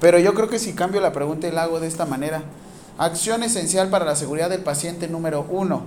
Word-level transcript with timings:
Pero 0.00 0.18
yo 0.18 0.34
creo 0.34 0.48
que 0.48 0.58
si 0.58 0.72
cambio 0.72 1.00
la 1.00 1.12
pregunta 1.12 1.46
y 1.46 1.52
la 1.52 1.64
hago 1.64 1.78
de 1.78 1.86
esta 1.86 2.06
manera. 2.06 2.42
Acción 2.98 3.42
esencial 3.42 3.88
para 3.88 4.04
la 4.04 4.16
seguridad 4.16 4.50
del 4.50 4.62
paciente 4.62 5.08
número 5.08 5.46
uno. 5.48 5.82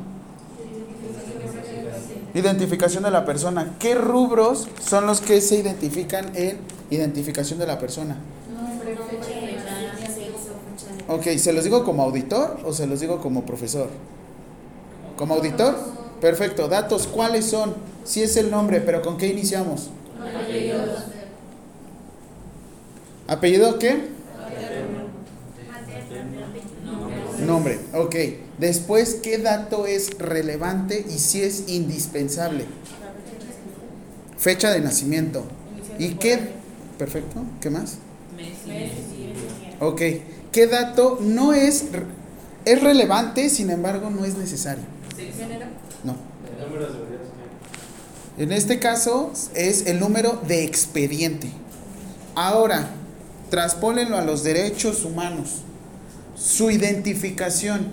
Identificación 2.34 3.04
de 3.04 3.12
la 3.12 3.26
persona. 3.26 3.74
¿Qué 3.80 3.96
rubros 3.96 4.68
son 4.84 5.06
los 5.06 5.22
que 5.22 5.42
se 5.42 5.58
identifican 5.58 6.32
en 6.36 6.60
identificación 6.90 7.60
de 7.60 7.68
la 7.68 7.80
persona? 7.80 8.18
Ok, 11.08 11.24
¿se 11.38 11.54
los 11.54 11.64
digo 11.64 11.84
como 11.84 12.04
auditor 12.04 12.60
o 12.66 12.74
se 12.74 12.88
los 12.88 13.00
digo 13.00 13.20
como 13.20 13.46
profesor? 13.46 13.90
¿Como 15.18 15.36
auditor? 15.36 15.76
Perfecto. 16.22 16.68
Datos, 16.68 17.08
¿cuáles 17.08 17.46
son? 17.46 17.76
Si 18.04 18.24
es 18.24 18.38
el 18.38 18.50
nombre, 18.50 18.82
pero 18.82 19.02
¿con 19.02 19.18
qué 19.18 19.28
iniciamos? 19.28 19.90
¿Apellido 20.20 20.93
qué? 23.80 24.08
Nombre. 27.46 27.80
Ok. 27.94 28.16
Después, 28.58 29.16
¿qué 29.16 29.38
dato 29.38 29.86
es 29.88 30.18
relevante 30.18 31.06
y 31.08 31.20
si 31.20 31.42
es 31.42 31.66
indispensable? 31.68 32.66
Fecha 34.38 34.72
de 34.72 34.82
nacimiento. 34.82 35.44
¿Y 35.98 36.16
qué? 36.16 36.40
Perfecto. 36.98 37.44
¿Qué 37.62 37.70
más? 37.70 37.98
Ok. 39.80 40.02
¿Qué 40.52 40.68
dato 40.68 41.18
no 41.22 41.54
es, 41.54 41.86
es 42.66 42.84
relevante, 42.84 43.50
sin 43.50 43.70
embargo, 43.70 44.10
no 44.10 44.24
es 44.26 44.38
necesario? 44.38 44.84
No. 46.04 46.16
En 48.38 48.52
este 48.52 48.80
caso 48.80 49.32
es 49.56 49.88
el 49.88 50.00
número 50.00 50.42
de 50.48 50.64
expediente. 50.64 51.50
Ahora, 52.36 52.90
transpólenlo 53.54 54.18
a 54.18 54.24
los 54.24 54.44
derechos 54.44 55.06
humanos. 55.06 55.62
Su 56.36 56.72
identificación. 56.72 57.86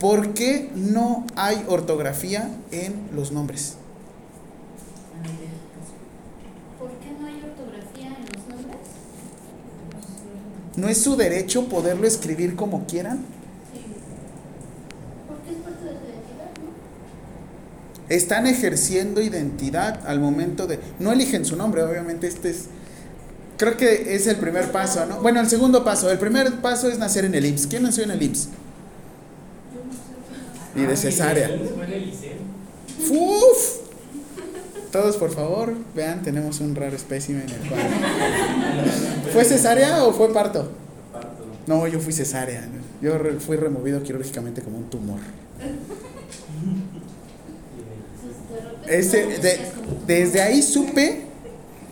¿Por 0.00 0.32
qué 0.32 0.70
no 0.74 1.26
hay 1.36 1.62
ortografía 1.68 2.48
en 2.70 2.94
los 3.14 3.32
nombres? 3.32 3.74
¿Por 6.78 6.88
qué 6.88 7.10
no 7.20 7.26
hay 7.26 7.34
ortografía 7.34 8.06
en 8.06 8.24
los 8.34 8.48
nombres? 8.48 8.80
¿No 10.76 10.88
es 10.88 11.02
su 11.02 11.16
derecho 11.16 11.68
poderlo 11.68 12.06
escribir 12.06 12.56
como 12.56 12.86
quieran? 12.86 13.26
Porque 15.28 15.50
es 15.50 15.56
parte 15.58 15.84
de 15.84 15.90
su 15.90 15.96
identidad, 16.06 16.50
¿no? 16.62 18.08
Están 18.08 18.46
ejerciendo 18.46 19.20
identidad 19.20 20.00
al 20.06 20.18
momento 20.18 20.66
de... 20.66 20.80
No 20.98 21.12
eligen 21.12 21.44
su 21.44 21.56
nombre, 21.56 21.82
obviamente 21.82 22.26
este 22.26 22.48
es... 22.48 22.70
Creo 23.56 23.76
que 23.76 24.14
es 24.14 24.26
el 24.26 24.36
primer 24.36 24.70
paso, 24.70 25.06
¿no? 25.06 25.20
Bueno, 25.22 25.40
el 25.40 25.48
segundo 25.48 25.82
paso. 25.84 26.10
El 26.10 26.18
primer 26.18 26.60
paso 26.60 26.88
es 26.90 26.98
nacer 26.98 27.24
en 27.24 27.34
el 27.34 27.46
IMSS. 27.46 27.66
¿Quién 27.68 27.82
nació 27.84 28.04
en 28.04 28.10
el 28.10 28.22
IMSS? 28.22 28.48
Y 30.74 30.82
de 30.82 30.96
cesárea. 30.96 31.50
¡Uf! 33.10 33.76
Todos, 34.92 35.16
por 35.16 35.32
favor, 35.34 35.72
vean, 35.94 36.22
tenemos 36.22 36.60
un 36.60 36.74
raro 36.74 36.96
espécimen 36.96 37.42
en 37.48 37.62
el 37.62 37.68
cual. 37.68 37.80
¿Fue 39.32 39.44
cesárea 39.44 40.04
o 40.04 40.12
fue 40.12 40.32
parto? 40.32 40.70
No, 41.66 41.86
yo 41.86 41.98
fui 41.98 42.12
cesárea. 42.12 42.68
Yo 43.02 43.18
fui 43.40 43.56
removido 43.56 44.02
quirúrgicamente 44.02 44.62
como 44.62 44.78
un 44.78 44.88
tumor. 44.90 45.18
Ese, 48.86 49.26
de- 49.38 49.58
desde 50.06 50.40
ahí 50.42 50.62
supe 50.62 51.22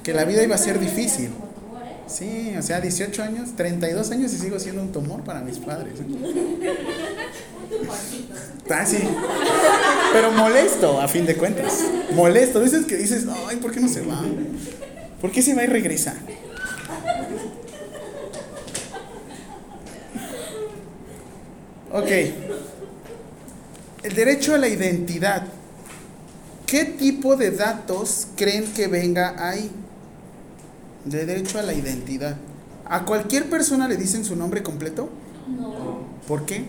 que 0.02 0.12
la 0.12 0.24
vida 0.24 0.42
iba 0.42 0.54
a 0.54 0.58
ser 0.58 0.78
difícil. 0.78 1.30
Sí, 2.06 2.54
o 2.58 2.62
sea, 2.62 2.80
18 2.80 3.22
años, 3.22 3.50
32 3.56 4.10
años 4.10 4.32
y 4.32 4.38
sigo 4.38 4.58
siendo 4.58 4.82
un 4.82 4.92
tumor 4.92 5.22
para 5.22 5.40
mis 5.40 5.58
padres. 5.58 5.94
Ah, 8.70 8.86
sí. 8.86 8.98
Pero 10.12 10.32
molesto, 10.32 11.00
a 11.00 11.08
fin 11.08 11.26
de 11.26 11.36
cuentas. 11.36 11.80
Molesto. 12.14 12.60
Dices 12.60 12.86
que 12.86 12.96
dices, 12.96 13.26
ay, 13.48 13.56
¿por 13.56 13.72
qué 13.72 13.80
no 13.80 13.88
se 13.88 14.00
va? 14.02 14.22
¿Por 15.20 15.30
qué 15.30 15.42
se 15.42 15.54
va 15.54 15.64
y 15.64 15.66
regresa? 15.66 16.14
Ok. 21.92 22.10
El 24.02 24.14
derecho 24.14 24.54
a 24.54 24.58
la 24.58 24.68
identidad. 24.68 25.46
¿Qué 26.66 26.84
tipo 26.84 27.36
de 27.36 27.50
datos 27.50 28.28
creen 28.36 28.64
que 28.72 28.86
venga 28.88 29.34
ahí? 29.38 29.70
De 31.04 31.26
derecho 31.26 31.58
a 31.58 31.62
la 31.62 31.74
identidad. 31.74 32.36
¿A 32.86 33.04
cualquier 33.04 33.48
persona 33.48 33.88
le 33.88 33.96
dicen 33.96 34.24
su 34.24 34.36
nombre 34.36 34.62
completo? 34.62 35.08
No. 35.48 36.00
¿Por 36.26 36.46
qué? 36.46 36.64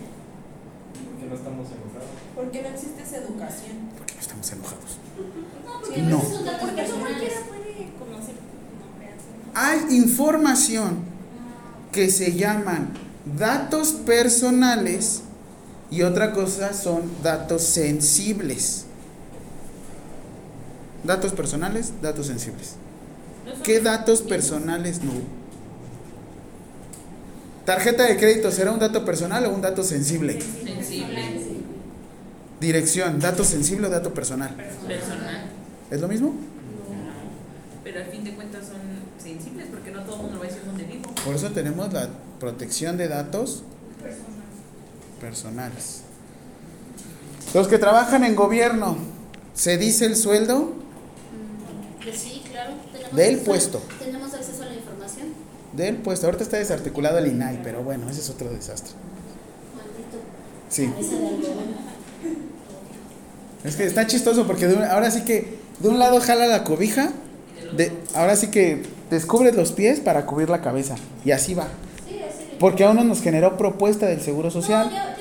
Porque 1.10 1.26
no 1.26 1.34
estamos 1.34 1.66
enojados. 1.68 2.10
Porque 2.34 2.62
no 2.62 2.68
existe 2.68 3.02
esa 3.02 3.16
educación. 3.18 3.76
Porque 3.96 4.14
no 4.14 4.20
estamos 4.20 4.52
enojados. 4.52 4.98
No, 5.64 5.80
porque 5.80 6.02
No. 6.02 6.18
Porque 6.20 6.82
no 6.82 6.98
cualquiera 6.98 7.40
puede 7.48 7.90
conocer 7.98 8.34
tu 8.34 8.78
nombre. 8.80 9.14
Hay 9.54 9.96
información 9.96 10.98
que 11.92 12.10
se 12.10 12.34
llaman 12.34 12.90
datos 13.38 13.92
personales 13.92 15.22
y 15.90 16.02
otra 16.02 16.32
cosa 16.32 16.72
son 16.72 17.02
datos 17.22 17.62
sensibles. 17.62 18.84
Datos 21.04 21.32
personales, 21.32 21.92
datos 22.02 22.26
sensibles. 22.26 22.74
¿Qué 23.62 23.80
datos 23.80 24.22
personales 24.22 25.02
no? 25.02 25.12
¿Tarjeta 27.64 28.04
de 28.04 28.16
crédito 28.16 28.50
será 28.52 28.70
un 28.70 28.78
dato 28.78 29.04
personal 29.04 29.44
o 29.46 29.50
un 29.50 29.60
dato 29.60 29.82
sensible? 29.82 30.40
Sensible, 30.40 31.40
Dirección, 32.60 33.18
dato 33.20 33.44
sensible 33.44 33.88
o 33.88 33.90
dato 33.90 34.14
personal. 34.14 34.54
personal. 34.54 35.50
¿Es 35.90 36.00
lo 36.00 36.08
mismo? 36.08 36.34
Pero 37.84 38.00
al 38.00 38.06
fin 38.06 38.24
de 38.24 38.34
cuentas 38.34 38.66
son 38.66 38.78
sensibles 39.22 39.66
porque 39.70 39.90
no 39.90 40.02
todo 40.02 40.16
el 40.16 40.22
mundo 40.22 40.34
lo 40.36 40.40
va 40.40 40.46
a 40.46 40.48
decir 40.48 40.64
donde 40.64 40.84
vivo. 40.84 41.12
Por 41.24 41.34
eso 41.34 41.50
tenemos 41.50 41.92
la 41.92 42.08
protección 42.40 42.96
de 42.96 43.08
datos 43.08 43.62
personales. 45.20 46.02
Los 47.54 47.68
que 47.68 47.78
trabajan 47.78 48.24
en 48.24 48.34
gobierno, 48.36 48.96
¿se 49.54 49.76
dice 49.78 50.06
el 50.06 50.16
sueldo? 50.16 50.72
Mm, 50.72 52.02
que 52.02 52.12
sí, 52.12 52.42
claro. 52.66 52.82
Tenemos 52.92 53.16
Del 53.16 53.34
acceso- 53.34 53.44
puesto. 53.44 53.82
Tenemos 53.98 54.34
acceso 54.34 54.62
a 54.62 54.66
la 54.66 54.74
información. 54.74 55.26
Del 55.72 55.96
puesto. 55.96 56.26
Ahorita 56.26 56.42
está 56.44 56.56
desarticulado 56.58 57.18
el 57.18 57.26
INAI, 57.28 57.60
pero 57.62 57.82
bueno, 57.82 58.08
ese 58.10 58.20
es 58.20 58.30
otro 58.30 58.48
desastre. 58.50 58.92
Maldito. 59.76 60.18
Sí. 60.68 60.90
Es 63.64 63.76
que 63.76 63.84
está 63.84 64.06
chistoso 64.06 64.46
porque 64.46 64.66
de 64.68 64.74
un- 64.74 64.84
ahora 64.84 65.10
sí 65.10 65.22
que 65.22 65.56
de 65.80 65.88
un 65.88 65.98
lado 65.98 66.20
jala 66.20 66.46
la 66.46 66.62
cobija, 66.64 67.10
de, 67.76 67.92
ahora 68.14 68.36
sí 68.36 68.48
que 68.48 68.82
descubres 69.10 69.54
los 69.56 69.72
pies 69.72 70.00
para 70.00 70.24
cubrir 70.26 70.48
la 70.48 70.60
cabeza. 70.60 70.94
Y 71.24 71.32
así 71.32 71.54
va. 71.54 71.64
Sí, 72.08 72.20
así 72.22 72.44
de- 72.50 72.56
Porque 72.60 72.84
a 72.84 72.90
uno 72.90 73.02
nos 73.04 73.20
generó 73.22 73.56
propuesta 73.56 74.06
del 74.06 74.20
Seguro 74.20 74.50
Social 74.50 74.88
la 74.92 75.14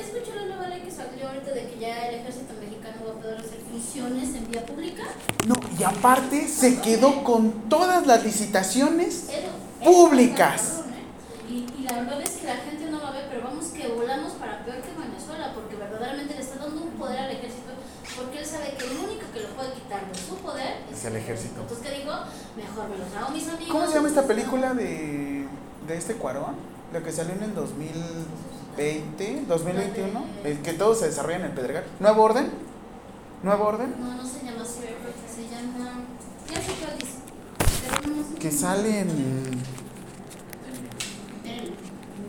nueva 0.46 0.68
ley 0.70 0.82
que 0.82 0.92
salió 0.92 1.28
ahorita 1.28 1.52
de 1.54 1.62
que 1.70 1.80
ya 1.80 2.08
el 2.08 2.16
ejército 2.22 2.54
mexicano 2.62 2.98
va 3.08 3.12
a 3.20 3.22
poder 3.22 3.38
hacer 3.40 3.58
funciones 3.72 4.36
en 4.36 4.52
vía 4.52 4.66
pública. 4.66 5.04
No, 5.48 5.56
y 5.75 5.75
aparte 5.86 6.48
se 6.48 6.82
quedó 6.82 7.24
con 7.24 7.70
todas 7.70 8.06
las 8.08 8.24
licitaciones 8.24 9.30
Públicas. 9.84 10.82
Y, 11.48 11.68
y 11.78 11.84
la 11.84 12.00
verdad 12.00 12.20
es 12.22 12.32
que 12.32 12.48
la 12.48 12.56
gente 12.56 12.90
no 12.90 12.98
lo 13.00 13.12
ve, 13.12 13.20
pero 13.30 13.44
vamos 13.44 13.66
que 13.68 13.88
volamos 13.90 14.34
para 14.34 14.66
peor 14.66 14.78
que 14.78 14.90
Venezuela, 15.00 15.52
porque 15.54 15.76
verdaderamente 15.76 16.34
le 16.34 16.42
está 16.42 16.58
dando 16.58 16.82
un 16.82 16.90
poder 16.92 17.20
al 17.20 17.30
ejército, 17.30 17.70
porque 18.16 18.40
él 18.40 18.46
sabe 18.48 18.74
que 18.76 18.84
el 18.84 18.98
único 18.98 19.22
que 19.32 19.42
lo 19.42 19.50
puede 19.50 19.74
quitar 19.74 20.12
de 20.12 20.18
su 20.18 20.38
poder 20.38 20.78
Es 20.92 21.06
el 21.06 21.16
ejército. 21.18 21.62
Entonces, 21.62 21.86
¿qué 21.88 22.00
digo? 22.00 22.14
Mejor 22.58 22.90
me 22.90 22.98
los 22.98 23.14
hago 23.16 23.30
mis 23.30 23.48
amigos. 23.48 23.70
¿Cómo 23.70 23.86
se 23.86 23.94
llama 23.94 24.08
esta 24.08 24.24
película 24.24 24.74
de, 24.74 25.46
de 25.88 25.98
este 25.98 26.16
Cuarón? 26.16 26.56
La 26.92 27.04
que 27.04 27.12
salió 27.12 27.36
en 27.36 27.44
el 27.44 27.54
2020, 27.54 29.46
2021, 29.48 30.26
el 30.46 30.62
que 30.64 30.74
todo 30.74 30.96
se 30.96 31.06
desarrolla 31.06 31.38
en 31.38 31.46
el 31.46 31.52
Pedregal. 31.52 31.84
¿Nuevo 32.00 32.24
orden? 32.24 32.50
¿Nuevo 33.44 33.66
orden? 33.66 33.94
No, 34.00 34.16
no 34.16 34.26
se 34.26 34.44
llama 34.44 34.64
así, 34.64 34.80
se 35.72 35.80
llama. 35.80 36.02
Ya 36.50 36.62
sé 36.62 36.72
cuál 36.80 36.98
dice. 37.00 37.18
Pero 38.02 38.16
no 38.16 38.24
sé. 38.24 38.36
Que 38.40 38.52
sale 38.52 39.00
en... 39.00 39.10
Espérenme. 39.10 39.56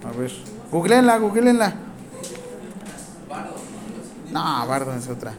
A 0.04 0.12
ver, 0.18 0.32
googleenla, 0.70 1.18
googleenla. 1.18 1.74
No, 4.32 4.66
Bardo 4.66 4.94
es 4.94 5.08
otra. 5.08 5.34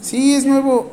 Sí, 0.00 0.34
es 0.34 0.46
nuevo. 0.46 0.90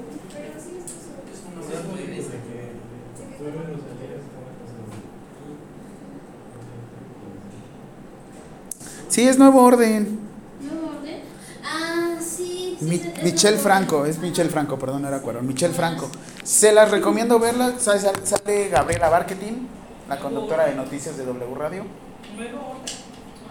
Sí, 9.07 9.25
es 9.25 9.37
nuevo 9.37 9.63
orden. 9.63 10.19
¿Nuevo 10.61 10.97
orden? 10.97 11.21
Ah, 11.63 12.17
sí. 12.19 12.43
sí 12.45 12.64
Mi- 12.81 12.95
es- 12.95 13.05
es 13.05 13.23
Michel 13.23 13.53
nuevo 13.53 13.63
Franco, 13.63 14.05
es 14.05 14.17
Michel 14.19 14.49
Franco, 14.49 14.77
perdón, 14.79 15.01
no 15.03 15.07
era 15.07 15.21
Cuarón. 15.21 15.47
Michel 15.47 15.71
Franco. 15.73 16.09
Se 16.43 16.71
las 16.73 16.91
recomiendo 16.91 17.39
verla. 17.39 17.73
Sale, 17.79 17.99
sale 18.23 18.69
Gabriela 18.69 19.09
Barquetín. 19.09 19.67
la 20.07 20.19
conductora 20.19 20.65
de 20.67 20.75
noticias 20.75 21.17
de 21.17 21.25
W 21.25 21.55
Radio. 21.55 21.83
Nuevo 22.35 22.59
orden. 22.59 22.95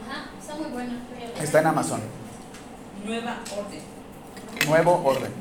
Ajá, 0.09 0.31
está 0.41 0.55
muy 0.55 0.71
bueno. 0.71 0.93
Está 1.41 1.59
en 1.61 1.67
Amazon. 1.67 2.00
Nueva 3.05 3.41
orden. 3.59 3.81
Nuevo 4.69 5.03
orden. 5.05 5.32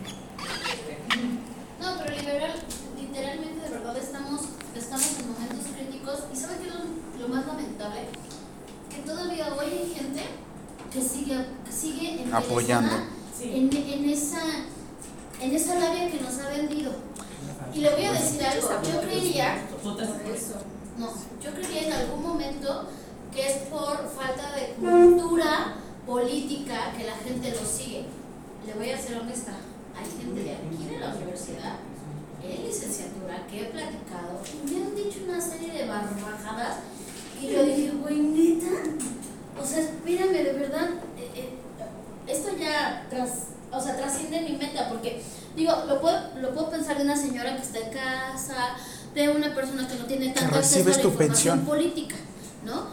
No, 1.79 1.97
pero 2.03 2.15
liberal, 2.17 2.53
literalmente 2.99 3.61
de 3.63 3.69
verdad 3.69 3.97
estamos, 3.97 4.41
estamos 4.75 5.19
en 5.19 5.31
momentos 5.33 5.67
críticos 5.75 6.19
y 6.33 6.35
¿sabe 6.35 6.55
qué 6.61 6.67
es 6.69 6.73
lo, 6.73 7.27
lo 7.27 7.33
más 7.33 7.45
lamentable? 7.45 8.01
Que 8.89 8.97
todavía 9.07 9.53
hoy 9.53 9.65
hay 9.65 9.93
gente 9.95 10.23
que 10.91 11.01
sigue, 11.01 11.45
que 11.65 11.71
sigue 11.71 12.07
interesada 12.11 12.37
Apoyando. 12.39 12.95
En, 13.41 13.69
en 13.75 14.09
esa 14.09 14.41
en 15.41 15.53
esa 15.53 15.75
labia 15.75 16.09
que 16.09 16.21
nos 16.21 16.39
ha 16.39 16.49
vendido. 16.49 16.91
Y 17.73 17.79
le 17.79 17.89
voy 17.89 18.05
a 18.05 18.13
decir 18.13 18.43
algo, 18.43 18.69
yo 18.83 19.01
creería, 19.01 19.65
no, 20.97 21.09
yo 21.41 21.51
creería 21.51 21.87
en 21.87 21.93
algún 21.93 22.21
momento 22.21 22.87
que 23.33 23.47
es 23.47 23.57
por 23.63 23.97
falta 24.09 24.55
de 24.55 24.75
cultura 24.75 25.75
política 26.05 26.93
que 26.95 27.05
la 27.05 27.15
gente 27.15 27.51
lo 27.51 27.65
sigue. 27.65 28.05
Le 28.65 28.73
voy 28.73 28.91
a 28.91 28.97
ser 28.97 29.19
honesta, 29.19 29.53
hay 29.97 30.05
gente 30.05 30.43
de 30.43 30.51
aquí 30.53 30.85
de 30.89 30.99
la 30.99 31.15
universidad, 31.15 31.79
en 32.43 32.65
licenciatura, 32.65 33.47
que 33.47 33.61
he 33.61 33.65
platicado 33.65 34.39
y 34.45 34.71
me 34.71 34.85
han 34.85 34.95
dicho 34.95 35.19
una 35.27 35.41
serie 35.41 35.71
de 35.73 35.87
barbajadas 35.87 36.77
y 37.41 37.47
yo 37.47 37.63
dije, 37.63 37.91
güey, 38.01 38.19
neta, 38.19 38.67
o 39.61 39.65
sea, 39.65 39.79
espérame, 39.79 40.43
de 40.43 40.53
verdad, 40.53 40.89
eh, 41.17 41.31
eh, 41.35 41.49
esto 42.27 42.49
ya 42.57 43.05
tras, 43.09 43.29
o 43.71 43.81
sea, 43.81 43.97
trasciende 43.97 44.41
mi 44.41 44.57
meta, 44.57 44.89
porque 44.89 45.21
digo, 45.55 45.73
lo 45.87 45.99
puedo, 46.01 46.19
lo 46.41 46.53
puedo 46.53 46.69
pensar 46.69 46.97
de 46.97 47.03
una 47.03 47.15
señora 47.15 47.55
que 47.55 47.61
está 47.61 47.79
en 47.79 47.91
casa, 47.91 48.75
de 49.13 49.29
una 49.29 49.53
persona 49.53 49.87
que 49.87 49.95
no 49.95 50.05
tiene 50.05 50.29
tanto 50.29 50.55
acceso 50.55 50.89
a 50.89 50.91
la 50.91 51.01
información 51.01 51.17
pensión. 51.17 51.59
política, 51.65 52.15
¿no? 52.65 52.87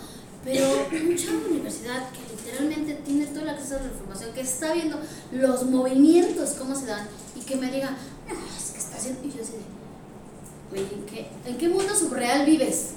Pero 0.45 0.67
un 0.91 1.17
chavo 1.17 1.39
de 1.41 1.51
universidad 1.51 2.11
que 2.11 2.35
literalmente 2.35 2.95
tiene 3.05 3.27
todo 3.27 3.41
el 3.43 3.51
acceso 3.51 3.77
a 3.77 3.81
la 3.81 3.89
información, 3.89 4.33
que 4.33 4.41
está 4.41 4.73
viendo 4.73 4.99
los 5.33 5.65
movimientos, 5.65 6.51
cómo 6.59 6.75
se 6.75 6.87
dan, 6.87 7.07
y 7.37 7.41
que 7.41 7.57
me 7.57 7.71
diga, 7.71 7.91
no, 8.29 8.35
es 8.35 8.71
que 8.71 8.79
está 8.79 8.97
haciendo, 8.97 9.27
y 9.27 9.33
yo 9.33 9.43
así 9.43 9.53
de, 9.53 10.81
¿en 10.81 11.07
qué, 11.07 11.31
¿en 11.45 11.59
qué 11.59 11.69
mundo 11.69 11.95
subreal 11.95 12.47
vives? 12.47 12.91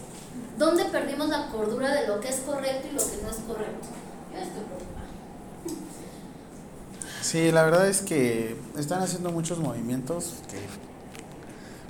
¿Dónde 0.57 0.85
perdimos 0.85 1.29
la 1.29 1.47
cordura 1.47 1.93
de 1.93 2.07
lo 2.07 2.19
que 2.19 2.29
es 2.29 2.37
correcto 2.37 2.87
y 2.91 2.95
lo 2.95 3.01
que 3.01 3.21
no 3.23 3.29
es 3.29 3.37
correcto? 3.47 3.87
Yo 4.31 4.39
estoy. 4.39 4.92
Sí, 7.23 7.51
la 7.51 7.63
verdad 7.63 7.87
es 7.87 8.01
que 8.01 8.55
están 8.77 9.01
haciendo 9.01 9.31
muchos 9.31 9.57
movimientos 9.59 10.33
que, 10.51 10.57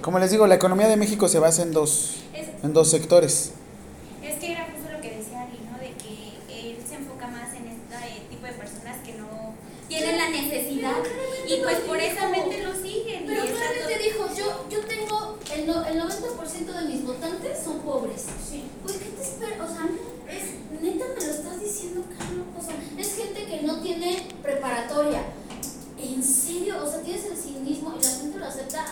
como 0.04 0.20
les 0.20 0.30
digo, 0.30 0.46
la 0.46 0.56
economía 0.56 0.88
de 0.88 0.96
México 0.96 1.28
se 1.28 1.40
basa 1.40 1.64
en 1.64 1.72
dos, 1.72 2.18
Es, 2.36 2.50
en 2.64 2.72
dos 2.74 2.92
sectores. 2.92 3.52
es 4.22 4.36
que 4.40 4.52
era 4.52 4.68
justo 4.72 4.92
lo 4.94 5.02
que 5.02 5.18
decía 5.18 5.42
Ari, 5.42 5.60
¿no? 5.72 5.78
De 5.80 5.94
que 5.98 6.70
él 6.70 6.78
se 6.88 6.96
enfoca 6.96 7.28
más 7.28 7.50
en 7.56 7.66
este 7.68 8.30
tipo 8.30 8.46
de 8.46 8.54
personas 8.54 8.98
que 9.04 9.14
no 9.14 9.56
tienen 9.88 10.18
la 10.18 10.30
necesidad 10.30 10.98
y 11.48 11.62
pues 11.64 11.78
por 11.80 11.98
esa 11.98 12.30
mente 12.30 12.62
lo 12.64 12.74
siguen. 12.76 13.24
Pero 13.26 13.42
claramente 13.44 14.04
dijo, 14.04 14.28
yo, 14.38 14.66
yo 14.70 14.86
tengo, 14.86 15.40
el, 15.56 15.66
no- 15.66 15.84
el 15.86 16.00
90% 16.00 16.80
de 16.80 16.86
mis 16.94 17.04
votantes 17.04 17.58
son 17.64 17.80
pobres. 17.80 18.26
Sí. 18.50 18.66
Pues, 18.84 18.98
¿qué 18.98 19.10
te 19.10 19.22
espera? 19.24 19.64
O 19.64 19.68
sea, 19.68 19.86
es, 19.86 20.13
neta 20.82 21.06
me 21.18 21.26
lo 21.26 21.32
estás 21.32 21.60
diciendo, 21.60 22.02
Carlos. 22.18 22.46
O 22.60 22.64
sea, 22.64 22.76
es 22.98 23.16
gente 23.16 23.46
que 23.46 23.62
no 23.64 23.82
tiene 23.82 24.28
preparatoria. 24.42 25.22
En 26.02 26.22
serio, 26.24 26.76
o 26.84 26.88
sea, 26.90 27.02
tienes 27.02 27.26
el 27.26 27.38
cinismo 27.38 27.94
y 28.00 28.04
la 28.04 28.10
gente 28.10 28.38
lo 28.38 28.46
acepta. 28.46 28.86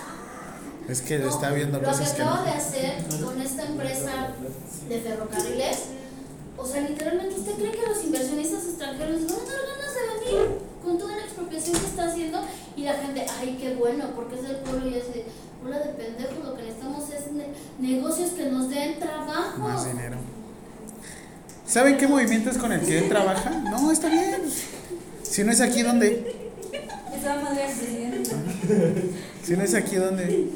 Es 0.87 1.01
que 1.01 1.19
No, 1.19 1.29
está 1.29 1.51
viendo 1.51 1.79
lo 1.79 1.87
cosas 1.87 2.13
que 2.13 2.23
no. 2.23 2.43
de 2.43 2.49
hacer 2.51 3.03
con 3.23 3.41
esta 3.41 3.63
empresa 3.65 4.33
de 4.89 4.99
ferrocarriles, 4.99 5.77
o 6.57 6.65
sea, 6.65 6.81
literalmente, 6.81 7.35
¿usted 7.39 7.53
cree 7.53 7.71
que 7.71 7.87
los 7.87 8.03
inversionistas 8.03 8.63
extranjeros 8.65 9.21
van 9.25 9.31
a 9.39 9.51
dar 9.51 9.61
ganas 9.77 9.93
de 9.95 10.31
venir 10.31 10.49
con 10.83 10.97
toda 10.97 11.15
la 11.15 11.23
expropiación 11.23 11.79
que 11.79 11.85
está 11.85 12.05
haciendo? 12.09 12.39
Y 12.75 12.83
la 12.83 12.93
gente, 12.93 13.25
ay, 13.39 13.57
qué 13.59 13.75
bueno, 13.75 14.05
porque 14.15 14.35
es 14.35 14.43
del 14.43 14.57
pueblo 14.57 14.87
y 14.89 14.95
es 14.95 15.13
de, 15.13 15.25
bola 15.63 15.79
de 15.79 15.93
pendejos, 15.93 16.43
lo 16.45 16.55
que 16.55 16.63
necesitamos 16.63 17.09
es 17.09 17.31
ne- 17.31 17.53
negocios 17.79 18.31
que 18.31 18.45
nos 18.49 18.69
den 18.69 18.99
trabajo. 18.99 19.59
Más 19.59 19.85
dinero. 19.85 20.17
¿Saben 21.71 21.97
qué 21.97 22.05
movimiento 22.05 22.49
es 22.49 22.57
con 22.57 22.73
el 22.73 22.81
que 22.81 22.97
él 22.97 23.07
trabaja? 23.07 23.49
No, 23.49 23.93
está 23.93 24.09
bien. 24.09 24.41
Si 25.23 25.41
no 25.45 25.53
es 25.53 25.61
aquí, 25.61 25.83
¿dónde? 25.83 26.51
Si 29.41 29.55
no 29.55 29.63
es 29.63 29.73
aquí, 29.73 29.95
¿dónde? 29.95 30.49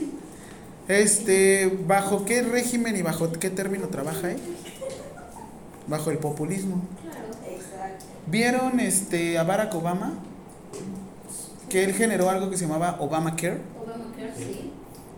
Este, 0.89 1.71
¿bajo 1.87 2.25
qué 2.25 2.41
régimen 2.41 2.97
y 2.97 3.01
bajo 3.01 3.31
qué 3.31 3.49
término 3.49 3.87
trabaja 3.87 4.31
él? 4.31 4.39
Bajo 5.87 6.11
el 6.11 6.17
populismo. 6.17 6.81
Claro. 7.01 7.27
Exacto. 7.49 8.05
¿Vieron 8.27 8.81
este 8.81 9.37
a 9.37 9.43
Barack 9.43 9.73
Obama? 9.73 10.15
Que 11.69 11.85
él 11.85 11.93
generó 11.93 12.29
algo 12.29 12.49
que 12.49 12.57
se 12.57 12.65
llamaba 12.65 12.97
Obamacare. 12.99 13.61
Obamacare, 13.81 14.33
sí, 14.37 14.64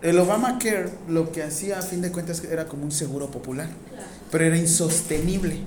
El 0.02 0.18
Obamacare 0.18 0.90
lo 1.08 1.32
que 1.32 1.42
hacía 1.42 1.78
a 1.78 1.82
fin 1.82 2.00
de 2.02 2.12
cuentas 2.12 2.42
era 2.44 2.66
como 2.66 2.84
un 2.84 2.92
seguro 2.92 3.30
popular, 3.30 3.68
claro. 3.90 4.06
pero 4.30 4.44
era 4.44 4.56
insostenible. 4.56 5.58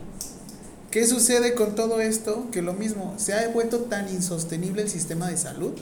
¿Qué 0.89 1.05
sucede 1.05 1.53
con 1.53 1.75
todo 1.75 2.01
esto? 2.01 2.49
Que 2.51 2.61
lo 2.61 2.73
mismo, 2.73 3.13
se 3.17 3.33
ha 3.33 3.47
vuelto 3.49 3.79
tan 3.81 4.09
insostenible 4.09 4.81
el 4.81 4.89
sistema 4.89 5.29
de 5.29 5.37
salud 5.37 5.73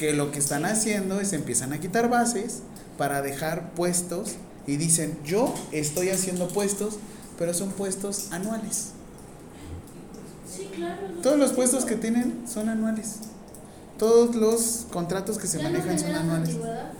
que 0.00 0.14
lo 0.14 0.32
que 0.32 0.38
están 0.38 0.64
haciendo 0.64 1.20
es 1.20 1.34
empiezan 1.34 1.74
a 1.74 1.78
quitar 1.78 2.08
bases 2.08 2.60
para 2.96 3.20
dejar 3.20 3.72
puestos 3.72 4.36
y 4.66 4.76
dicen, 4.78 5.18
yo 5.24 5.54
estoy 5.72 6.08
haciendo 6.08 6.48
puestos, 6.48 6.96
pero 7.38 7.52
son 7.52 7.70
puestos 7.70 8.32
anuales. 8.32 8.92
Sí, 10.50 10.70
claro. 10.74 11.08
no 11.14 11.20
Todos 11.20 11.38
los 11.38 11.52
puestos 11.52 11.84
que 11.84 11.96
tienen 11.96 12.44
son 12.48 12.70
anuales. 12.70 13.16
Todos 14.00 14.34
los 14.34 14.86
contratos 14.90 15.38
que 15.38 15.46
se 15.46 15.58
Ya 15.58 15.64
no 15.64 15.70
manejan 15.78 15.98
son 15.98 16.10
anuales. 16.12 16.48
antigüedad. 16.48 16.90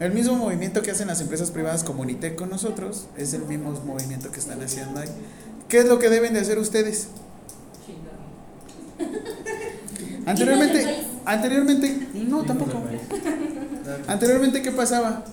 El 0.00 0.12
mismo 0.12 0.34
movimiento 0.34 0.82
que 0.82 0.90
hacen 0.90 1.06
las 1.06 1.20
empresas 1.20 1.50
privadas 1.50 1.84
como 1.84 2.02
Unitec 2.02 2.34
con 2.34 2.50
nosotros 2.50 3.06
es 3.16 3.32
el 3.34 3.42
mismo 3.42 3.70
movimiento 3.84 4.30
que 4.32 4.40
están 4.40 4.60
haciendo 4.62 5.00
ahí. 5.00 5.08
¿Qué 5.68 5.78
es 5.78 5.84
lo 5.86 5.98
que 5.98 6.08
deben 6.10 6.32
de 6.34 6.40
hacer 6.40 6.58
ustedes? 6.58 7.08
Anteriormente, 10.26 11.04
anteriormente, 11.24 12.08
no 12.14 12.42
tampoco. 12.44 12.82
Anteriormente, 14.08 14.62
¿qué 14.62 14.72
pasaba? 14.72 15.24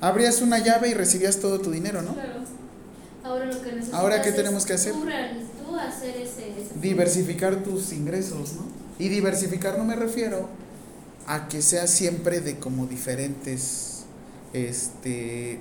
Abrías 0.00 0.40
una 0.42 0.58
llave 0.58 0.88
y 0.90 0.94
recibías 0.94 1.38
todo 1.38 1.60
tu 1.60 1.70
dinero, 1.70 2.02
¿no? 2.02 2.14
Claro. 2.14 2.40
Ahora 3.24 3.46
lo 3.46 3.60
que 3.62 3.72
necesitas 3.72 3.98
Ahora, 4.00 4.22
¿qué 4.22 4.32
tenemos 4.32 4.64
que 4.64 4.72
hacer? 4.74 4.92
Tú, 4.92 5.04
real- 5.04 5.40
tú 5.66 5.76
hacer 5.76 6.16
ese, 6.16 6.50
ese 6.52 6.78
Diversificar 6.80 7.56
tus 7.64 7.92
ingresos, 7.92 8.54
¿no? 8.54 8.85
Y 8.98 9.08
diversificar 9.08 9.78
no 9.78 9.84
me 9.84 9.94
refiero 9.96 10.48
a 11.26 11.48
que 11.48 11.60
sea 11.62 11.86
siempre 11.86 12.40
de 12.40 12.58
como 12.58 12.86
diferentes, 12.86 14.04
este, 14.52 15.60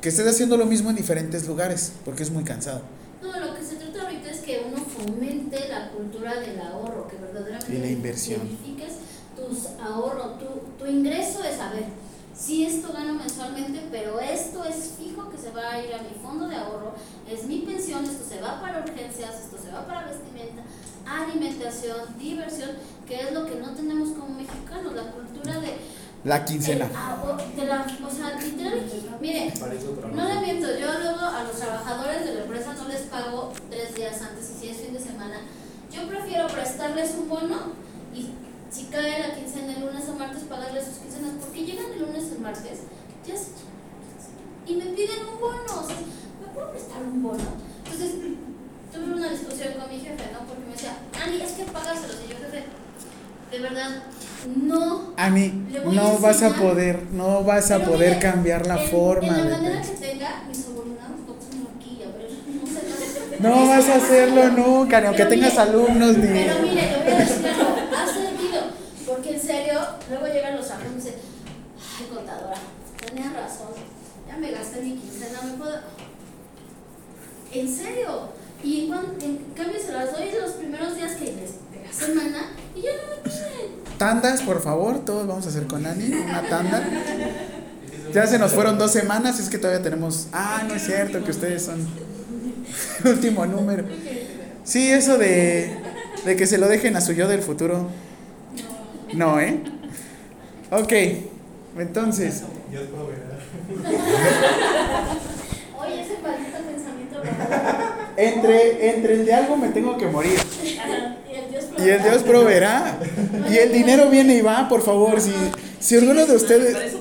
que 0.00 0.08
estés 0.08 0.26
haciendo 0.26 0.56
lo 0.56 0.66
mismo 0.66 0.90
en 0.90 0.96
diferentes 0.96 1.46
lugares, 1.46 1.92
porque 2.04 2.22
es 2.22 2.30
muy 2.30 2.44
cansado. 2.44 2.82
No, 3.22 3.38
lo 3.38 3.54
que 3.54 3.62
se 3.64 3.76
trata 3.76 4.02
ahorita 4.02 4.30
es 4.30 4.38
que 4.40 4.66
uno 4.66 4.84
fomente 4.84 5.68
la 5.68 5.90
cultura 5.92 6.40
del 6.40 6.60
ahorro, 6.60 7.08
que 7.08 7.16
verdaderamente 7.16 7.74
Y 7.74 7.78
la 7.78 7.88
inversión. 7.90 8.40
identifiques 8.46 8.94
tus 9.36 9.66
ahorros, 9.80 10.38
tu, 10.38 10.84
tu 10.84 10.90
ingreso 10.90 11.42
es 11.44 11.56
saber 11.56 11.84
si 12.36 12.66
esto 12.66 12.92
gano 12.92 13.14
mensualmente, 13.14 13.80
pero 13.90 14.20
esto 14.20 14.64
es 14.64 14.92
fijo 14.98 15.28
que 15.30 15.38
se 15.38 15.50
va 15.50 15.72
a 15.72 15.84
ir 15.84 15.92
a 15.94 16.02
mi 16.02 16.10
fondo 16.22 16.46
de 16.48 16.54
ahorro, 16.56 16.94
es 17.28 17.44
mi 17.46 17.60
pensión, 17.60 18.04
esto 18.04 18.24
se 18.28 18.40
va 18.40 18.60
para 18.60 18.80
urgencias, 18.80 19.34
esto 19.44 19.56
se 19.60 19.72
va 19.72 19.84
para 19.86 20.06
vestimenta, 20.06 20.62
alimentación, 21.08 21.96
diversión, 22.18 22.70
que 23.06 23.20
es 23.20 23.32
lo 23.32 23.46
que 23.46 23.56
no 23.56 23.70
tenemos 23.70 24.10
como 24.10 24.28
mexicanos, 24.36 24.94
la 24.94 25.10
cultura 25.12 25.60
de 25.60 25.76
La 26.24 26.44
quincena. 26.44 26.86
el 26.86 26.96
ahorro, 26.96 27.36
de 27.56 27.64
la, 27.64 27.86
o 28.06 28.10
sea, 28.10 28.38
literal, 28.40 28.82
mire, 29.20 29.52
no 30.14 30.28
le 30.28 30.40
miento, 30.40 30.66
yo 30.78 30.86
luego 30.98 31.20
a 31.20 31.44
los 31.44 31.56
trabajadores 31.56 32.24
de 32.24 32.34
la 32.34 32.42
empresa 32.42 32.74
no 32.74 32.88
les 32.88 33.02
pago 33.02 33.52
tres 33.70 33.94
días 33.94 34.20
antes 34.22 34.50
y 34.50 34.60
si 34.60 34.68
es 34.70 34.76
fin 34.78 34.92
de 34.92 35.00
semana. 35.00 35.36
Yo 35.90 36.06
prefiero 36.06 36.46
prestarles 36.48 37.14
un 37.18 37.28
bono 37.28 37.72
y 38.14 38.30
si 38.70 38.84
cae 38.86 39.20
la 39.28 39.34
quincena 39.34 39.72
el 39.74 39.80
lunes 39.86 40.04
o 40.08 40.14
martes 40.14 40.42
pagarles 40.44 40.84
sus 40.84 40.98
quincenas 40.98 41.32
porque 41.40 41.64
llegan 41.64 41.86
el 41.94 42.00
lunes 42.02 42.24
o 42.30 42.34
el 42.34 42.40
martes 42.40 42.80
ya 43.26 43.34
se- 43.36 43.52
y 44.70 44.76
me 44.76 44.84
piden 44.86 45.26
un 45.32 45.40
bono. 45.40 45.62
O 45.64 45.86
sea, 45.86 45.96
¿me 45.96 46.52
puedo 46.52 46.70
prestar 46.72 47.02
un 47.02 47.22
bono? 47.22 47.40
Entonces 47.84 48.16
tuve 48.92 49.14
una 49.14 49.28
discusión 49.30 49.74
con 49.74 49.88
mi 49.90 49.98
jefe, 50.00 50.24
¿no? 50.32 50.40
Porque 50.46 50.64
me 50.66 50.72
decía, 50.72 50.96
Ani, 51.22 51.40
es 51.42 51.52
que 51.52 51.64
págaselos. 51.64 52.16
Y 52.26 52.30
yo, 52.30 52.36
jefe, 52.38 52.64
de 53.50 53.58
verdad, 53.60 54.02
no 54.56 55.12
Ani, 55.16 55.66
a 55.74 55.90
no 55.90 56.18
vas 56.18 56.42
a 56.42 56.54
poder, 56.54 57.02
no 57.12 57.42
vas 57.44 57.70
a 57.70 57.78
poder 57.84 58.16
mire, 58.16 58.20
cambiar 58.20 58.66
la 58.66 58.80
en- 58.82 58.88
forma 58.90 59.28
En 59.38 59.44
de 59.44 59.50
la 59.50 59.56
manera 59.58 59.82
que 59.82 59.88
tenga, 59.88 60.42
mis 60.48 60.64
subordinados 60.64 61.20
no 61.26 61.34
tengo 61.34 61.68
aquí, 61.76 62.02
a 62.02 62.16
ver, 62.16 62.30
no 62.62 62.66
sé 62.66 63.40
No 63.40 63.68
vas 63.68 63.88
a 63.88 63.94
hacerlo 63.96 64.48
nunca, 64.50 65.00
ni 65.00 65.06
aunque 65.06 65.24
tengas 65.26 65.58
alumnos 65.58 66.16
ni. 66.18 66.26
Pero 66.28 66.62
mire, 66.62 66.82
le 66.82 67.04
voy 67.04 67.12
a 67.12 67.16
decir 67.18 67.46
algo, 67.46 67.76
ha 67.96 68.06
servido, 68.06 68.60
porque 69.06 69.34
en 69.34 69.40
serio, 69.40 69.80
luego 70.08 70.26
llegan 70.26 70.56
los 70.56 70.70
alumnos 70.70 70.92
y 70.92 70.96
dicen, 71.06 71.14
ay, 72.00 72.06
contadora, 72.14 72.56
tenía 73.06 73.32
razón, 73.32 73.68
ya 74.28 74.36
me 74.36 74.50
gasté 74.50 74.80
puedo. 75.58 75.78
En 77.52 77.74
serio. 77.74 78.28
Y 78.64 78.80
en, 78.82 78.86
cuan- 78.88 79.14
en 79.22 79.36
cambio 79.56 79.78
se 79.84 79.92
las 79.92 80.12
doy 80.12 80.24
los 80.40 80.52
primeros 80.52 80.96
días 80.96 81.12
que 81.12 81.24
les, 81.26 81.36
de 81.72 81.86
la 81.86 81.92
semana 81.92 82.38
y 82.74 82.82
ya 82.82 82.90
no 82.92 83.16
me 83.16 83.22
piden. 83.22 83.98
Tandas, 83.98 84.42
por 84.42 84.60
favor, 84.62 85.04
todos 85.04 85.26
vamos 85.26 85.46
a 85.46 85.48
hacer 85.48 85.66
con 85.66 85.84
Ani 85.86 86.12
una 86.12 86.42
tanda. 86.48 86.82
Ya 88.12 88.26
se 88.26 88.38
nos 88.38 88.52
fueron 88.52 88.78
dos 88.78 88.90
semanas, 88.92 89.38
es 89.38 89.48
que 89.48 89.58
todavía 89.58 89.82
tenemos. 89.82 90.28
Ah, 90.32 90.64
no 90.66 90.74
es 90.74 90.82
cierto 90.84 91.22
que 91.24 91.30
ustedes 91.30 91.62
son 91.64 91.80
el 93.04 93.10
último 93.10 93.44
número. 93.46 93.84
Sí, 94.64 94.90
eso 94.90 95.18
de, 95.18 95.76
de 96.24 96.36
que 96.36 96.46
se 96.46 96.58
lo 96.58 96.68
dejen 96.68 96.96
a 96.96 97.00
su 97.00 97.12
yo 97.12 97.28
del 97.28 97.42
futuro. 97.42 97.88
No, 99.14 99.40
¿eh? 99.40 99.60
Ok, 100.70 100.92
entonces, 101.78 102.42
Dios 102.70 102.84
proveerá. 102.88 103.38
Oye, 105.80 106.00
ese 106.02 106.18
maldito 106.22 106.58
pensamiento 106.58 107.22
raro. 107.22 108.07
Entre, 108.18 108.90
entre 108.90 109.14
el 109.14 109.26
de 109.26 109.32
algo 109.32 109.56
me 109.56 109.68
tengo 109.68 109.96
que 109.96 110.06
morir 110.06 110.38
Y 111.78 111.88
el 111.88 112.02
Dios 112.02 112.20
y 112.20 112.24
proveerá 112.24 112.98
y 113.48 113.56
el 113.56 113.72
dinero 113.72 114.10
viene 114.10 114.34
y 114.34 114.40
va, 114.40 114.68
por 114.68 114.82
favor. 114.82 115.20
Si, 115.20 115.32
si 115.78 115.96
alguno 115.96 116.26
de 116.26 116.34
ustedes. 116.34 116.94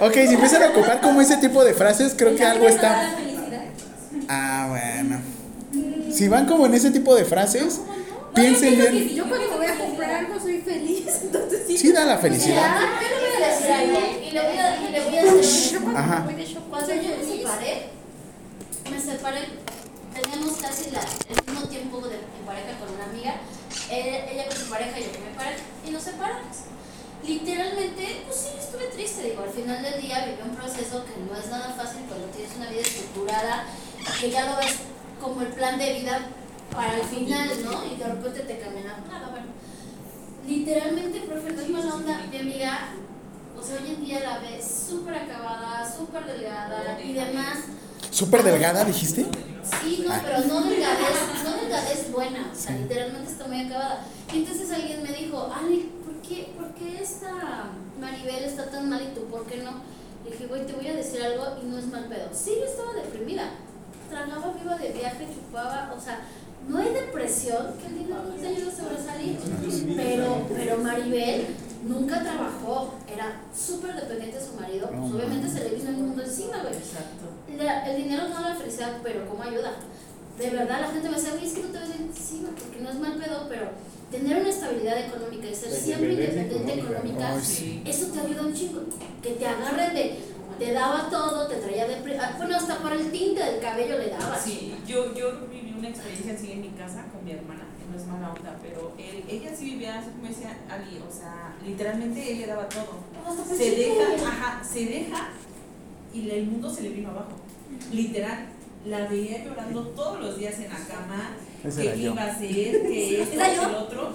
Ok, 0.00 0.14
si 0.14 0.34
empiezan 0.34 0.62
a 0.62 0.68
ocupar 0.70 1.00
como 1.02 1.20
ese 1.20 1.36
tipo 1.36 1.62
de 1.62 1.74
frases, 1.74 2.14
creo 2.16 2.34
que 2.34 2.42
algo 2.42 2.66
está. 2.66 3.14
Ah, 4.28 4.66
bueno. 4.70 5.20
Si 6.10 6.26
van 6.28 6.46
como 6.46 6.64
en 6.66 6.74
ese 6.74 6.90
tipo 6.90 7.14
de 7.14 7.24
frases, 7.26 7.80
piensen 8.34 8.76
Yo 8.76 8.90
bien. 8.90 9.08
Yo 9.10 9.28
cuando 9.28 9.56
voy 9.56 9.66
a 9.66 9.74
comprar 9.76 10.10
algo 10.10 10.40
soy 10.40 10.62
feliz, 10.62 11.06
entonces 11.22 11.64
sí. 11.66 11.76
Sí 11.76 11.92
da 11.92 12.06
la 12.06 12.16
felicidad. 12.18 12.80
Yo 13.00 13.08
le 13.08 13.30
voy 13.30 13.42
a 13.42 13.48
decir 13.50 13.70
algo 13.70 13.98
y 14.26 14.32
le 14.32 14.40
voy 14.40 15.18
y. 15.42 16.70
Cuando 16.70 16.94
yo 16.94 17.10
me 17.18 17.24
separé, 17.24 17.82
me 18.90 19.00
separé, 19.00 19.40
teníamos 20.14 20.58
casi 20.58 20.90
la, 20.90 21.00
el 21.00 21.52
mismo 21.52 21.68
tiempo 21.68 22.00
de, 22.00 22.16
de 22.16 22.40
pareja 22.46 22.78
con 22.78 22.94
una 22.94 23.04
amiga, 23.04 23.36
ella, 23.90 24.30
ella 24.30 24.46
con 24.46 24.56
su 24.56 24.68
pareja 24.68 24.98
y 24.98 25.04
yo 25.04 25.12
con 25.12 25.24
mi 25.24 25.36
pareja, 25.36 25.62
y 25.86 25.90
nos 25.90 26.02
separamos. 26.02 26.56
Literalmente, 27.22 28.22
pues 28.26 28.36
sí, 28.36 28.48
estuve 28.58 28.86
triste, 28.86 29.22
digo, 29.22 29.42
al 29.42 29.50
final 29.50 29.82
del 29.82 30.00
día 30.00 30.24
viví 30.24 30.48
un 30.48 30.56
proceso 30.56 31.04
que 31.04 31.20
no 31.20 31.38
es 31.38 31.48
nada 31.50 31.74
fácil 31.74 32.02
cuando 32.08 32.26
tienes 32.28 32.56
una 32.56 32.70
vida 32.70 32.80
estructurada, 32.80 33.64
que 34.20 34.30
ya 34.30 34.46
lo 34.46 34.56
ves 34.56 34.76
como 35.20 35.42
el 35.42 35.48
plan 35.48 35.78
de 35.78 36.00
vida 36.00 36.18
para 36.72 36.94
el 36.96 37.02
final, 37.02 37.48
¿no? 37.64 37.84
Y 37.84 37.96
de 37.96 38.04
repente 38.06 38.40
te 38.40 38.58
cambian 38.58 38.86
a 38.86 38.98
nada, 39.06 39.28
bueno. 39.28 39.46
Literalmente, 40.46 41.20
profe, 41.20 41.52
no 41.52 41.78
es 41.78 41.84
onda, 41.84 42.26
mi 42.30 42.38
amiga, 42.38 42.88
o 43.58 43.62
sea, 43.62 43.76
hoy 43.80 43.90
en 43.90 44.04
día 44.04 44.20
la 44.20 44.38
ves 44.38 44.86
súper 44.88 45.14
acabada, 45.14 45.84
súper 45.94 46.24
delgada 46.24 46.98
y 47.04 47.12
demás. 47.12 47.58
Súper 48.10 48.42
delgada, 48.42 48.84
dijiste. 48.84 49.24
Sí, 49.82 50.04
no, 50.06 50.12
Ah. 50.12 50.20
pero 50.24 50.38
no 50.46 50.60
delgadez, 50.62 51.44
no 51.44 51.52
delgadez 51.56 52.12
buena, 52.12 52.50
o 52.52 52.56
sea, 52.56 52.72
Sí. 52.76 52.82
literalmente 52.82 53.30
está 53.30 53.46
muy 53.46 53.60
acabada. 53.60 54.04
Y 54.32 54.38
entonces 54.38 54.70
alguien 54.72 55.02
me 55.02 55.12
dijo, 55.12 55.52
Ali, 55.54 55.92
¿por 56.04 56.14
qué, 56.28 56.52
¿por 56.56 56.68
qué 56.74 57.02
esta 57.02 57.30
Maribel 58.00 58.44
está 58.44 58.66
tan 58.70 58.88
mal 58.88 59.02
y 59.02 59.14
tú 59.14 59.26
por 59.26 59.46
qué 59.46 59.58
no? 59.58 59.82
Le 60.24 60.32
dije, 60.32 60.46
güey, 60.46 60.66
te 60.66 60.72
voy 60.72 60.88
a 60.88 60.94
decir 60.96 61.22
algo 61.22 61.58
y 61.62 61.66
no 61.66 61.78
es 61.78 61.86
mal 61.86 62.04
pedo. 62.06 62.28
Sí, 62.32 62.52
yo 62.58 62.64
estaba 62.66 62.92
deprimida, 62.94 63.44
tragaba 64.08 64.52
viva 64.60 64.76
de 64.76 64.90
viaje, 64.92 65.26
chupaba, 65.32 65.94
o 65.96 66.00
sea, 66.00 66.20
no 66.68 66.78
hay 66.78 66.88
depresión 66.92 67.74
que 67.80 67.86
el 67.88 67.98
dinero 67.98 68.22
no 68.24 68.34
te 68.34 68.46
ayude 68.46 68.70
a 68.70 68.76
sobresalir. 68.76 69.38
Pero, 69.96 70.46
pero 70.54 70.76
Maribel 70.78 71.46
nunca 71.86 72.22
trabajó, 72.22 72.94
era 73.12 73.40
súper 73.56 73.94
dependiente 73.96 74.38
de 74.38 74.44
su 74.44 74.52
marido, 74.54 74.88
pues 74.88 75.12
obviamente 75.12 75.48
se 75.48 75.64
le 75.68 75.76
vino 75.76 75.90
el 75.90 75.96
mundo 75.96 76.22
encima, 76.22 76.58
güey. 76.62 76.74
Exacto. 76.74 77.26
La- 77.58 77.84
el 77.90 78.02
dinero 78.04 78.28
no 78.28 78.34
da 78.34 78.50
la 78.50 78.54
felicidad, 78.54 78.98
pero 79.02 79.26
¿cómo 79.26 79.42
ayuda? 79.42 79.72
De 80.38 80.50
verdad, 80.50 80.80
la 80.80 80.88
gente 80.88 81.08
me 81.10 81.16
"Oye, 81.16 81.46
es 81.46 81.52
que 81.52 81.62
no 81.62 81.68
te 81.68 81.78
ves 81.78 81.88
güey, 81.88 82.54
porque 82.54 82.80
no 82.80 82.90
es 82.90 82.98
mal 82.98 83.14
pedo, 83.14 83.46
pero 83.48 83.68
tener 84.10 84.40
una 84.40 84.48
estabilidad 84.48 84.98
económica 84.98 85.46
y 85.48 85.54
ser 85.54 85.70
siempre 85.72 86.12
independiente 86.14 86.72
económica. 86.80 87.36
eso 87.84 88.06
te 88.06 88.20
ayuda 88.20 88.42
un 88.42 88.54
chingo. 88.54 88.80
Que 89.22 89.30
te 89.32 89.46
agarren 89.46 89.94
de, 89.94 90.18
te 90.58 90.72
daba 90.72 91.08
todo, 91.10 91.46
te 91.46 91.56
traía 91.56 91.86
de. 91.88 91.96
Bueno, 92.00 92.56
hasta 92.56 92.78
para 92.78 92.94
el 92.94 93.10
tinte 93.10 93.42
del 93.42 93.60
cabello 93.60 93.98
le 93.98 94.08
daba. 94.10 94.38
Sí, 94.38 94.74
yo, 94.86 95.14
yo 95.14 95.30
una 95.80 95.88
experiencia 95.88 96.34
así 96.34 96.52
en 96.52 96.60
mi 96.60 96.68
casa 96.68 97.06
con 97.10 97.24
mi 97.24 97.32
hermana, 97.32 97.64
que 97.78 97.90
no 97.90 97.96
es 97.96 98.06
mala 98.06 98.32
onda, 98.32 98.56
pero 98.62 98.92
él, 98.98 99.24
ella 99.28 99.50
sí 99.56 99.64
vivía, 99.64 99.98
así 99.98 100.10
como 100.10 100.28
decía 100.28 100.58
Ali, 100.68 100.98
o 100.98 101.10
sea, 101.10 101.56
literalmente 101.66 102.32
ella 102.32 102.48
daba 102.48 102.68
todo. 102.68 103.00
Hasta 103.26 103.54
Se 103.54 103.70
deja, 103.70 104.28
ajá, 104.28 104.62
se 104.62 104.84
deja 104.84 105.28
y 106.12 106.30
el 106.30 106.46
mundo 106.46 106.70
se 106.70 106.82
le 106.82 106.90
vino 106.90 107.10
abajo. 107.10 107.32
Literal, 107.92 108.46
la 108.84 109.06
veía 109.06 109.44
llorando 109.44 109.82
todos 109.88 110.20
los 110.20 110.38
días 110.38 110.54
en 110.58 110.68
la 110.68 110.78
cama, 110.86 111.36
que 111.62 111.96
iba 111.96 112.22
a 112.22 112.26
hacer, 112.26 112.82
que 112.82 113.22
esto, 113.22 113.34
¿Era 113.34 113.48
que 113.48 113.54
el 113.54 113.74
otro. 113.74 114.12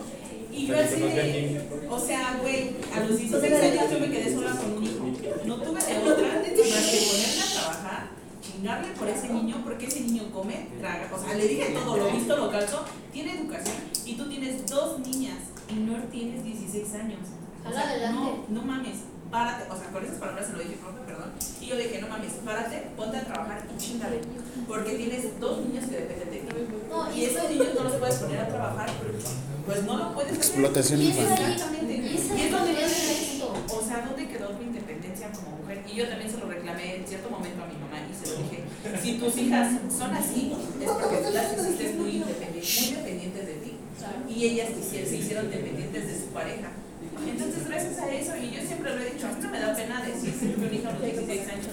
Y 0.52 0.68
yo 0.68 0.80
así 0.80 1.02
de, 1.02 1.62
o 1.90 2.00
sea, 2.00 2.40
güey, 2.42 2.76
a 2.96 3.00
los 3.02 3.18
16 3.18 3.54
años 3.54 3.92
yo 3.92 4.00
me 4.00 4.10
quedé 4.10 4.34
sola 4.34 4.52
con 4.52 4.78
un 4.78 4.84
hijo. 4.84 5.06
No 5.46 5.58
tuve 5.58 5.82
de 5.84 5.98
otra 5.98 6.28
más 6.28 6.46
que 6.46 6.52
trabajar, 6.52 7.25
chingarle 8.66 8.94
por 8.98 9.08
ese 9.08 9.30
niño, 9.30 9.62
porque 9.64 9.86
ese 9.86 10.02
niño 10.02 10.24
come, 10.34 10.70
traga. 10.80 11.10
O 11.14 11.20
sea, 11.20 11.36
le 11.36 11.48
dije 11.48 11.72
todo, 11.74 11.98
lo 11.98 12.12
visto, 12.12 12.36
lo 12.36 12.50
calzo, 12.50 12.84
tiene 13.14 13.40
educación. 13.40 13.76
Y 14.06 14.16
tú 14.16 14.28
tienes 14.28 14.66
dos 14.66 15.00
niñas 15.00 15.38
y 15.70 15.76
no 15.76 15.98
tienes 16.06 16.44
16 16.44 16.94
años. 16.96 17.20
O 17.64 17.72
sea, 17.72 17.82
adelante. 17.82 18.18
no, 18.50 18.62
no 18.62 18.66
mames, 18.66 18.98
párate. 19.30 19.72
O 19.72 19.78
sea, 19.78 19.92
con 19.92 20.04
esas 20.04 20.18
palabras 20.18 20.48
se 20.48 20.54
lo 20.54 20.60
dije, 20.60 20.78
profe, 20.82 21.00
perdón. 21.06 21.32
Y 21.62 21.68
yo 21.68 21.76
le 21.76 21.84
dije, 21.84 22.02
no 22.02 22.08
mames, 22.08 22.34
párate, 22.44 22.88
ponte 22.98 23.18
a 23.18 23.24
trabajar 23.24 23.68
y 23.72 23.78
chingale. 23.80 24.22
Porque 24.68 24.96
tienes 24.96 25.40
dos 25.40 25.60
niños 25.66 25.86
que 25.86 25.98
dependen 25.98 26.30
de 26.32 26.38
ti. 26.40 26.48
No, 26.90 27.16
Y 27.16 27.26
esos 27.26 27.50
niños 27.50 27.68
no 27.76 27.84
los 27.84 27.94
puedes 27.94 28.16
poner 28.16 28.40
a 28.40 28.48
trabajar, 28.48 28.90
pues 29.66 29.84
no 29.84 29.98
lo 29.98 30.14
puedes 30.14 30.32
hacer. 30.32 30.44
Explotación 30.44 31.02
infantil. 31.04 31.46
Exactamente. 31.54 31.94
y 31.98 32.16
es 32.16 32.30
donde 32.30 32.52
donde 32.52 32.72
yo 32.72 32.78
viene 32.78 32.94
dije, 32.94 33.34
esto. 33.34 33.54
o 33.78 33.82
sea, 33.82 34.06
¿dónde 34.08 34.28
quedó 34.28 34.50
tu 34.50 34.64
como 35.32 35.58
mujer? 35.58 35.84
Y 35.88 35.96
yo 35.96 36.08
también 36.08 36.30
se 36.30 36.38
lo 36.38 36.48
reclamé 36.48 36.96
en 36.98 37.08
cierto 37.08 37.30
momento 37.30 37.64
a 37.64 37.68
mi 37.68 37.78
mamá 37.78 37.98
y 38.04 38.14
se 38.14 38.34
lo 38.34 38.44
dije, 38.44 38.64
si 39.02 39.18
tus 39.18 39.38
hijas 39.38 39.74
son 39.90 40.14
así, 40.14 40.54
es 40.82 40.90
porque 40.90 41.18
tú 41.18 41.34
las 41.34 41.54
hiciste 41.54 41.94
muy 41.94 42.18
independientes, 42.18 42.82
muy 42.82 42.96
dependientes 42.96 43.48
de 43.48 43.54
ti. 43.54 43.72
Y 44.30 44.46
ellas 44.46 44.70
se 44.90 45.18
hicieron 45.18 45.50
dependientes 45.50 46.08
de 46.08 46.20
su 46.20 46.28
pareja. 46.28 46.70
Entonces, 47.26 47.68
gracias 47.68 47.98
a 47.98 48.12
eso, 48.12 48.36
y 48.36 48.52
yo 48.52 48.62
siempre 48.62 48.94
lo 48.94 49.02
he 49.02 49.12
dicho, 49.12 49.26
a 49.28 49.32
mí 49.32 49.38
no 49.42 49.50
me 49.50 49.60
da 49.60 49.74
pena 49.74 50.04
decir 50.04 50.34
que 50.34 50.58
mi 50.58 50.78
hija 50.78 50.90
a 50.90 50.94
los 50.94 51.02
16 51.02 51.42
años. 51.48 51.68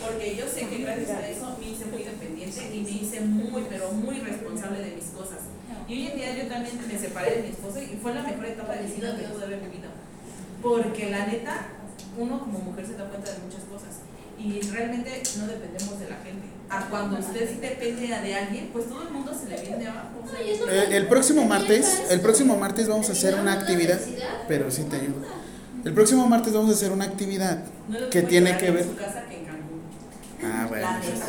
Porque 0.00 0.36
yo 0.36 0.46
sé 0.48 0.68
que 0.68 0.78
gracias 0.78 1.10
a 1.10 1.28
eso 1.28 1.56
me 1.58 1.68
hice 1.68 1.84
muy 1.86 2.02
dependiente 2.04 2.60
y 2.72 2.80
me 2.80 2.90
hice 2.90 3.20
muy, 3.20 3.66
pero 3.68 3.92
muy 3.92 4.20
responsable 4.20 4.78
de 4.78 4.94
mis 4.94 5.06
cosas. 5.06 5.40
Y 5.88 5.92
hoy 5.92 6.06
en 6.06 6.16
día 6.16 6.36
yo 6.36 6.48
también 6.48 6.78
me 6.86 6.98
separé 6.98 7.36
de 7.36 7.42
mi 7.42 7.48
esposo 7.48 7.80
y 7.82 7.98
fue 8.00 8.14
la 8.14 8.22
mejor 8.22 8.46
etapa 8.46 8.74
de 8.74 8.86
vida 8.86 9.16
que 9.16 9.24
pude 9.24 9.44
haber 9.44 9.60
vivido. 9.60 9.90
Porque 10.62 11.10
la 11.10 11.26
neta, 11.26 11.68
uno 12.18 12.40
como 12.40 12.58
mujer 12.58 12.86
se 12.86 12.94
da 12.94 13.08
cuenta 13.08 13.32
de 13.32 13.38
muchas 13.38 13.62
cosas. 13.64 14.00
Y 14.38 14.60
realmente 14.70 15.22
no 15.38 15.46
dependemos 15.46 15.98
de 15.98 16.10
la 16.10 16.16
gente. 16.16 16.46
A 16.68 16.88
cuando 16.88 17.18
usted 17.18 17.48
sí 17.48 17.58
depende 17.60 18.08
de 18.08 18.34
alguien, 18.34 18.70
pues 18.72 18.88
todo 18.88 19.02
el 19.02 19.10
mundo 19.10 19.32
se 19.32 19.48
le 19.48 19.60
viene 19.60 19.86
abajo. 19.86 20.22
o 20.24 20.28
sea, 20.28 20.40
lo 20.40 20.72
El, 20.72 21.06
próximo 21.06 21.44
martes, 21.44 22.02
el 22.10 22.20
próximo 22.20 22.56
martes 22.56 22.88
vamos 22.88 23.08
a 23.08 23.12
hacer 23.12 23.34
una 23.36 23.52
actividad, 23.52 24.00
pero 24.48 24.70
sí 24.70 24.82
te 24.84 24.96
ayudo. 24.96 25.24
El 25.84 25.94
próximo 25.94 26.26
martes 26.26 26.52
vamos 26.52 26.70
a 26.70 26.74
hacer 26.74 26.90
una 26.90 27.04
actividad 27.04 27.62
que 28.10 28.22
tiene 28.22 28.58
que 28.58 28.70
ver. 28.72 28.86
Ah, 30.42 30.66
bueno. 30.68 30.86
La 30.86 30.98
neta. 30.98 31.26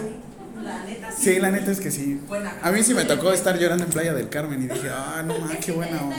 La 0.64 0.84
neta 0.84 1.12
sí. 1.12 1.24
Sí, 1.24 1.40
la 1.40 1.52
neta 1.52 1.72
es 1.72 1.80
que 1.80 1.92
sí. 1.92 2.20
A 2.62 2.72
mí 2.72 2.84
sí 2.84 2.94
me 2.94 3.06
tocó 3.06 3.32
estar 3.32 3.58
llorando 3.58 3.84
en 3.86 3.92
Playa 3.92 4.14
del 4.14 4.30
Carmen 4.30 4.64
y 4.64 4.68
dije, 4.68 4.90
ah, 4.92 5.24
no 5.26 5.38
mames, 5.38 5.64
qué 5.64 5.72
buena 5.72 6.02
onda. 6.02 6.18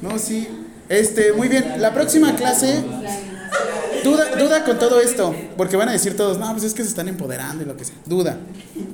No, 0.00 0.18
sí. 0.18 0.59
Este, 0.90 1.32
muy 1.32 1.48
bien. 1.48 1.80
La 1.80 1.94
próxima 1.94 2.34
clase, 2.34 2.82
duda, 4.02 4.34
duda 4.36 4.64
con 4.64 4.78
todo 4.78 5.00
esto, 5.00 5.32
porque 5.56 5.76
van 5.76 5.88
a 5.88 5.92
decir 5.92 6.16
todos, 6.16 6.36
no, 6.36 6.50
pues 6.50 6.64
es 6.64 6.74
que 6.74 6.82
se 6.82 6.88
están 6.88 7.08
empoderando 7.08 7.62
y 7.62 7.66
lo 7.66 7.76
que 7.76 7.84
sea. 7.84 7.94
Duda. 8.06 8.38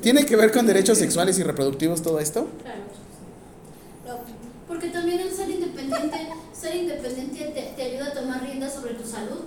¿Tiene 0.03 0.27
que 0.27 0.37
ver 0.37 0.53
con 0.53 0.67
derechos 0.67 0.99
sexuales 0.99 1.39
y 1.39 1.43
reproductivos 1.43 2.03
todo 2.03 2.21
esto? 2.21 2.49
Claro. 2.63 4.21
Porque 4.69 4.89
también 4.89 5.21
el 5.21 5.33
ser 5.33 5.49
independiente, 5.49 6.17
ser 6.53 6.77
independiente 6.77 7.53
te, 7.55 7.63
te 7.75 7.83
ayuda 7.83 8.09
a 8.09 8.13
tomar 8.13 8.43
riendas 8.43 8.75
sobre 8.75 8.93
tu 8.93 9.09
salud. 9.09 9.41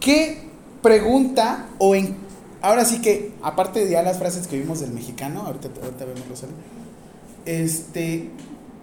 ¿Qué 0.00 0.48
pregunta 0.82 1.68
o 1.78 1.94
en... 1.94 2.16
Ahora 2.62 2.84
sí 2.84 3.00
que, 3.00 3.32
aparte 3.42 3.84
de 3.84 3.92
ya 3.92 4.02
las 4.02 4.18
frases 4.18 4.48
que 4.48 4.58
vimos 4.58 4.80
del 4.80 4.90
mexicano, 4.90 5.42
ahorita, 5.46 5.68
ahorita 5.82 6.04
vemos 6.04 6.28
los 6.28 6.42
este, 7.44 8.30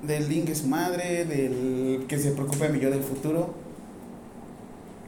del 0.02 0.30
link 0.30 0.50
es 0.50 0.66
madre, 0.66 1.26
del 1.26 2.06
que 2.08 2.18
se 2.18 2.32
preocupe 2.32 2.70
mi 2.70 2.80
yo 2.80 2.90
del 2.90 3.04
futuro. 3.04 3.54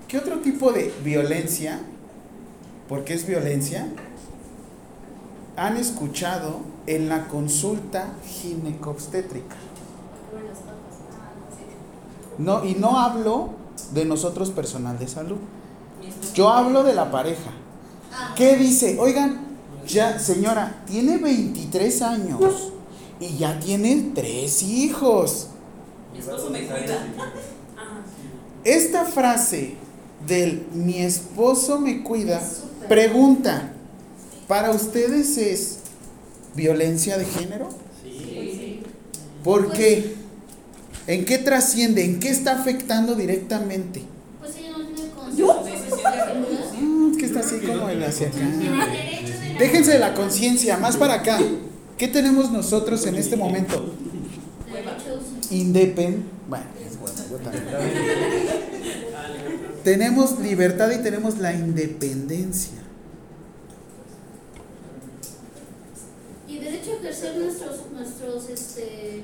¿Qué 0.08 0.18
otro 0.18 0.40
tipo 0.40 0.72
de 0.72 0.94
violencia, 1.04 1.80
porque 2.90 3.14
es 3.14 3.26
violencia, 3.26 3.88
han 5.56 5.78
escuchado 5.78 6.60
en 6.88 7.08
la 7.08 7.28
consulta 7.28 8.14
ginecobstétrica? 8.26 9.56
No, 12.38 12.66
y 12.66 12.76
no 12.76 13.00
hablo 13.00 13.50
de 13.94 14.06
nosotros 14.06 14.50
personal 14.52 14.98
de 14.98 15.08
salud. 15.08 15.38
Yo 16.34 16.50
hablo 16.50 16.84
de 16.84 16.94
la 16.94 17.12
pareja. 17.12 17.52
¿Qué 18.36 18.58
dice? 18.58 18.98
Oigan, 19.00 19.50
Ya, 19.88 20.20
señora, 20.20 20.84
tiene 20.86 21.18
23 21.18 22.02
años 22.04 22.72
y 23.22 23.38
ya 23.38 23.60
tiene 23.60 24.12
tres 24.16 24.64
hijos. 24.64 25.48
Mi 26.12 26.20
esposo 26.20 26.50
me 26.50 26.66
cuida. 26.66 26.96
Ajá. 27.78 28.02
Esta 28.66 29.06
frase 29.06 29.76
del 30.28 30.66
mi 30.74 30.98
esposo 31.00 31.80
me 31.80 32.04
cuida, 32.04 32.42
pregunta, 32.90 33.74
¿para 34.48 34.72
ustedes 34.72 35.38
es 35.38 35.78
violencia 36.56 37.18
de 37.18 37.26
género? 37.26 37.70
Sí. 38.04 38.82
¿Por 39.44 39.72
qué? 39.72 40.16
¿En 41.08 41.26
qué 41.26 41.38
trasciende? 41.38 42.04
¿En 42.04 42.20
qué 42.20 42.30
está 42.30 42.60
afectando 42.60 43.16
directamente? 43.16 44.02
Pues 44.40 44.56
ella 44.58 44.78
no 44.78 44.86
tiene 44.88 45.12
conciencia. 45.12 46.34
Mm, 46.80 47.12
es 47.12 47.18
que 47.18 47.26
está 47.26 47.40
así 47.40 47.60
como 47.60 47.90
el 47.90 48.04
hacia 48.04 48.28
acá. 48.28 48.40
Déjense 49.60 49.92
de 49.92 50.00
la 50.00 50.14
conciencia, 50.14 50.78
más 50.78 50.98
para 50.98 51.16
acá. 51.16 51.40
¿Qué 52.02 52.08
tenemos 52.08 52.50
nosotros 52.50 53.06
en 53.06 53.14
este 53.14 53.38
momento? 53.38 53.94
Independ... 55.52 56.24
Bueno, 56.50 56.66
es 56.84 57.00
bueno, 57.00 57.16
yo 57.30 57.38
también. 57.38 57.64
Tenemos 59.84 60.40
libertad 60.40 60.90
y 60.90 61.04
tenemos 61.04 61.38
la 61.38 61.54
independencia. 61.54 62.80
Y 66.48 66.58
derecho 66.58 66.94
a 66.94 66.96
ejercer 66.96 67.38
nuestros, 67.38 67.82
nuestros, 67.94 68.50
este, 68.50 69.22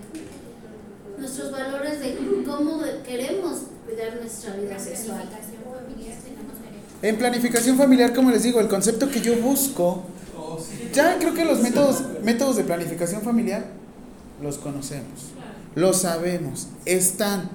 nuestros 1.17 1.51
valores 1.51 1.99
de 1.99 2.15
cómo 2.45 2.81
queremos 3.03 3.57
cuidar 3.87 4.17
nuestra 4.21 4.55
vida 4.55 4.77
sexual. 4.77 5.23
planificación 5.23 5.63
familiar 5.65 6.15
tenemos 6.23 6.53
derecho. 6.61 6.97
En 7.01 7.17
planificación 7.17 7.75
familiar, 7.75 8.13
como 8.13 8.29
les 8.29 8.43
digo, 8.43 8.59
el 8.59 8.67
concepto 8.67 9.09
que 9.09 9.21
yo 9.21 9.35
busco, 9.37 10.03
ya 10.93 11.17
creo 11.17 11.33
que 11.33 11.45
los 11.45 11.61
métodos, 11.61 12.03
métodos 12.23 12.55
de 12.55 12.63
planificación 12.63 13.21
familiar 13.21 13.65
los 14.41 14.57
conocemos, 14.57 15.31
los 15.75 16.01
sabemos, 16.01 16.67
están. 16.85 17.49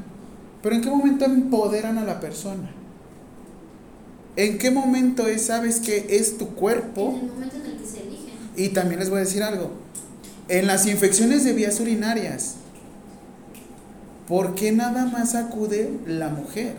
Pero 0.63 0.77
¿en 0.77 0.83
qué 0.83 0.91
momento 0.91 1.25
empoderan 1.25 1.99
a 1.99 2.05
la 2.05 2.21
persona? 2.21 2.71
¿En 4.37 4.59
qué 4.59 4.71
momento 4.71 5.27
es, 5.27 5.47
sabes 5.47 5.81
que 5.81 6.07
es 6.11 6.39
tu 6.39 6.55
cuerpo? 6.55 7.11
En 7.11 7.27
el 7.27 7.33
momento 7.33 7.57
en 7.57 7.67
el 7.67 7.77
que 7.79 7.87
se 7.87 8.01
eligen. 8.01 8.35
Y 8.57 8.69
también 8.69 9.01
les 9.01 9.11
voy 9.11 9.19
a 9.19 9.21
decir 9.23 9.43
algo. 9.43 9.71
En 10.49 10.67
las 10.67 10.87
infecciones 10.87 11.45
de 11.45 11.53
vías 11.53 11.79
urinarias, 11.81 12.55
¿por 14.29 14.55
qué 14.55 14.73
nada 14.73 15.07
más 15.07 15.35
acude 15.35 15.91
la 16.07 16.29
mujer 16.29 16.75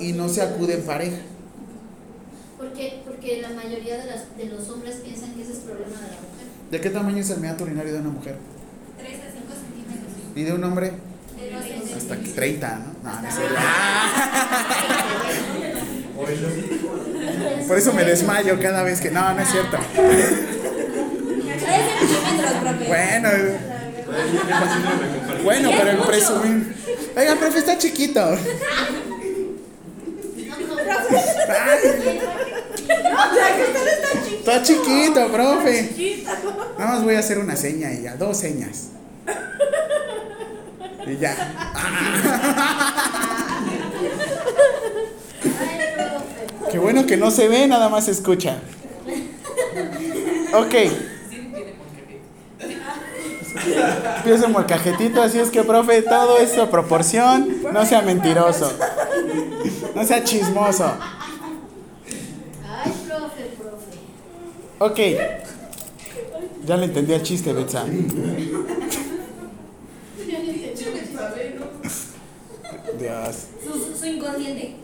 y 0.00 0.12
no 0.12 0.28
se 0.28 0.42
acude 0.42 0.74
en 0.74 0.82
pareja? 0.82 1.18
Porque, 2.62 3.02
porque 3.04 3.42
la 3.42 3.48
mayoría 3.48 3.98
de, 3.98 4.06
las, 4.06 4.36
de 4.36 4.44
los 4.44 4.68
hombres 4.68 5.00
piensan 5.02 5.34
que 5.34 5.42
ese 5.42 5.50
es 5.52 5.58
problema 5.58 5.96
de 5.96 6.02
la 6.02 6.20
mujer. 6.20 6.46
¿De 6.70 6.80
qué 6.80 6.90
tamaño 6.90 7.18
es 7.18 7.30
el 7.30 7.40
meato 7.40 7.64
urinario 7.64 7.92
de 7.92 7.98
una 7.98 8.10
mujer? 8.10 8.36
3 8.98 9.14
a 9.14 9.32
5 9.32 9.52
centímetros. 9.52 10.12
¿Y 10.36 10.42
de 10.44 10.52
un 10.52 10.62
hombre? 10.62 10.92
De 11.36 11.50
12 11.50 11.96
Hasta 11.96 12.16
que 12.18 12.28
30, 12.28 12.78
¿no? 12.78 12.84
No, 13.02 13.20
no 13.20 13.28
es 13.28 13.34
cierto. 13.34 13.56
Por 17.66 17.78
eso 17.78 17.92
me 17.94 18.04
desmayo 18.04 18.60
cada 18.60 18.84
vez 18.84 19.00
que. 19.00 19.10
No, 19.10 19.34
no 19.34 19.40
es 19.40 19.48
cierto. 19.48 19.78
3 19.96 20.28
centímetros, 21.58 22.52
profe. 22.60 22.86
Bueno, 22.86 23.28
bueno, 25.42 25.70
pero 25.76 25.90
el 25.90 25.98
presumir. 25.98 26.76
Oiga, 27.16 27.34
profe, 27.34 27.58
está 27.58 27.76
chiquito. 27.76 28.20
Ay, 31.48 32.20
Está 34.38 34.62
chiquito, 34.62 35.28
profe. 35.30 36.24
Nada 36.78 36.92
más 36.92 37.04
voy 37.04 37.14
a 37.14 37.20
hacer 37.20 37.38
una 37.38 37.56
seña 37.56 37.92
y 37.92 38.02
ya, 38.02 38.16
dos 38.16 38.36
señas. 38.36 38.88
Y 41.06 41.16
ya. 41.16 41.36
Qué 46.70 46.78
bueno 46.78 47.06
que 47.06 47.16
no 47.16 47.30
se 47.30 47.48
ve, 47.48 47.66
nada 47.66 47.88
más 47.88 48.06
se 48.06 48.12
escucha. 48.12 48.56
Ok. 50.54 50.74
Empiezo 54.16 54.46
en 54.46 54.52
molcajetito, 54.52 55.22
así 55.22 55.38
es 55.38 55.50
que, 55.50 55.62
profe, 55.62 56.02
todo 56.02 56.38
esto 56.38 56.70
proporción, 56.70 57.62
no 57.72 57.84
sea 57.84 58.02
mentiroso. 58.02 58.72
No 59.94 60.04
sea 60.04 60.24
chismoso. 60.24 60.96
Ay, 62.66 62.92
profe, 63.06 63.50
profe. 63.58 63.98
Ok. 64.82 64.98
Ya 66.66 66.76
le 66.76 66.86
entendí 66.86 67.12
el 67.12 67.22
chiste, 67.22 67.52
Betsa. 67.52 67.84
Dios. 72.98 73.36
Su, 73.64 73.96
su 73.96 74.06
inconsciente. 74.06 74.74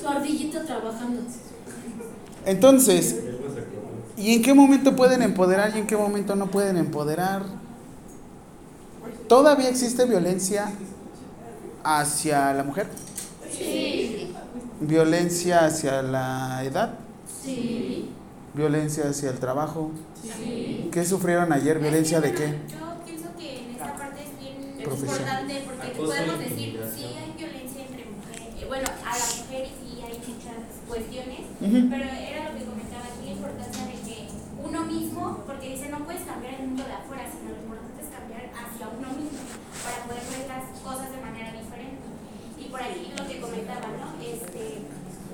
Su 0.00 0.08
ardillita 0.08 0.62
trabajando. 0.62 1.22
Entonces, 2.46 3.24
¿y 4.16 4.34
en 4.34 4.42
qué 4.42 4.54
momento 4.54 4.94
pueden 4.94 5.20
empoderar 5.20 5.72
y 5.74 5.80
en 5.80 5.88
qué 5.88 5.96
momento 5.96 6.36
no 6.36 6.48
pueden 6.52 6.76
empoderar? 6.76 7.42
¿Todavía 9.26 9.68
existe 9.68 10.04
violencia 10.04 10.70
hacia 11.82 12.52
la 12.52 12.62
mujer? 12.62 12.86
Sí. 13.50 14.32
¿Violencia 14.80 15.64
hacia 15.64 16.02
la 16.02 16.62
edad? 16.62 16.94
Sí. 17.42 18.10
¿Violencia 18.54 19.08
hacia 19.08 19.30
el 19.30 19.38
trabajo? 19.38 19.90
Sí. 20.22 20.88
¿Qué 20.92 21.04
sufrieron 21.04 21.52
ayer? 21.52 21.78
¿Violencia 21.80 22.20
de 22.20 22.32
qué? 22.32 22.46
Yo 22.70 23.02
pienso 23.04 23.28
que 23.36 23.58
en 23.64 23.70
esta 23.72 23.96
parte 23.96 24.22
es 24.22 24.30
bien 24.38 24.78
Profesión. 24.84 25.10
importante 25.18 25.62
porque 25.66 25.88
podemos 25.98 26.38
decir, 26.38 26.80
sí 26.94 27.04
hay 27.18 27.34
violencia 27.36 27.82
entre 27.82 28.04
mujeres, 28.06 28.54
eh, 28.62 28.66
bueno, 28.68 28.86
a 28.86 29.10
la 29.18 29.26
mujer 29.42 29.66
sí 29.74 29.90
hay 30.06 30.14
muchas 30.22 30.60
cuestiones, 30.86 31.40
Ujú. 31.58 31.78
pero 31.90 32.04
era 32.06 32.40
lo 32.46 32.58
que 32.58 32.64
comentaba 32.64 33.04
aquí, 33.10 33.26
la 33.26 33.32
importancia 33.34 33.84
de 33.90 33.96
que 34.06 34.18
uno 34.62 34.80
mismo, 34.86 35.42
porque 35.46 35.66
dice, 35.74 35.88
no 35.90 35.98
puedes 36.06 36.22
cambiar 36.22 36.54
el 36.54 36.66
mundo 36.70 36.84
de 36.86 36.94
afuera, 36.94 37.26
sino 37.26 37.50
lo 37.50 37.58
importante 37.58 38.06
es 38.06 38.10
cambiar 38.14 38.44
hacia 38.54 38.86
uno 38.86 39.08
mismo 39.18 39.42
para 39.82 39.98
poder 40.06 40.22
ver 40.30 40.46
las 40.46 40.64
cosas 40.78 41.10
de 41.10 41.18
manera 41.18 41.50
diferente. 41.58 42.06
Y 42.54 42.70
por 42.70 42.78
aquí 42.80 43.10
lo 43.18 43.26
que 43.26 43.40
comentaba, 43.42 43.90
¿no? 43.98 44.14
Este, 44.22 44.78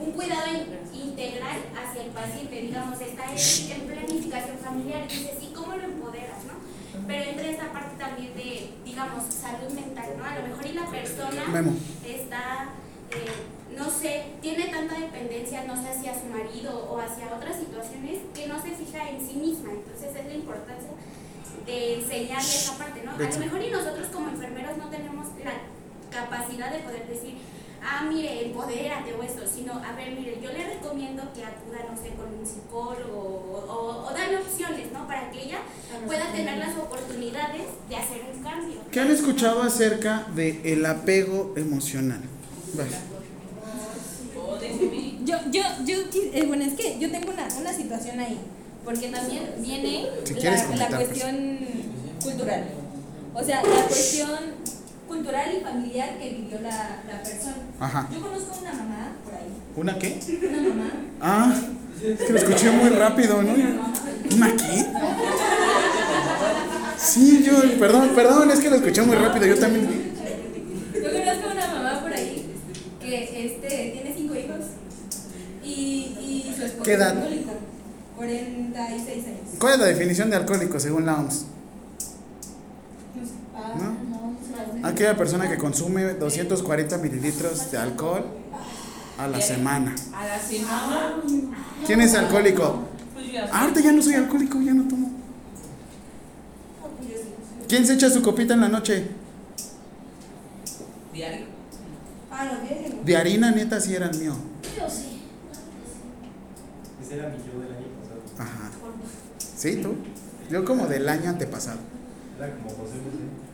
un 0.01 0.13
cuidado 0.13 0.47
in- 0.49 1.01
integral 1.11 1.59
hacia 1.77 2.03
el 2.05 2.11
paciente, 2.11 2.61
digamos, 2.63 3.01
está 3.01 3.25
en, 3.31 3.81
en 3.81 3.87
planificación 3.87 4.59
familiar, 4.59 5.07
dice, 5.09 5.37
sí, 5.39 5.53
¿cómo 5.55 5.77
lo 5.77 5.83
empoderas, 5.85 6.45
no? 6.47 6.55
Pero 7.07 7.31
entra 7.31 7.49
esta 7.51 7.73
parte 7.73 7.97
también 7.99 8.35
de, 8.35 8.71
digamos, 8.85 9.25
salud 9.33 9.71
mental, 9.75 10.11
¿no? 10.19 10.25
A 10.25 10.37
lo 10.39 10.49
mejor 10.49 10.67
y 10.67 10.73
la 10.73 10.87
persona 10.87 11.45
Memo. 11.49 11.75
está, 12.05 12.71
eh, 13.13 13.77
no 13.77 13.91
sé, 13.91 14.25
tiene 14.41 14.67
tanta 14.67 14.99
dependencia, 14.99 15.65
no 15.65 15.81
sé, 15.81 15.91
hacia 15.91 16.15
su 16.19 16.27
marido 16.27 16.89
o 16.91 16.99
hacia 16.99 17.35
otras 17.35 17.57
situaciones 17.59 18.19
que 18.35 18.47
no 18.49 18.61
se 18.61 18.71
fija 18.73 19.09
en 19.11 19.21
sí 19.27 19.35
misma. 19.37 19.71
Entonces 19.73 20.17
es 20.17 20.27
la 20.27 20.35
importancia 20.35 20.91
de 21.67 21.95
enseñarle 22.01 22.49
esa 22.49 22.79
parte, 22.79 23.03
¿no? 23.05 23.13
A 23.13 23.19
lo 23.19 23.39
mejor 23.39 23.63
y 23.63 23.71
nosotros 23.71 24.07
como 24.13 24.29
enfermeros 24.31 24.77
no 24.77 24.89
tenemos 24.89 25.27
la 25.45 25.53
capacidad 26.11 26.73
de 26.73 26.79
poder 26.81 27.07
decir, 27.07 27.39
ah, 27.83 28.05
mire, 28.09 28.47
empodérate 28.47 29.13
o 29.15 29.23
eso, 29.23 29.41
sino, 29.53 29.73
a 29.75 29.93
ver, 29.93 30.13
mire, 30.13 30.39
yo 30.43 30.53
le 30.53 30.67
recomiendo 30.75 31.23
que 31.35 31.45
acuda, 31.45 31.79
no 31.91 31.97
sé, 31.97 32.11
con 32.11 32.33
un 32.39 32.47
psicólogo 32.47 33.19
o, 33.19 33.73
o, 33.73 34.07
o 34.09 34.11
darle 34.13 34.39
opciones, 34.39 34.93
¿no? 34.93 35.07
Para 35.07 35.31
que 35.31 35.45
ella 35.45 35.59
pueda 36.07 36.31
tener 36.33 36.59
las 36.59 36.77
oportunidades 36.77 37.63
de 37.89 37.97
hacer 37.97 38.23
un 38.35 38.43
cambio. 38.43 38.81
¿Qué 38.91 39.01
han 39.01 39.11
escuchado 39.11 39.63
acerca 39.63 40.27
del 40.35 40.61
el 40.65 40.87
apego 40.87 41.55
emocional? 41.57 42.21
Yo, 45.25 45.37
yo, 45.51 45.63
yo, 45.85 45.97
eh, 46.33 46.45
bueno, 46.47 46.65
es 46.65 46.75
que 46.75 46.99
yo 46.99 47.11
tengo 47.11 47.33
una, 47.33 47.47
una 47.59 47.73
situación 47.73 48.21
ahí, 48.21 48.39
porque 48.85 49.09
también 49.09 49.55
viene 49.59 50.09
Si 50.25 50.35
la, 50.35 50.89
pues. 50.89 51.09
cuestión 51.09 51.59
cultural. 52.23 52.65
O 53.35 53.45
sea, 53.45 53.63
la 53.63 53.83
cuestión 53.87 54.39
cultural 55.11 55.49
y 55.59 55.61
familiar 55.61 56.19
que 56.19 56.31
vivió 56.31 56.61
la, 56.61 57.03
la 57.11 57.23
persona. 57.23 57.57
Ajá. 57.81 58.09
Yo 58.13 58.21
conozco 58.21 58.59
una 58.61 58.73
mamá 58.73 59.09
por 59.25 59.35
ahí, 59.35 59.51
¿Una 59.77 59.99
qué? 59.99 60.21
una 60.49 60.69
mamá. 60.69 60.91
Ah, 61.21 61.55
es 62.03 62.19
que 62.21 62.33
lo 62.33 62.39
escuché 62.39 62.71
muy 62.71 62.89
rápido, 62.91 63.43
¿no? 63.43 63.53
¿Una 63.53 64.57
qué? 64.57 64.87
Sí, 66.97 67.43
yo, 67.45 67.79
perdón, 67.79 68.11
perdón, 68.15 68.51
es 68.51 68.61
que 68.61 68.71
lo 68.71 68.77
escuché 68.77 69.03
muy 69.03 69.17
rápido, 69.17 69.47
yo 69.47 69.59
también. 69.59 70.13
Yo 70.95 71.03
conozco 71.11 71.51
una 71.51 71.67
mamá 71.75 72.01
por 72.03 72.13
ahí 72.13 72.47
que 73.01 73.47
este, 73.47 73.69
tiene 73.93 74.15
cinco 74.17 74.35
hijos 74.37 74.59
y, 75.65 75.71
y 75.71 76.55
su 76.57 76.63
esposo 76.65 76.83
¿Qué 76.85 76.93
edad? 76.93 77.11
es 77.17 77.17
alcohólico, 77.23 77.51
46 78.17 79.27
años. 79.27 79.39
¿Cuál 79.59 79.73
es 79.75 79.79
la 79.81 79.87
definición 79.87 80.31
de 80.31 80.37
alcohólico 80.37 80.79
según 80.79 81.05
la 81.07 81.17
OMS? 81.17 81.47
Ah, 83.57 83.75
¿No? 83.77 84.10
Aquella 84.83 85.17
persona 85.17 85.49
que 85.49 85.57
consume 85.59 86.15
240 86.15 86.99
mililitros 86.99 87.71
de 87.71 87.79
alcohol 87.79 88.25
a 89.19 89.29
la 89.29 89.41
semana. 89.41 89.95
A 90.15 90.27
la 90.27 90.39
semana. 90.39 91.17
¿Quién 91.87 92.01
es 92.01 92.15
alcohólico? 92.15 92.85
Pues. 93.15 93.27
Ah, 93.53 93.63
Ahorita 93.63 93.81
ya 93.81 93.93
no 93.93 94.03
soy 94.03 94.15
alcohólico, 94.15 94.61
ya 94.61 94.75
no 94.75 94.89
tomo. 94.89 95.11
¿Quién 97.69 97.87
se 97.87 97.95
echa 97.95 98.11
su 98.11 98.21
copita 98.23 98.55
en 98.55 98.61
la 98.63 98.69
noche? 98.69 99.07
Diario. 101.13 101.47
Ah, 102.31 102.45
no, 102.47 102.69
bien. 102.69 103.05
De 103.05 103.17
harina, 103.17 103.51
neta, 103.53 103.81
sí 103.81 103.95
eran 103.95 104.19
mío. 104.19 104.35
Yo 104.77 104.91
sí. 104.91 105.23
Ese 107.03 107.15
era 107.15 107.29
mi 107.29 107.37
yo 107.37 107.61
del 107.61 107.73
año 107.77 107.87
pasado. 108.01 108.23
Ajá. 108.39 108.71
¿Sí, 109.57 109.77
tú? 109.77 109.95
Yo 110.51 110.65
como 110.65 110.87
del 110.87 111.09
año 111.09 111.31
antepasado. 111.31 111.79
Era 112.39 112.51
como 112.57 112.71
José 112.71 112.95
José. 113.05 113.50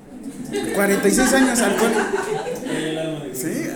46 0.74 1.32
años. 1.32 1.60
El 1.60 1.76
de 1.76 3.34
Sí. 3.34 3.70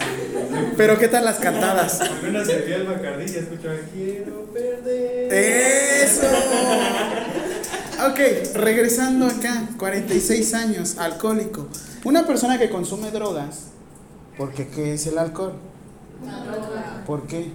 Pero 0.77 0.99
¿qué 0.99 1.09
tal 1.09 1.25
las 1.25 1.39
cantadas? 1.39 2.01
Apenas 2.01 2.47
se 2.47 2.61
fui 2.61 2.73
al 2.73 2.87
Bacardí 2.87 3.25
y 3.31 3.37
escuchaba 3.37 3.75
quiero 3.93 4.45
perder. 4.53 5.33
Eso. 5.33 6.27
Ok, 8.09 8.55
regresando 8.55 9.27
acá, 9.27 9.69
46 9.79 10.55
años, 10.55 10.97
alcohólico. 10.99 11.69
Una 12.05 12.27
persona 12.27 12.59
que 12.59 12.71
consume 12.71 13.11
drogas, 13.11 13.67
porque 14.39 14.69
¿qué 14.69 14.95
es 14.95 15.07
el 15.07 15.19
alcohol? 15.19 15.53
¿Por 17.07 17.27
qué? 17.27 17.51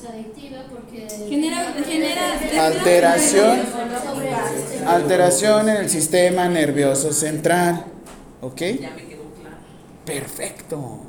Es 0.00 0.08
adictiva, 0.08 0.64
porque. 0.70 1.06
Genera, 1.28 1.74
genera 1.86 2.66
Alteración. 2.66 3.60
Alteración 4.86 5.68
en 5.68 5.76
el 5.76 5.90
sistema 5.90 6.48
nervioso 6.48 7.12
central. 7.12 7.84
¿Ok? 8.40 8.60
Ya 8.60 8.90
me 8.90 9.04
quedó 9.04 9.22
claro. 9.40 9.56
Perfecto. 10.06 11.00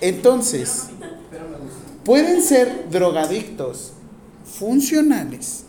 Entonces, 0.00 0.86
pueden 2.04 2.42
ser 2.42 2.88
drogadictos 2.90 3.92
funcionales 4.44 5.64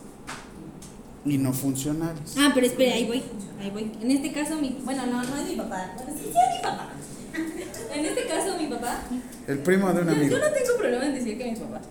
y 1.26 1.36
no 1.38 1.52
funcionales. 1.52 2.34
Ah, 2.38 2.50
pero 2.54 2.66
espera, 2.66 2.94
ahí 2.94 3.06
voy, 3.06 3.22
ahí 3.60 3.70
voy. 3.70 3.92
En 4.00 4.10
este 4.10 4.32
caso, 4.32 4.56
mi, 4.56 4.78
bueno, 4.84 5.04
no, 5.06 5.22
no 5.22 5.36
es 5.36 5.48
mi 5.50 5.56
papá. 5.56 5.92
Sí, 5.98 6.12
sí 6.22 6.28
es 6.28 6.56
mi 6.56 6.62
papá. 6.62 6.88
En 7.94 8.06
este 8.06 8.26
caso, 8.26 8.56
mi 8.58 8.68
papá. 8.68 9.00
El 9.46 9.58
primo 9.58 9.92
de 9.92 10.00
un 10.00 10.06
Yo, 10.06 10.12
amigo. 10.14 10.36
yo 10.36 10.38
no 10.38 10.50
tengo 10.54 10.78
problema 10.78 11.04
en 11.04 11.14
decir 11.14 11.36
que 11.36 11.44
mi 11.44 11.56
papá. 11.56 11.82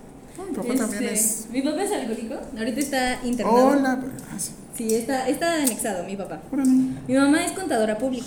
Mi 0.50 0.54
papá 0.56 0.74
también 0.74 1.02
Este, 1.04 1.14
es. 1.14 1.46
Mi 1.50 1.62
papá 1.62 1.82
es 1.84 1.92
alcohólico. 1.92 2.34
Ahorita 2.58 2.80
está 2.80 3.20
internado. 3.24 3.66
Hola. 3.68 4.00
Ah, 4.30 4.38
sí. 4.38 4.50
Sí, 4.76 4.94
está, 4.94 5.28
está 5.28 5.54
anexado 5.62 6.04
mi 6.04 6.16
papá. 6.16 6.40
Órale. 6.52 6.70
Mi 7.06 7.14
mamá 7.14 7.44
es 7.44 7.52
contadora 7.52 7.98
pública. 7.98 8.26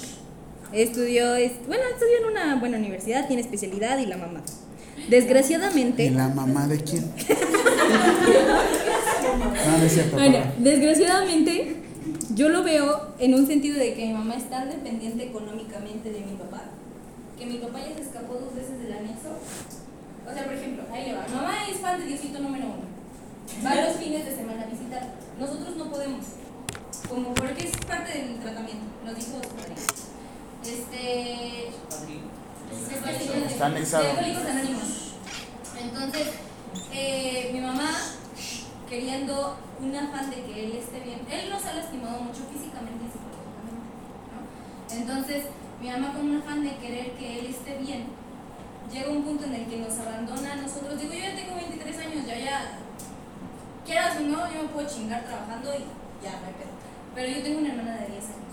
Estudió, 0.71 1.36
es- 1.36 1.54
bueno, 1.67 1.84
estudió 1.91 2.17
en 2.19 2.32
una 2.32 2.56
buena 2.60 2.78
universidad, 2.78 3.28
tiene 3.28 3.41
especialidad 3.41 3.97
y 3.99 4.06
la 4.06 4.17
mamá. 4.17 4.41
Desgraciadamente. 5.10 6.06
¿Y 6.06 6.10
la 6.12 6.28
mamá 6.30 6.67
de 6.67 6.80
quién? 6.80 7.06
No, 9.65 9.78
no 9.78 9.84
es 9.84 9.91
cierto, 9.93 10.15
Bueno, 10.17 10.38
papá. 10.39 10.54
desgraciadamente, 10.60 11.75
yo 12.36 12.49
lo 12.49 12.63
veo 12.63 13.13
en 13.19 13.34
un 13.34 13.47
sentido 13.47 13.78
de 13.78 13.93
que 13.93 14.06
mi 14.06 14.13
mamá 14.13 14.36
es 14.36 14.49
tan 14.49 14.69
dependiente 14.69 15.23
económicamente 15.25 16.12
de 16.12 16.19
mi 16.19 16.36
papá, 16.38 16.63
que 17.38 17.45
mi 17.45 17.58
papá 17.58 17.80
ya 17.80 17.95
se 17.95 18.01
escapó 18.04 18.36
dos 18.36 18.56
veces 18.56 18.80
del 18.82 18.93
anexo. 18.93 19.30
O 20.27 20.33
sea, 20.33 20.43
por 20.45 20.53
ejemplo, 20.53 20.83
ahí 20.91 21.05
le 21.05 21.13
va. 21.13 21.27
Mamá 21.27 21.67
es 21.69 21.77
fan 21.77 21.99
de 21.99 22.05
Diosito 22.05 22.39
número 22.39 22.65
uno. 22.65 22.85
Va 23.63 23.75
los 23.75 23.95
fines 23.97 24.25
de 24.25 24.35
semana 24.35 24.63
a 24.63 24.65
visitar. 24.65 25.03
Nosotros 25.39 25.75
no 25.75 25.89
podemos. 25.89 26.25
Como 27.07 27.33
porque 27.33 27.67
es 27.67 27.77
parte 27.85 28.17
del 28.17 28.39
tratamiento. 28.39 28.85
Nos 29.05 29.15
dijo 29.15 29.39
su. 29.43 30.69
Este. 30.69 31.69
Está 33.47 33.65
anexado. 33.67 34.05
Entonces, 35.79 36.27
eh, 36.91 37.49
mi 37.53 37.59
mamá, 37.59 37.89
queriendo 38.89 39.57
un 39.79 39.95
afán 39.95 40.29
de 40.29 40.41
que 40.43 40.65
él 40.65 40.75
esté 40.77 41.01
bien, 41.01 41.19
él 41.29 41.49
nos 41.49 41.63
ha 41.65 41.73
lastimado 41.73 42.19
mucho 42.21 42.41
físicamente 42.51 43.05
y 43.05 43.11
psicológicamente. 43.11 43.91
¿no? 44.31 44.95
Entonces, 44.95 45.45
mi 45.81 45.89
mamá, 45.89 46.13
con 46.13 46.29
un 46.29 46.38
afán 46.38 46.63
de 46.63 46.75
querer 46.77 47.11
que 47.11 47.39
él 47.39 47.45
esté 47.47 47.77
bien, 47.77 48.05
llega 48.91 49.09
un 49.09 49.23
punto 49.23 49.45
en 49.45 49.55
el 49.55 49.65
que 49.65 49.77
nos 49.77 49.97
abandona 49.99 50.53
a 50.53 50.55
nosotros. 50.55 50.99
Digo, 50.99 51.13
yo 51.13 51.19
ya 51.19 51.35
tengo 51.35 51.55
23 51.55 51.97
años, 51.99 52.25
ya, 52.25 52.37
ya, 52.37 52.79
quieras 53.85 54.17
o 54.17 54.21
no, 54.21 54.51
yo 54.51 54.63
me 54.63 54.69
puedo 54.69 54.87
chingar 54.87 55.23
trabajando 55.23 55.73
y 55.75 55.85
ya, 56.23 56.31
me 56.41 56.53
pedo. 56.53 56.73
Pero 57.13 57.27
yo 57.29 57.43
tengo 57.43 57.59
una 57.59 57.69
hermana 57.69 57.97
de 58.01 58.07
10 58.07 58.23
años 58.25 58.45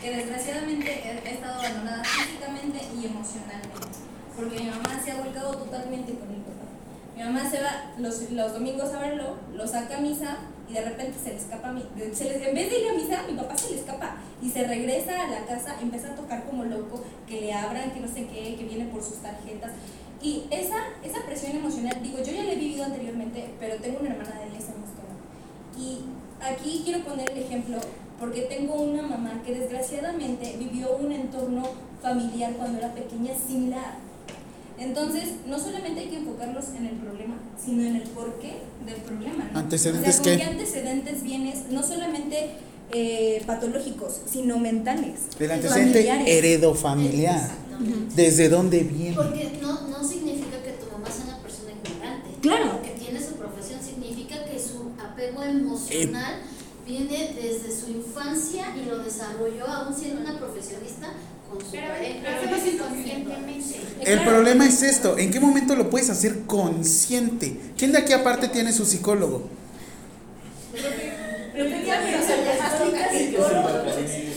que 0.00 0.16
desgraciadamente 0.16 0.90
he, 0.90 1.34
estado 1.34 1.60
abandonada 1.60 2.04
físicamente 2.04 2.80
y 2.94 3.06
emocionalmente, 3.06 3.98
porque 4.36 4.60
mi 4.60 4.70
mamá 4.70 5.00
se 5.02 5.12
ha 5.12 5.16
volcado 5.16 5.56
totalmente 5.56 6.14
con 6.14 6.28
mi 6.28 6.38
papá. 6.40 6.66
Mi 7.16 7.22
mamá 7.22 7.48
se 7.50 7.62
va 7.62 7.92
los, 7.98 8.30
los 8.30 8.52
domingos 8.52 8.92
a 8.92 9.00
verlo, 9.00 9.36
lo 9.54 9.66
saca 9.66 9.98
a 9.98 10.00
misa 10.00 10.36
y 10.68 10.72
de 10.72 10.82
repente 10.82 11.18
se 11.22 11.30
le 11.30 11.36
escapa 11.36 11.68
a 11.68 11.72
mi, 11.72 11.82
se 12.12 12.48
en 12.48 12.54
vez 12.54 12.70
de 12.70 12.80
ir 12.80 12.88
a 12.88 12.94
misa, 12.94 13.22
mi 13.28 13.36
papá 13.36 13.56
se 13.56 13.70
le 13.70 13.80
escapa 13.80 14.16
y 14.42 14.50
se 14.50 14.66
regresa 14.66 15.24
a 15.24 15.30
la 15.30 15.46
casa, 15.46 15.76
empieza 15.80 16.12
a 16.12 16.16
tocar 16.16 16.44
como 16.44 16.64
loco, 16.64 17.02
que 17.26 17.40
le 17.40 17.52
abran, 17.52 17.92
que 17.92 18.00
no 18.00 18.08
sé 18.08 18.26
qué, 18.26 18.56
que 18.56 18.64
viene 18.64 18.86
por 18.86 19.02
sus 19.02 19.16
tarjetas. 19.16 19.72
Y 20.22 20.44
esa, 20.50 20.76
esa 21.04 21.24
presión 21.24 21.56
emocional, 21.56 21.98
digo, 22.02 22.18
yo 22.18 22.32
ya 22.32 22.42
la 22.42 22.52
he 22.52 22.56
vivido 22.56 22.84
anteriormente, 22.84 23.50
pero 23.60 23.76
tengo 23.76 24.00
una 24.00 24.10
hermana 24.10 24.40
de 24.40 24.50
10 24.50 24.64
años 24.70 24.90
que. 24.96 25.80
Y 25.80 26.00
aquí 26.40 26.82
quiero 26.84 27.04
poner 27.04 27.30
el 27.30 27.38
ejemplo 27.38 27.78
porque 28.18 28.42
tengo 28.42 28.74
una 28.74 29.02
mamá 29.02 29.42
que 29.44 29.54
desgraciadamente 29.54 30.56
vivió 30.58 30.96
un 30.96 31.12
entorno 31.12 31.62
familiar 32.02 32.52
cuando 32.54 32.78
era 32.78 32.94
pequeña 32.94 33.34
similar. 33.34 34.05
Entonces, 34.78 35.24
no 35.46 35.58
solamente 35.58 36.00
hay 36.00 36.08
que 36.08 36.16
enfocarlos 36.16 36.66
en 36.76 36.86
el 36.86 36.96
problema, 36.96 37.36
sino 37.62 37.82
en 37.82 37.96
el 37.96 38.02
porqué 38.02 38.58
del 38.84 38.96
problema. 38.96 39.48
¿no? 39.52 39.58
¿Antecedentes 39.58 40.20
o 40.20 40.22
sea, 40.22 40.32
¿con 40.32 40.38
qué? 40.38 40.44
qué 40.44 40.50
antecedentes 40.50 41.22
vienes? 41.22 41.70
No 41.70 41.82
solamente 41.82 42.50
eh, 42.92 43.42
patológicos, 43.46 44.20
sino 44.30 44.58
mentales. 44.58 45.28
El 45.40 45.50
antecedente 45.50 46.04
familiares. 46.04 46.28
heredofamiliar. 46.28 47.36
Exactamente. 47.36 48.14
¿Desde 48.14 48.48
dónde 48.48 48.80
viene? 48.80 49.16
Porque 49.16 49.58
no, 49.62 49.88
no 49.88 50.04
significa 50.06 50.62
que 50.62 50.72
tu 50.72 50.92
mamá 50.92 51.10
sea 51.10 51.24
una 51.24 51.38
persona 51.38 51.70
ignorante. 51.72 52.28
Claro. 52.42 52.72
Porque 52.72 52.90
tiene 52.90 53.20
su 53.20 53.34
profesión, 53.34 53.80
significa 53.82 54.44
que 54.44 54.58
su 54.58 54.92
apego 55.02 55.42
emocional 55.42 56.36
viene 56.86 57.34
desde 57.34 57.74
su 57.74 57.90
infancia 57.90 58.76
y 58.76 58.88
lo 58.88 58.98
desarrolló 58.98 59.66
aún 59.66 59.94
siendo 59.94 60.20
una 60.20 60.38
profesionista 60.38 61.12
con 61.48 61.60
su 61.60 61.70
Pero 61.72 61.88
pareja. 61.88 62.68
inconscientemente. 62.72 63.76
El 64.04 64.18
Claro. 64.18 64.30
problema 64.30 64.66
es 64.66 64.82
esto, 64.82 65.18
¿en 65.18 65.30
qué 65.30 65.40
momento 65.40 65.74
lo 65.74 65.90
puedes 65.90 66.10
hacer 66.10 66.40
consciente? 66.46 67.56
¿Quién 67.76 67.92
de 67.92 67.98
aquí 67.98 68.12
aparte 68.12 68.48
tiene 68.48 68.72
su 68.72 68.84
psicólogo? 68.84 69.48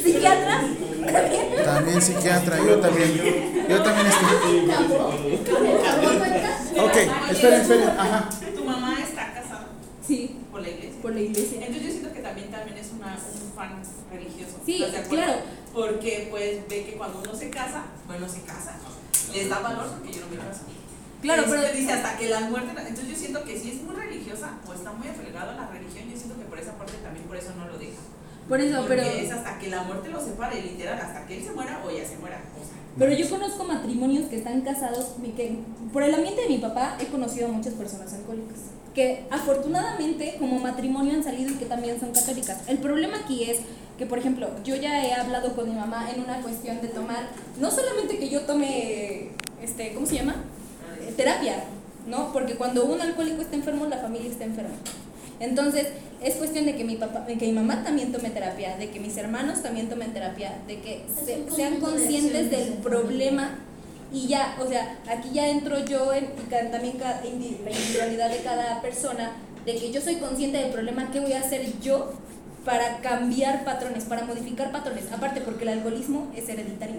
¿Psiquiatra? 0.04 0.62
También 1.66 2.02
psiquiatra, 2.02 2.58
yo 2.66 2.80
también. 2.80 3.12
Yo 3.70 3.84
también 3.84 4.08
estoy. 4.08 4.70
Ok, 6.80 6.96
esperen, 7.32 7.62
esperen. 7.62 7.90
Ajá. 7.90 8.30
Tu 8.56 8.64
mamá 8.64 8.98
está 9.02 9.34
casada 9.34 9.68
Sí, 10.08 10.38
por 10.52 10.62
la 10.62 10.70
iglesia. 10.70 11.02
por 11.02 11.14
la 11.14 11.22
iglesia. 11.22 11.58
Entonces 11.60 11.84
yo 11.84 11.90
siento 11.92 12.14
que 12.14 12.20
también, 12.22 12.50
también 12.50 12.78
es 12.78 12.88
una, 12.98 13.14
un 13.18 13.54
fan 13.56 13.82
religioso. 14.12 14.58
Sí, 14.66 14.84
claro. 15.10 15.34
Porque 15.74 16.28
pues 16.30 16.68
ve 16.68 16.86
que 16.86 16.94
cuando 16.94 17.20
uno 17.20 17.36
se 17.36 17.50
casa, 17.50 17.84
bueno, 18.08 18.28
se 18.28 18.42
casa, 18.42 18.76
les 19.34 19.50
da 19.50 19.60
valor 19.60 19.88
porque 19.92 20.12
yo 20.14 20.22
no 20.22 20.28
me 20.32 20.38
caso. 20.38 20.62
Claro, 21.22 21.44
Este, 21.44 21.58
pero- 21.58 21.74
dice 21.78 21.92
hasta 21.92 22.18
que 22.18 22.30
la 22.30 22.40
muerte, 22.42 22.72
entonces 22.72 23.08
yo 23.10 23.16
siento 23.16 23.44
que 23.44 23.60
si 23.60 23.72
es 23.72 23.84
muy 23.84 23.96
religiosa 23.96 24.58
o 24.68 24.74
está 24.74 24.92
muy 24.94 25.08
apegado 25.08 25.52
a 25.52 25.56
la 25.56 25.68
religión, 25.68 26.10
yo 26.10 26.18
siento 26.18 26.38
que 26.38 26.46
por 26.46 26.58
esa 26.60 26.74
parte 26.78 26.94
también 27.04 27.26
por 27.26 27.36
eso 27.38 27.52
no 27.58 27.68
lo 27.68 27.78
deja. 27.78 28.00
Por 28.48 28.60
eso, 28.60 28.78
Porque 28.80 28.96
pero... 28.96 29.08
es 29.08 29.32
hasta 29.32 29.60
que 29.60 29.68
la 29.70 29.84
muerte 29.84 30.10
lo 30.10 30.20
separe, 30.20 30.60
literal, 30.64 30.98
hasta 31.00 31.28
que 31.28 31.38
él 31.38 31.44
se 31.44 31.52
muera 31.52 31.84
o 31.86 31.90
ella 31.92 32.04
se 32.08 32.18
muera. 32.18 32.42
O 32.60 32.66
sea, 32.66 32.74
Pero 32.98 33.14
yo 33.14 33.30
conozco 33.30 33.64
matrimonios 33.64 34.28
que 34.28 34.38
están 34.38 34.62
casados, 34.62 35.06
y 35.24 35.30
que 35.32 35.60
por 35.94 36.02
el 36.02 36.16
ambiente 36.16 36.42
de 36.42 36.48
mi 36.50 36.58
papá 36.58 36.98
he 37.00 37.06
conocido 37.08 37.48
a 37.48 37.52
muchas 37.52 37.74
personas 37.76 38.12
alcohólicas, 38.14 38.58
que 38.96 39.28
afortunadamente 39.30 40.38
como 40.40 40.60
matrimonio 40.60 41.14
han 41.14 41.24
salido 41.24 41.52
y 41.52 41.56
que 41.56 41.66
también 41.66 42.00
son 42.00 42.12
católicas. 42.12 42.58
El 42.68 42.80
problema 42.80 43.18
aquí 43.20 43.44
es 43.44 43.60
que, 44.00 44.06
por 44.06 44.18
ejemplo, 44.18 44.50
yo 44.64 44.76
ya 44.78 45.06
he 45.06 45.14
hablado 45.14 45.54
con 45.56 45.70
mi 45.70 45.76
mamá 45.76 46.10
en 46.10 46.22
una 46.22 46.42
cuestión 46.42 46.82
de 46.82 46.88
tomar, 46.88 47.28
no 47.60 47.70
solamente 47.70 48.18
que 48.18 48.30
yo 48.30 48.42
tome, 48.42 49.28
este, 49.62 49.94
¿cómo 49.94 50.08
se 50.08 50.16
llama? 50.16 50.36
Eh, 51.02 51.14
terapia, 51.18 51.66
¿no? 52.08 52.32
Porque 52.32 52.56
cuando 52.56 52.86
un 52.86 53.02
alcohólico 53.02 53.42
está 53.42 53.56
enfermo, 53.58 53.86
la 53.88 53.98
familia 53.98 54.32
está 54.32 54.46
enferma. 54.46 54.74
Entonces, 55.42 55.88
es 56.24 56.36
cuestión 56.36 56.66
de 56.66 56.76
que 56.76 56.84
mi 56.86 56.96
papá, 56.96 57.22
de 57.22 57.38
que 57.38 57.46
mi 57.48 57.52
mamá 57.54 57.84
también 57.84 58.12
tome 58.14 58.30
terapia, 58.30 58.78
de 58.78 58.90
que 58.90 59.00
mis 59.02 59.16
hermanos 59.18 59.62
también 59.62 59.90
tomen 59.90 60.14
terapia, 60.14 60.54
de 60.68 60.80
que 60.80 61.04
se- 61.26 61.46
sean 61.54 61.80
conscientes 61.82 62.50
del 62.52 62.74
problema 62.76 63.60
y 64.14 64.28
ya, 64.28 64.58
o 64.62 64.68
sea, 64.68 64.98
aquí 65.10 65.30
ya 65.34 65.48
entro 65.50 65.84
yo 65.86 66.14
en 66.14 66.24
y 66.26 66.50
también 66.72 66.98
la 67.00 67.22
individualidad 67.26 68.30
de 68.32 68.38
cada 68.44 68.82
persona, 68.82 69.34
de 69.66 69.76
que 69.76 69.92
yo 69.92 70.02
soy 70.02 70.16
consciente 70.16 70.58
del 70.58 70.72
problema, 70.72 71.10
¿qué 71.12 71.20
voy 71.20 71.34
a 71.34 71.40
hacer 71.42 71.80
yo 71.82 72.14
para 72.70 72.98
cambiar 73.02 73.66
patrones, 73.66 74.04
para 74.04 74.26
modificar 74.26 74.72
patrones? 74.72 75.06
Aparte, 75.12 75.42
porque 75.42 75.64
el 75.64 75.70
alcoholismo 75.70 76.32
es 76.36 76.48
hereditario. 76.48 76.98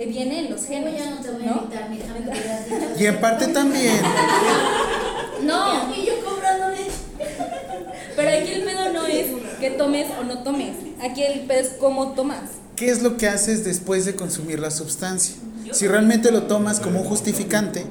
Eh, 0.00 0.06
viene 0.06 0.40
en 0.40 0.50
los 0.50 0.62
Yo 0.62 0.66
genes. 0.68 0.98
ya 0.98 1.10
no 1.10 1.16
te 1.20 1.30
voy 1.30 1.44
a 1.44 1.46
¿no? 1.46 1.68
invitar. 1.86 2.96
Y 2.98 3.06
en 3.06 3.20
parte 3.20 3.46
también. 3.48 4.00
No, 5.44 5.94
Y 5.94 6.06
yo 6.06 6.14
cobrando 6.24 6.70
leche. 6.70 6.90
que 9.60 9.70
tomes 9.70 10.08
o 10.20 10.24
no 10.24 10.42
tomes. 10.42 10.76
Aquí 11.00 11.22
el 11.22 11.40
pedo 11.42 11.60
es 11.60 11.68
cómo 11.78 12.12
tomas. 12.12 12.40
¿Qué 12.74 12.90
es 12.90 13.02
lo 13.02 13.16
que 13.16 13.28
haces 13.28 13.64
después 13.64 14.04
de 14.04 14.16
consumir 14.16 14.58
la 14.58 14.72
sustancia? 14.72 15.36
Si 15.70 15.86
realmente 15.86 16.32
lo 16.32 16.42
tomas 16.44 16.80
como 16.80 17.00
un 17.02 17.06
justificante. 17.06 17.86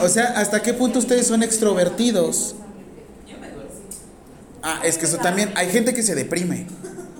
O 0.00 0.08
sea, 0.08 0.34
¿hasta 0.36 0.60
qué 0.60 0.74
punto 0.74 0.98
ustedes 0.98 1.26
son 1.26 1.42
extrovertidos? 1.42 2.54
Ah, 4.62 4.80
es 4.84 4.98
que 4.98 5.06
eso 5.06 5.16
también, 5.18 5.52
hay 5.54 5.70
gente 5.70 5.94
que 5.94 6.02
se 6.02 6.14
deprime. 6.14 6.66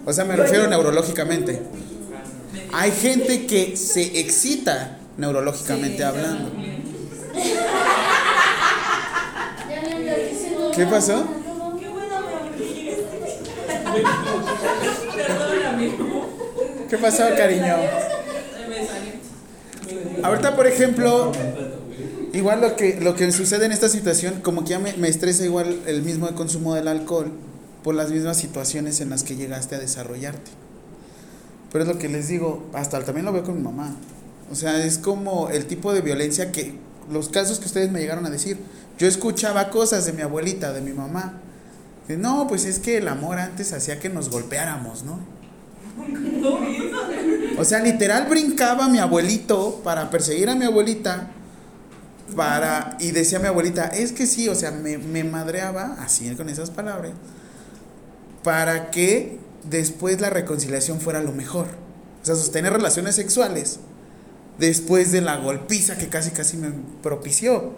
O 0.05 0.13
sea, 0.13 0.25
me 0.25 0.37
refiero 0.37 0.67
neurológicamente. 0.67 1.63
Hay 2.73 2.91
gente 2.93 3.47
que 3.47 3.77
se 3.77 4.21
excita 4.21 4.99
neurológicamente 5.17 6.05
hablando. 6.05 6.51
¿Qué 10.75 10.87
pasó? 10.87 11.27
Qué 11.79 11.89
buena 11.89 12.21
me 12.21 12.51
Perdóname. 15.25 15.93
¿Qué 16.89 16.99
pasó, 16.99 17.25
cariño? 17.37 17.77
Ahorita, 20.23 20.57
por 20.57 20.67
ejemplo, 20.67 21.33
igual 22.39 22.61
lo 22.61 22.77
que, 22.77 22.99
lo 23.01 23.15
que 23.15 23.31
sucede 23.33 23.67
en 23.67 23.73
esta 23.73 23.89
situación, 23.89 24.41
como 24.41 24.65
que 24.65 24.71
ya 24.71 24.79
me, 24.79 24.95
me 24.95 25.09
estresa 25.09 25.45
igual 25.45 25.81
el 25.87 26.03
mismo 26.03 26.33
consumo 26.35 26.75
del 26.75 26.89
alcohol 26.89 27.33
por 27.83 27.95
las 27.95 28.11
mismas 28.11 28.37
situaciones 28.37 29.01
en 29.01 29.11
las 29.11 29.25
que 29.25 29.37
llegaste 29.37 29.75
a 29.75 29.79
desarrollarte. 29.79 30.51
Pero 31.71 31.85
es 31.85 31.89
lo 31.89 31.99
que 31.99 32.09
les 32.09 32.29
digo, 32.29 32.67
hasta 32.73 33.05
también 33.05 33.27
lo 33.27 33.33
veo 33.33 33.45
con 33.45 33.57
mi 33.57 33.63
mamá. 33.63 33.95
O 34.51 34.55
sea, 34.55 34.83
es 34.85 34.99
como 34.99 35.51
el 35.51 35.67
tipo 35.67 35.93
de 35.93 36.01
violencia 36.01 36.51
que 36.51 36.75
los 37.11 37.29
casos 37.29 37.59
que 37.59 37.67
ustedes 37.67 37.91
me 37.91 38.01
llegaron 38.01 38.27
a 38.27 38.31
decir. 38.31 38.59
Yo 38.99 39.07
escuchaba 39.07 39.71
cosas 39.71 40.07
de 40.07 40.13
mi 40.13 40.23
abuelita, 40.23 40.73
de 40.73 40.81
mi 40.81 40.93
mamá. 40.93 41.41
Que 42.07 42.17
no, 42.17 42.47
pues 42.49 42.65
es 42.65 42.79
que 42.79 42.97
el 42.97 43.09
amor 43.09 43.39
antes 43.39 43.73
hacía 43.73 44.01
que 44.01 44.09
nos 44.09 44.31
golpeáramos, 44.31 45.05
¿no? 45.05 45.21
O 47.59 47.65
sea, 47.65 47.81
literal 47.81 48.29
brincaba 48.31 48.89
mi 48.89 48.99
abuelito 48.99 49.81
para 49.83 50.11
perseguir 50.11 50.49
a 50.49 50.55
mi 50.55 50.65
abuelita. 50.65 51.33
Para, 52.37 52.97
y 53.01 53.11
decía 53.11 53.39
mi 53.39 53.47
abuelita, 53.47 53.87
es 53.87 54.13
que 54.13 54.27
sí, 54.27 54.49
o 54.49 54.55
sea, 54.55 54.71
me, 54.71 54.99
me 54.99 55.25
madreaba, 55.25 55.97
así 56.01 56.29
con 56.37 56.49
esas 56.49 56.71
palabras, 56.71 57.13
para 58.45 58.91
que 58.91 59.39
después 59.69 60.21
la 60.21 60.31
reconciliación 60.31 61.01
fuera 61.01 61.23
lo 61.23 61.33
mejor. 61.33 61.67
O 62.23 62.27
sea, 62.27 62.35
sostener 62.35 62.73
relaciones 62.73 63.15
sexuales 63.15 63.79
después 64.59 65.13
de 65.13 65.21
la 65.21 65.37
golpiza 65.37 65.97
que 65.97 66.09
casi 66.09 66.31
casi 66.31 66.57
me 66.57 66.73
propició. 67.03 67.73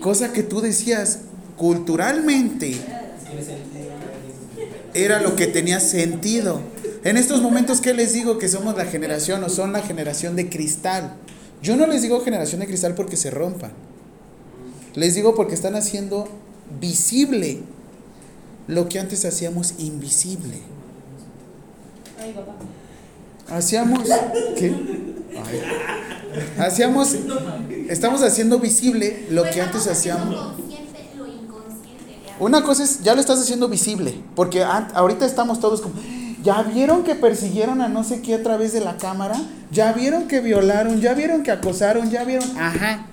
Cosa 0.00 0.32
que 0.32 0.42
tú 0.42 0.60
decías, 0.60 1.20
culturalmente 1.56 2.76
era 4.94 5.20
lo 5.20 5.36
que 5.36 5.46
tenía 5.46 5.80
sentido. 5.80 6.60
En 7.04 7.16
estos 7.16 7.40
momentos, 7.42 7.80
¿qué 7.80 7.94
les 7.94 8.12
digo? 8.12 8.38
Que 8.38 8.48
somos 8.48 8.76
la 8.76 8.84
generación 8.84 9.42
o 9.44 9.48
son 9.48 9.72
la 9.72 9.82
generación 9.82 10.36
de 10.36 10.48
cristal. 10.48 11.14
Yo 11.62 11.76
no 11.76 11.86
les 11.86 12.02
digo 12.02 12.20
generación 12.20 12.60
de 12.60 12.66
cristal 12.66 12.94
porque 12.94 13.16
se 13.16 13.30
rompan. 13.30 13.72
Les 14.98 15.14
digo 15.14 15.36
porque 15.36 15.54
están 15.54 15.76
haciendo 15.76 16.28
visible 16.80 17.60
lo 18.66 18.88
que 18.88 18.98
antes 18.98 19.24
hacíamos 19.24 19.74
invisible. 19.78 20.58
Ay, 22.20 22.32
papá. 22.32 22.56
Hacíamos. 23.56 24.08
¿Qué? 24.56 24.74
Ay. 25.36 25.62
Hacíamos. 26.58 27.14
Estamos 27.88 28.24
haciendo 28.24 28.58
visible 28.58 29.26
lo 29.30 29.42
Pues 29.42 29.54
que 29.54 29.62
antes 29.62 29.86
hacíamos. 29.86 30.34
lo. 30.34 30.54
Una 32.40 32.64
cosa 32.64 32.82
es, 32.82 33.00
ya 33.04 33.14
lo 33.14 33.20
estás 33.20 33.40
haciendo 33.40 33.68
visible, 33.68 34.20
porque 34.34 34.64
ahorita 34.64 35.26
estamos 35.26 35.60
todos 35.60 35.80
como, 35.80 35.94
ya 36.42 36.62
vieron 36.62 37.04
que 37.04 37.14
persiguieron 37.14 37.80
a 37.82 37.88
no 37.88 38.02
sé 38.02 38.20
qué 38.20 38.34
a 38.34 38.42
través 38.42 38.72
de 38.72 38.80
la 38.80 38.96
cámara, 38.96 39.40
ya 39.72 39.92
vieron 39.92 40.28
que 40.28 40.40
violaron, 40.40 41.00
ya 41.00 41.14
vieron 41.14 41.42
que 41.42 41.50
acosaron, 41.50 42.10
ya 42.10 42.22
vieron, 42.22 42.48
ajá. 42.56 43.06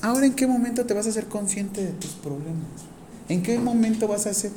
Ahora 0.00 0.26
en 0.26 0.34
qué 0.34 0.46
momento 0.46 0.86
te 0.86 0.94
vas 0.94 1.06
a 1.06 1.12
ser 1.12 1.26
consciente 1.26 1.84
de 1.84 1.92
tus 1.92 2.12
problemas? 2.12 2.86
¿En 3.28 3.42
qué 3.42 3.58
momento 3.58 4.08
vas 4.08 4.26
a 4.26 4.34
ser? 4.34 4.52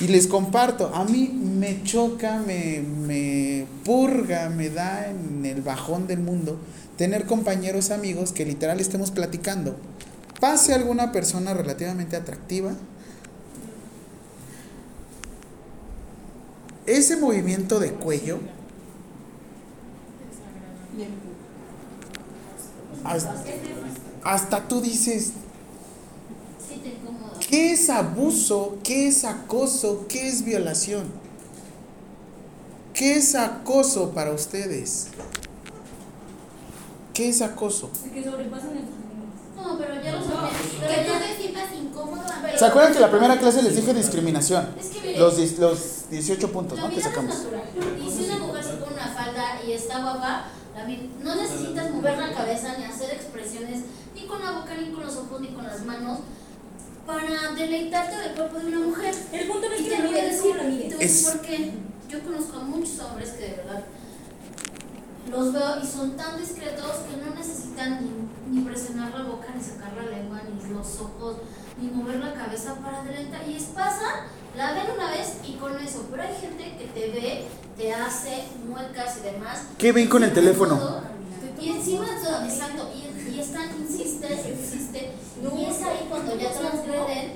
Y 0.00 0.08
les 0.08 0.26
comparto, 0.26 0.94
a 0.94 1.04
mí 1.04 1.28
me 1.28 1.82
choca, 1.82 2.38
me, 2.38 2.80
me 2.80 3.66
purga, 3.84 4.50
me 4.50 4.68
da 4.68 5.08
en 5.08 5.46
el 5.46 5.62
bajón 5.62 6.06
del 6.06 6.20
mundo 6.20 6.58
tener 6.98 7.26
compañeros, 7.26 7.90
amigos 7.90 8.32
que 8.32 8.44
literal 8.44 8.80
estemos 8.80 9.10
platicando 9.10 9.76
pase 10.40 10.74
alguna 10.74 11.12
persona 11.12 11.54
relativamente 11.54 12.16
atractiva, 12.16 12.72
ese 16.86 17.16
movimiento 17.16 17.80
de 17.80 17.92
cuello, 17.92 18.38
hasta, 23.04 23.34
hasta 24.26 24.66
tú 24.68 24.80
dices, 24.80 25.32
Sí, 26.68 26.80
te. 26.82 26.96
¿qué 27.46 27.72
es 27.72 27.88
abuso? 27.90 28.78
¿Qué 28.82 29.06
es 29.08 29.24
acoso? 29.24 30.06
¿Qué 30.08 30.26
es 30.28 30.44
violación? 30.44 31.04
¿Qué 32.92 33.16
es 33.16 33.34
acoso 33.34 34.10
para 34.10 34.32
ustedes? 34.32 35.08
¿Qué 37.14 37.28
es 37.28 37.40
acoso? 37.42 37.90
Que 38.12 38.24
sobrepasan 38.24 38.70
el. 38.76 38.84
No, 39.56 39.78
pero 39.78 39.94
ya 40.02 40.12
lo 40.12 40.20
No, 40.20 40.26
sabía. 40.26 40.48
que 40.50 40.78
Pero 40.80 41.02
tú 41.02 41.12
ya 41.12 41.18
te 41.26 41.36
sientas 41.42 41.64
incómoda. 41.74 42.40
Pero- 42.42 42.58
¿Se 42.58 42.64
acuerdan 42.64 42.92
que 42.92 43.00
la 43.00 43.10
primera 43.10 43.38
clase 43.38 43.62
les 43.62 43.76
dije 43.76 43.94
discriminación? 43.94 44.68
Es 44.78 44.86
que 44.88 45.18
Los, 45.18 45.38
los 45.58 46.10
18 46.10 46.52
puntos, 46.52 46.78
¿no? 46.78 46.90
Que 46.90 47.00
sacamos. 47.00 47.34
Y 48.04 48.10
si 48.10 48.24
una 48.24 48.38
mujer 48.38 48.64
se 48.64 48.72
pone 48.74 48.94
una 48.94 49.08
falda 49.14 49.62
y 49.66 49.72
está 49.72 50.00
guapa, 50.02 50.46
no 51.22 51.34
necesitas 51.34 51.90
mover 51.90 52.18
la 52.18 52.32
cabeza 52.34 52.76
ni 52.78 52.84
hacer 52.84 53.10
expresiones 53.12 53.80
ni 54.26 54.32
con 54.32 54.42
la 54.44 54.50
boca, 54.58 54.74
ni 54.74 54.90
con 54.92 55.06
los 55.06 55.16
ojos, 55.16 55.40
ni 55.40 55.48
con 55.48 55.64
las 55.64 55.84
manos 55.84 56.18
para 57.06 57.52
deleitarte 57.54 58.16
del 58.16 58.32
cuerpo 58.34 58.58
de 58.58 58.66
una 58.66 58.86
mujer. 58.88 59.14
El 59.32 59.46
punto 59.46 59.68
no 59.68 59.74
es 59.74 59.80
Y 59.80 59.84
que 59.84 59.90
te 59.90 60.02
lo 60.02 60.08
voy 60.10 60.18
a 60.18 60.24
decir, 60.24 60.96
Es- 60.98 61.24
por 61.24 61.40
qué. 61.42 61.72
Yo 62.08 62.20
conozco 62.24 62.56
a 62.58 62.62
muchos 62.64 62.98
hombres 63.00 63.30
que 63.30 63.44
de 63.48 63.54
verdad 63.54 63.84
los 65.30 65.52
veo 65.52 65.80
y 65.82 65.86
son 65.86 66.16
tan 66.16 66.38
discretos 66.38 66.90
que 67.08 67.16
no 67.16 67.34
necesitan 67.34 68.00
ni, 68.00 68.58
ni 68.58 68.64
presionar 68.64 69.12
la 69.16 69.24
boca, 69.24 69.46
ni 69.56 69.62
sacar 69.62 69.92
la 69.94 70.02
lengua, 70.10 70.40
ni 70.44 70.74
los 70.74 71.00
ojos, 71.00 71.36
ni 71.80 71.88
mover 71.90 72.16
la 72.16 72.34
cabeza 72.34 72.74
para 72.76 73.02
deleitar. 73.04 73.48
Y 73.48 73.54
es 73.56 73.64
pasa, 73.64 74.26
la 74.56 74.72
ven 74.72 74.86
una 74.94 75.10
vez 75.10 75.34
y 75.46 75.54
con 75.54 75.78
eso. 75.78 76.06
Pero 76.10 76.22
hay 76.22 76.34
gente 76.40 76.76
que 76.78 76.86
te 76.86 77.10
ve, 77.12 77.46
te 77.76 77.92
hace 77.94 78.44
muecas 78.68 79.18
y 79.18 79.32
demás. 79.32 79.62
¿Qué 79.78 79.92
ven 79.92 80.08
con 80.08 80.22
el 80.24 80.32
teléfono? 80.32 80.76
todo, 80.78 81.02
Y 81.60 81.68
encima 81.70 82.06
todo, 82.22 82.44
exacto, 82.44 82.90
y, 82.94 83.05
y 83.36 83.40
están, 83.40 83.68
insiste, 83.80 84.26
insiste, 84.50 85.10
y 85.42 85.64
es 85.64 85.82
ahí 85.82 86.06
cuando 86.08 86.36
ya 86.38 86.50
transgreden 86.52 87.32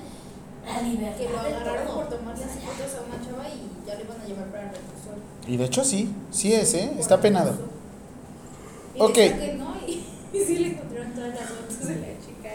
la 0.66 0.82
libertad 0.82 1.16
Que 1.18 1.24
lo 1.28 1.42
de 1.42 1.48
agarraron 1.54 1.86
todo. 1.86 1.96
por 1.96 2.08
tomarle 2.08 2.44
fotos 2.44 2.94
a 2.98 3.02
una 3.06 3.24
chava 3.24 3.48
y 3.48 3.86
ya 3.86 3.94
le 3.96 4.04
van 4.04 4.20
a 4.20 4.24
llevar 4.26 4.46
para 4.50 4.62
el 4.64 4.68
recurso. 4.70 5.10
Y 5.46 5.56
de 5.56 5.64
hecho 5.64 5.84
sí, 5.84 6.10
sí 6.30 6.52
es, 6.52 6.74
¿eh? 6.74 6.92
Está 6.98 7.20
penado. 7.20 7.54
Y 8.94 9.00
Ok. 9.00 9.14
decía 9.16 9.40
que 9.40 9.52
no, 9.54 9.74
y, 9.86 10.04
y 10.36 10.44
sí 10.44 10.56
le 10.58 10.68
encontraron 10.68 11.12
todas 11.12 11.34
las 11.34 11.48
fotos 11.48 11.88
de 11.88 11.94
la 11.96 12.06
chica. 12.24 12.50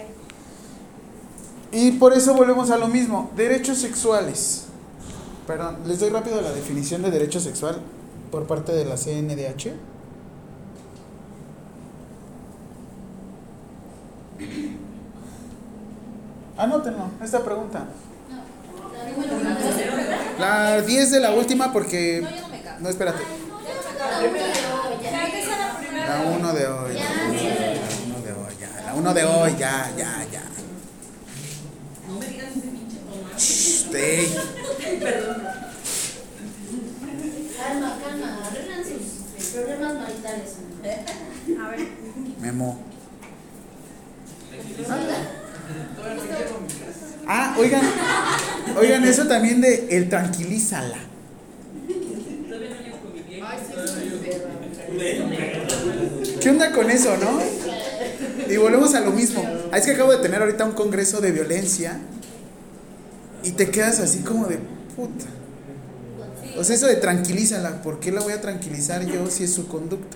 y- 1.72 1.88
Y 1.88 1.92
por 1.94 2.14
eso 2.14 2.34
volvemos 2.36 2.70
a 2.72 2.78
lo 2.78 2.88
mismo, 2.88 3.32
derechos 3.36 3.78
sexuales. 3.80 4.66
Perdón, 5.48 5.80
les 5.86 6.00
doy 6.00 6.10
rápido 6.10 6.42
la 6.42 6.52
definición 6.52 7.02
de 7.02 7.12
derecho 7.12 7.40
sexual 7.40 7.80
por 8.32 8.46
parte 8.48 8.72
de 8.72 8.86
la 8.86 8.96
CNDH. 8.98 9.74
Anótenlo, 16.58 17.12
esta 17.24 17.44
pregunta. 17.44 17.86
La 20.40 20.82
10 20.82 21.12
de 21.12 21.20
la 21.20 21.32
última 21.32 21.72
porque... 21.74 22.22
No, 22.22 22.30
yo 22.30 22.42
no 22.42 22.48
me 22.50 22.62
caso. 22.62 22.80
No, 22.82 22.90
espérate. 22.90 23.24
La 26.08 26.22
1 26.22 26.54
de 26.54 26.68
hoy. 26.68 26.94
La 26.94 27.02
1 28.16 28.22
de 28.24 28.32
hoy, 28.34 28.54
ya. 28.60 28.82
La 28.86 28.94
1 28.94 29.14
de 29.14 29.26
hoy, 29.26 29.56
ya, 29.58 29.92
ya, 29.98 30.26
ya. 30.32 30.44
No 32.08 32.20
me 32.20 32.26
digas 32.26 32.52
ese 32.52 32.68
pinche 32.68 32.98
tomate. 33.00 33.38
Shh, 33.38 33.96
ey. 33.96 34.36
Calma, 37.58 37.98
calma, 38.04 38.40
arreglan 38.48 38.84
sus 38.84 39.46
problemas 39.48 39.94
maritales. 39.96 40.56
A 41.60 41.70
ver. 41.70 41.80
Memo. 42.40 42.95
Ah, 47.28 47.56
oigan, 47.58 47.82
oigan 48.78 49.04
eso 49.04 49.28
también 49.28 49.62
de 49.62 49.88
el 49.92 50.10
tranquilízala. 50.10 50.98
¿Qué 56.42 56.50
onda 56.50 56.72
con 56.72 56.92
eso, 56.92 57.18
no? 57.18 57.40
Y 58.48 58.58
volvemos 58.58 58.94
a 58.94 59.00
lo 59.02 59.12
mismo. 59.12 59.44
Ah, 59.72 59.78
Es 59.78 59.86
que 59.86 59.92
acabo 59.92 60.12
de 60.12 60.20
tener 60.20 60.42
ahorita 60.42 60.66
un 60.66 60.74
congreso 60.74 61.20
de 61.20 61.32
violencia 61.32 62.00
y 63.44 63.52
te 63.52 63.70
quedas 63.72 64.00
así 64.00 64.20
como 64.20 64.46
de 64.46 64.60
Puta. 64.96 65.26
O 66.58 66.64
sea, 66.64 66.76
eso 66.76 66.88
de 66.88 66.96
tranquilízala, 66.96 67.82
¿por 67.82 68.00
qué 68.00 68.12
la 68.12 68.22
voy 68.22 68.32
a 68.34 68.40
tranquilizar 68.40 69.06
yo 69.06 69.30
si 69.30 69.44
es 69.44 69.54
su 69.54 69.68
conducta? 69.68 70.16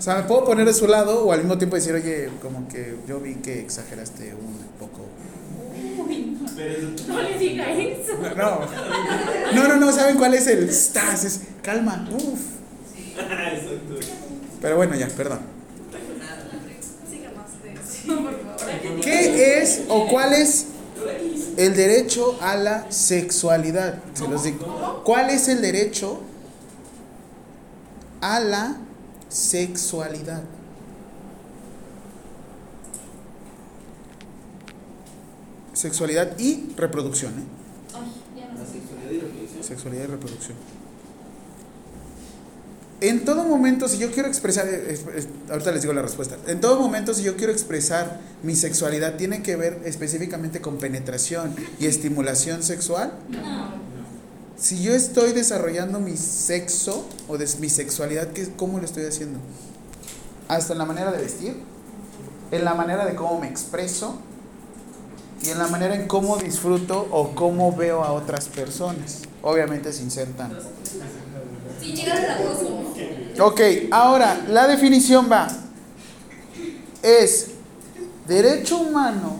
O 0.00 0.02
sea, 0.02 0.16
me 0.16 0.22
puedo 0.22 0.46
poner 0.46 0.64
de 0.64 0.72
su 0.72 0.86
lado 0.86 1.26
o 1.26 1.30
al 1.30 1.40
mismo 1.40 1.58
tiempo 1.58 1.76
decir, 1.76 1.92
oye, 1.92 2.30
como 2.40 2.66
que 2.68 2.96
yo 3.06 3.20
vi 3.20 3.34
que 3.34 3.60
exageraste 3.60 4.32
un 4.32 4.56
poco. 4.78 5.04
No 7.06 7.20
le 7.20 7.38
diga 7.38 7.70
eso. 7.70 8.14
No, 8.34 8.60
no, 9.52 9.68
no, 9.68 9.76
no, 9.76 9.92
¿saben 9.92 10.16
cuál 10.16 10.32
es 10.32 10.46
el 10.46 10.72
stas? 10.72 11.24
Es 11.24 11.40
calma, 11.62 12.08
uff. 12.14 12.40
Pero 14.62 14.76
bueno, 14.76 14.96
ya, 14.96 15.06
perdón. 15.08 15.40
¿Qué 19.02 19.60
es 19.60 19.82
o 19.86 20.08
cuál 20.08 20.32
es 20.32 20.68
el 21.58 21.76
derecho 21.76 22.38
a 22.40 22.56
la 22.56 22.90
sexualidad? 22.90 23.98
Se 24.14 24.26
los 24.26 24.44
digo. 24.44 25.02
¿Cuál 25.04 25.28
es 25.28 25.46
el 25.48 25.60
derecho 25.60 26.22
a 28.22 28.40
la 28.40 28.78
sexualidad? 29.30 30.42
Sexualidad 35.72 36.38
y 36.38 36.72
reproducción, 36.76 37.32
¿eh? 37.38 37.44
Sexualidad 39.62 40.04
y 40.04 40.06
reproducción. 40.08 40.56
En 43.00 43.24
todo 43.24 43.44
momento, 43.44 43.88
si 43.88 43.96
yo 43.96 44.10
quiero 44.10 44.28
expresar, 44.28 44.68
eh, 44.68 44.92
es- 44.92 45.04
es- 45.16 45.28
ahorita 45.50 45.72
les 45.72 45.80
digo 45.82 45.94
la 45.94 46.02
respuesta, 46.02 46.36
en 46.46 46.60
todo 46.60 46.78
momento, 46.78 47.14
si 47.14 47.22
yo 47.22 47.34
quiero 47.36 47.50
expresar 47.52 48.20
mi 48.42 48.54
sexualidad, 48.54 49.16
tiene 49.16 49.42
que 49.42 49.56
ver 49.56 49.80
específicamente 49.86 50.60
con 50.60 50.76
penetración 50.76 51.54
y 51.78 51.86
estimulación 51.86 52.62
sexual. 52.62 53.14
No. 53.30 53.89
Si 54.60 54.82
yo 54.82 54.92
estoy 54.92 55.32
desarrollando 55.32 56.00
mi 56.00 56.18
sexo 56.18 57.06
o 57.28 57.38
mi 57.58 57.70
sexualidad, 57.70 58.28
¿qué, 58.28 58.46
¿cómo 58.56 58.78
lo 58.78 58.84
estoy 58.84 59.06
haciendo? 59.06 59.38
Hasta 60.48 60.74
en 60.74 60.78
la 60.78 60.84
manera 60.84 61.10
de 61.12 61.18
vestir, 61.22 61.56
en 62.50 62.64
la 62.64 62.74
manera 62.74 63.06
de 63.06 63.14
cómo 63.14 63.40
me 63.40 63.48
expreso 63.48 64.16
y 65.42 65.48
en 65.48 65.58
la 65.58 65.66
manera 65.68 65.94
en 65.94 66.06
cómo 66.06 66.36
disfruto 66.36 67.08
o 67.10 67.34
cómo 67.34 67.74
veo 67.74 68.04
a 68.04 68.12
otras 68.12 68.48
personas. 68.48 69.20
Obviamente 69.42 69.94
sin 69.94 70.10
ser 70.10 70.28
tan... 70.34 70.52
Sin 71.80 71.96
llegar 71.96 72.18
al 72.18 72.30
acoso, 72.32 72.82
¿no? 73.38 73.46
Ok, 73.46 73.60
ahora 73.90 74.44
la 74.46 74.68
definición 74.68 75.30
va. 75.32 75.48
Es 77.02 77.46
derecho 78.28 78.76
humano, 78.76 79.36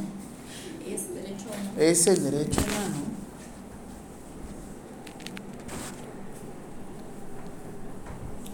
derecho 0.82 1.44
es 1.78 2.06
el 2.06 2.24
derecho 2.24 2.60
humano. 2.62 2.89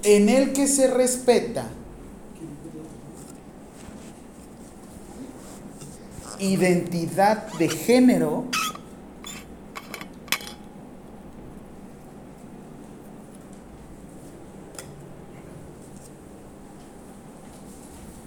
En 0.09 0.29
el 0.29 0.53
que 0.53 0.69
se 0.69 0.87
respeta 0.87 1.67
identidad 6.39 7.53
de 7.55 7.69
género 7.69 8.45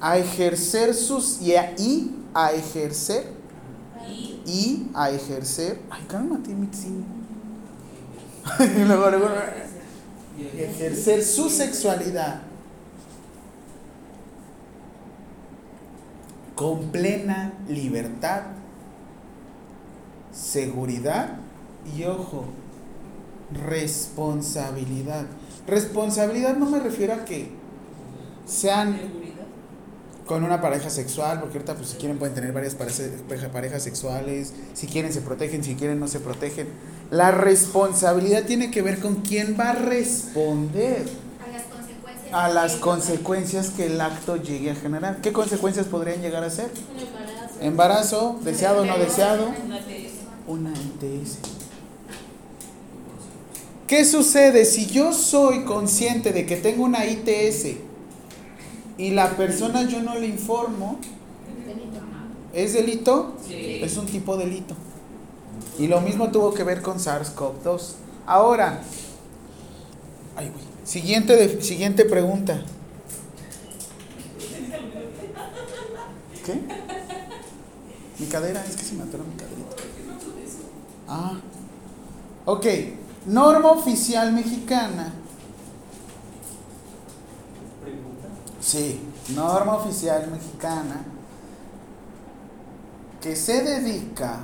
a 0.01 0.17
ejercer 0.17 0.93
sus 0.93 1.41
y 1.41 1.55
a, 1.55 1.73
y 1.77 2.11
a 2.33 2.51
ejercer 2.51 3.39
Y 4.45 4.87
a 4.95 5.11
ejercer. 5.11 5.79
Ay 5.89 6.03
cálmate 6.09 6.53
Mitzi 6.53 6.89
Y 8.59 8.83
y 10.39 10.59
ejercer 10.59 11.23
su 11.23 11.49
sexualidad 11.49 12.41
con 16.55 16.91
plena 16.91 17.53
libertad 17.67 18.43
seguridad 20.31 21.37
y 21.97 22.03
ojo 22.03 22.45
responsabilidad 23.67 25.25
responsabilidad 25.67 26.55
no 26.55 26.69
me 26.69 26.79
refiero 26.79 27.13
a 27.13 27.25
que 27.25 27.59
sean. 28.49 28.97
Con 30.29 30.43
una 30.43 30.61
pareja 30.61 30.91
sexual, 30.91 31.39
porque 31.39 31.57
ahorita 31.57 31.73
pues 31.73 31.89
si 31.89 31.97
quieren 31.97 32.19
pueden 32.19 32.35
tener 32.35 32.51
varias 32.53 32.75
parejas 32.75 33.81
sexuales, 33.81 34.53
si 34.75 34.85
quieren 34.85 35.11
se 35.11 35.21
protegen, 35.21 35.63
si 35.63 35.73
quieren 35.73 35.99
no 35.99 36.07
se 36.07 36.19
protegen. 36.19 36.67
La 37.09 37.31
responsabilidad 37.31 38.43
tiene 38.43 38.69
que 38.69 38.83
ver 38.83 38.99
con 38.99 39.15
quién 39.23 39.57
va 39.59 39.71
a 39.71 39.73
responder 39.73 41.07
A 41.43 41.47
las 41.51 41.63
consecuencias. 41.63 42.31
a 42.33 42.47
las 42.49 42.73
que- 42.75 42.79
consecuencias 42.79 43.69
que 43.71 43.85
el 43.87 43.99
acto 43.99 44.35
llegue 44.37 44.69
a 44.69 44.75
generar. 44.75 45.19
¿Qué 45.21 45.33
consecuencias 45.33 45.87
podrían 45.87 46.21
llegar 46.21 46.43
a 46.43 46.51
ser? 46.51 46.69
Un 46.93 46.99
embarazo. 46.99 47.59
Embarazo, 47.61 48.39
deseado 48.43 48.81
o 48.83 48.85
no 48.85 48.99
deseado, 48.99 49.47
Una 49.65 49.79
TS. 49.79 50.11
una 50.45 50.69
ITS. 50.69 51.39
¿Qué 53.87 54.05
sucede 54.05 54.65
si 54.65 54.85
yo 54.85 55.11
soy 55.11 55.63
consciente 55.65 56.31
de 56.33 56.45
que 56.45 56.55
tengo 56.57 56.83
una 56.83 57.07
ITS 57.07 57.77
y 58.99 59.09
la 59.11 59.31
persona 59.35 59.83
yo 59.87 60.01
no 60.03 60.13
le 60.15 60.27
informo? 60.27 60.99
¿Es 62.53 62.73
delito? 62.73 63.33
Sí. 63.47 63.79
Es 63.81 63.97
un 63.97 64.05
tipo 64.05 64.37
de 64.37 64.45
delito. 64.45 64.75
Y 65.79 65.87
lo 65.87 66.01
mismo 66.01 66.29
tuvo 66.29 66.53
que 66.53 66.63
ver 66.63 66.81
con 66.83 66.97
SARS-CoV-2. 66.99 67.93
Ahora, 68.27 68.81
ay. 70.35 70.51
Siguiente, 70.83 71.35
de- 71.35 71.61
siguiente 71.61 72.05
pregunta. 72.05 72.61
¿Qué? 76.45 76.59
Mi 78.19 78.25
cadera, 78.25 78.63
es 78.67 78.75
que 78.75 78.83
se 78.83 78.95
me 78.95 79.03
atoró 79.03 79.23
mi 79.23 79.35
caderita. 79.35 79.75
Ah. 81.07 81.37
Ok. 82.45 82.65
Norma 83.27 83.71
oficial 83.71 84.33
mexicana. 84.33 85.13
Sí, 88.69 89.01
norma 89.33 89.77
oficial 89.77 90.29
mexicana 90.29 91.01
que 93.19 93.35
se 93.35 93.63
dedica 93.63 94.41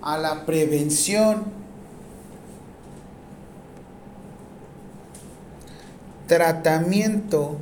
a 0.00 0.16
la 0.16 0.46
prevención, 0.46 1.44
tratamiento, 6.26 7.58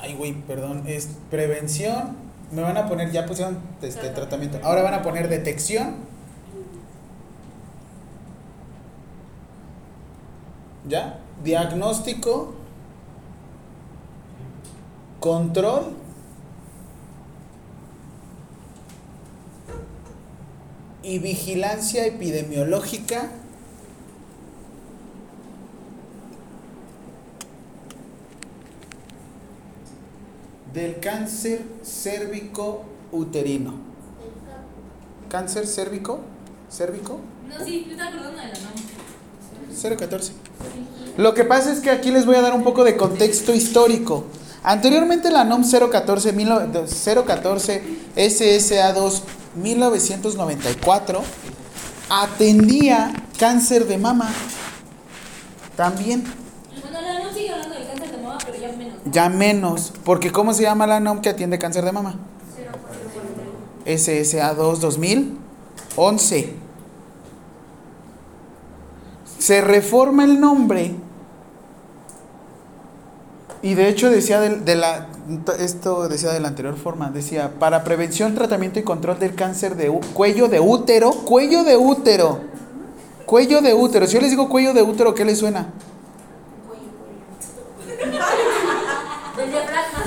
ay 0.00 0.16
güey, 0.16 0.32
perdón, 0.32 0.82
es 0.88 1.10
prevención, 1.30 2.21
me 2.52 2.62
van 2.62 2.76
a 2.76 2.86
poner, 2.86 3.10
ya 3.10 3.26
pusieron 3.26 3.58
este 3.80 4.10
tratamiento, 4.10 4.60
ahora 4.62 4.82
van 4.82 4.94
a 4.94 5.02
poner 5.02 5.28
detección, 5.28 5.96
¿ya? 10.86 11.18
Diagnóstico, 11.42 12.54
control. 15.18 15.96
Y 21.04 21.18
vigilancia 21.18 22.06
epidemiológica 22.06 23.28
del 30.72 31.00
cáncer 31.00 31.62
cérvico 31.82 32.82
uterino. 33.12 33.74
¿Cáncer 35.28 35.66
cérvico? 35.66 36.20
¿Cérvico? 36.70 37.20
No, 37.48 37.64
sí, 37.64 37.84
me 37.86 37.92
estaba 37.92 38.10
acordando 38.10 38.38
de 38.40 38.48
la 38.48 38.54
NOM. 38.54 39.96
014. 39.98 40.32
Lo 41.16 41.34
que 41.34 41.44
pasa 41.44 41.72
es 41.72 41.80
que 41.80 41.90
aquí 41.90 42.10
les 42.10 42.24
voy 42.26 42.36
a 42.36 42.40
dar 42.42 42.54
un 42.54 42.62
poco 42.62 42.84
de 42.84 42.96
contexto 42.96 43.52
histórico. 43.54 44.24
Anteriormente 44.62 45.30
la 45.30 45.44
NOM 45.44 45.64
014, 45.64 46.32
mil 46.32 46.48
no- 46.48 46.60
014 46.70 47.82
SSA2 48.16 49.22
1994 49.56 51.22
atendía 52.08 53.12
cáncer 53.38 53.86
de 53.86 53.98
mama. 53.98 54.30
También, 55.76 56.22
Bueno, 56.82 57.00
la 57.00 57.18
NOM 57.24 57.34
sigue 57.34 57.50
hablando 57.50 57.74
del 57.74 57.86
cáncer 57.88 58.10
de 58.12 58.22
mama, 58.22 58.38
pero 58.44 58.58
ya 59.04 59.28
menos. 59.28 59.92
porque 60.04 60.30
¿cómo 60.30 60.54
se 60.54 60.62
llama 60.62 60.86
la 60.86 61.00
NOM 61.00 61.20
que 61.20 61.28
atiende 61.28 61.58
cáncer 61.58 61.84
de 61.84 61.92
mama? 61.92 62.14
SSA2 63.86 64.76
2011. 64.78 66.54
Se 69.38 69.60
reforma 69.60 70.24
el 70.24 70.40
nombre 70.40 70.94
Y 73.60 73.74
de 73.74 73.88
hecho 73.88 74.08
decía 74.08 74.40
de, 74.40 74.76
la 74.76 75.08
esto 75.58 76.08
decía 76.08 76.32
de 76.32 76.40
la 76.40 76.48
anterior 76.48 76.76
forma, 76.76 77.10
decía, 77.10 77.52
para 77.58 77.84
prevención, 77.84 78.34
tratamiento 78.34 78.80
y 78.80 78.82
control 78.82 79.18
del 79.18 79.34
cáncer 79.34 79.76
de 79.76 79.88
cuello 80.14 80.48
de 80.48 80.60
útero, 80.60 81.12
cuello 81.12 81.64
de 81.64 81.76
útero. 81.76 82.40
Cuello 83.24 83.62
de 83.62 83.72
útero. 83.72 84.06
Si 84.06 84.14
yo 84.14 84.20
les 84.20 84.30
digo 84.30 84.48
cuello 84.48 84.74
de 84.74 84.82
útero, 84.82 85.14
¿qué 85.14 85.24
les 85.24 85.38
suena? 85.38 85.68
Del 89.36 89.50
diafragma. 89.50 90.02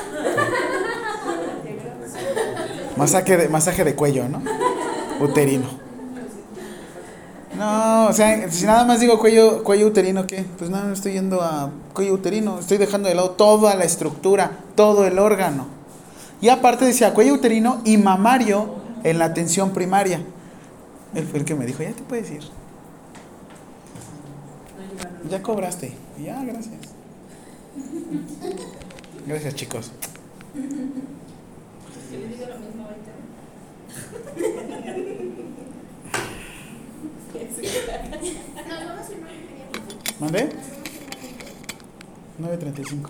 Masaje 2.97 3.37
de, 3.37 3.49
masaje 3.49 3.83
de 3.83 3.95
cuello, 3.95 4.27
¿no? 4.29 4.41
Uterino. 5.19 5.85
No, 7.57 8.07
o 8.07 8.13
sea, 8.13 8.51
si 8.51 8.65
nada 8.65 8.83
más 8.83 8.99
digo 8.99 9.17
cuello, 9.17 9.63
cuello 9.63 9.87
uterino, 9.87 10.27
¿qué? 10.27 10.45
Pues 10.57 10.69
nada, 10.69 10.91
estoy 10.91 11.13
yendo 11.13 11.41
a 11.41 11.71
cuello 11.93 12.13
uterino, 12.13 12.59
estoy 12.59 12.77
dejando 12.77 13.07
de 13.07 13.15
lado 13.15 13.31
toda 13.31 13.75
la 13.75 13.85
estructura, 13.85 14.59
todo 14.75 15.05
el 15.05 15.19
órgano. 15.19 15.67
Y 16.41 16.49
aparte 16.49 16.83
decía 16.85 17.13
cuello 17.13 17.33
uterino 17.33 17.81
y 17.85 17.97
mamario 17.97 18.75
en 19.03 19.19
la 19.19 19.25
atención 19.25 19.71
primaria. 19.71 20.21
Él 21.13 21.25
fue 21.25 21.39
el 21.39 21.45
que 21.45 21.55
me 21.55 21.65
dijo, 21.65 21.81
ya 21.81 21.93
te 21.93 22.03
puedes 22.03 22.29
ir. 22.29 22.43
Ya 25.29 25.41
cobraste. 25.41 25.93
Ya, 26.21 26.43
gracias. 26.43 26.75
Gracias, 29.25 29.55
chicos. 29.55 29.91
Le 32.15 32.27
digo 32.27 32.45
lo 32.47 32.59
mismo 32.59 32.85
ahorita. 32.85 33.11
Nos 38.67 38.85
vamos 38.85 39.09
a 39.09 39.11
ir 39.11 39.21
más 39.21 39.31
¿Mandé? 40.19 40.49
9.35. 42.41 43.09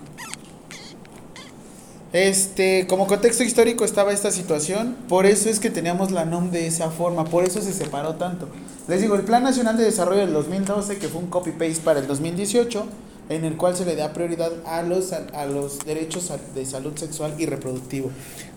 Este, 2.13 2.87
como 2.87 3.07
contexto 3.07 3.43
histórico 3.43 3.83
estaba 3.83 4.13
esta 4.13 4.31
situación, 4.31 4.95
por 5.09 5.25
eso 5.25 5.49
es 5.49 5.59
que 5.59 5.69
teníamos 5.69 6.11
la 6.11 6.25
NOM 6.25 6.49
de 6.49 6.65
esa 6.65 6.89
forma, 6.89 7.25
por 7.25 7.43
eso 7.43 7.61
se 7.61 7.73
separó 7.73 8.15
tanto. 8.15 8.47
Les 8.87 9.01
digo, 9.01 9.15
el 9.15 9.23
Plan 9.23 9.43
Nacional 9.43 9.75
de 9.75 9.83
Desarrollo 9.83 10.21
del 10.21 10.33
2012, 10.33 10.97
que 10.97 11.09
fue 11.09 11.21
un 11.21 11.27
copy-paste 11.27 11.81
para 11.83 11.99
el 11.99 12.07
2018, 12.07 12.85
en 13.29 13.45
el 13.45 13.57
cual 13.57 13.75
se 13.75 13.85
le 13.85 13.95
da 13.95 14.13
prioridad 14.13 14.51
a 14.65 14.81
los, 14.81 15.11
a 15.13 15.45
los 15.45 15.79
derechos 15.79 16.31
de 16.53 16.65
salud 16.65 16.97
sexual 16.97 17.33
y 17.37 17.45
reproductivo. 17.45 18.11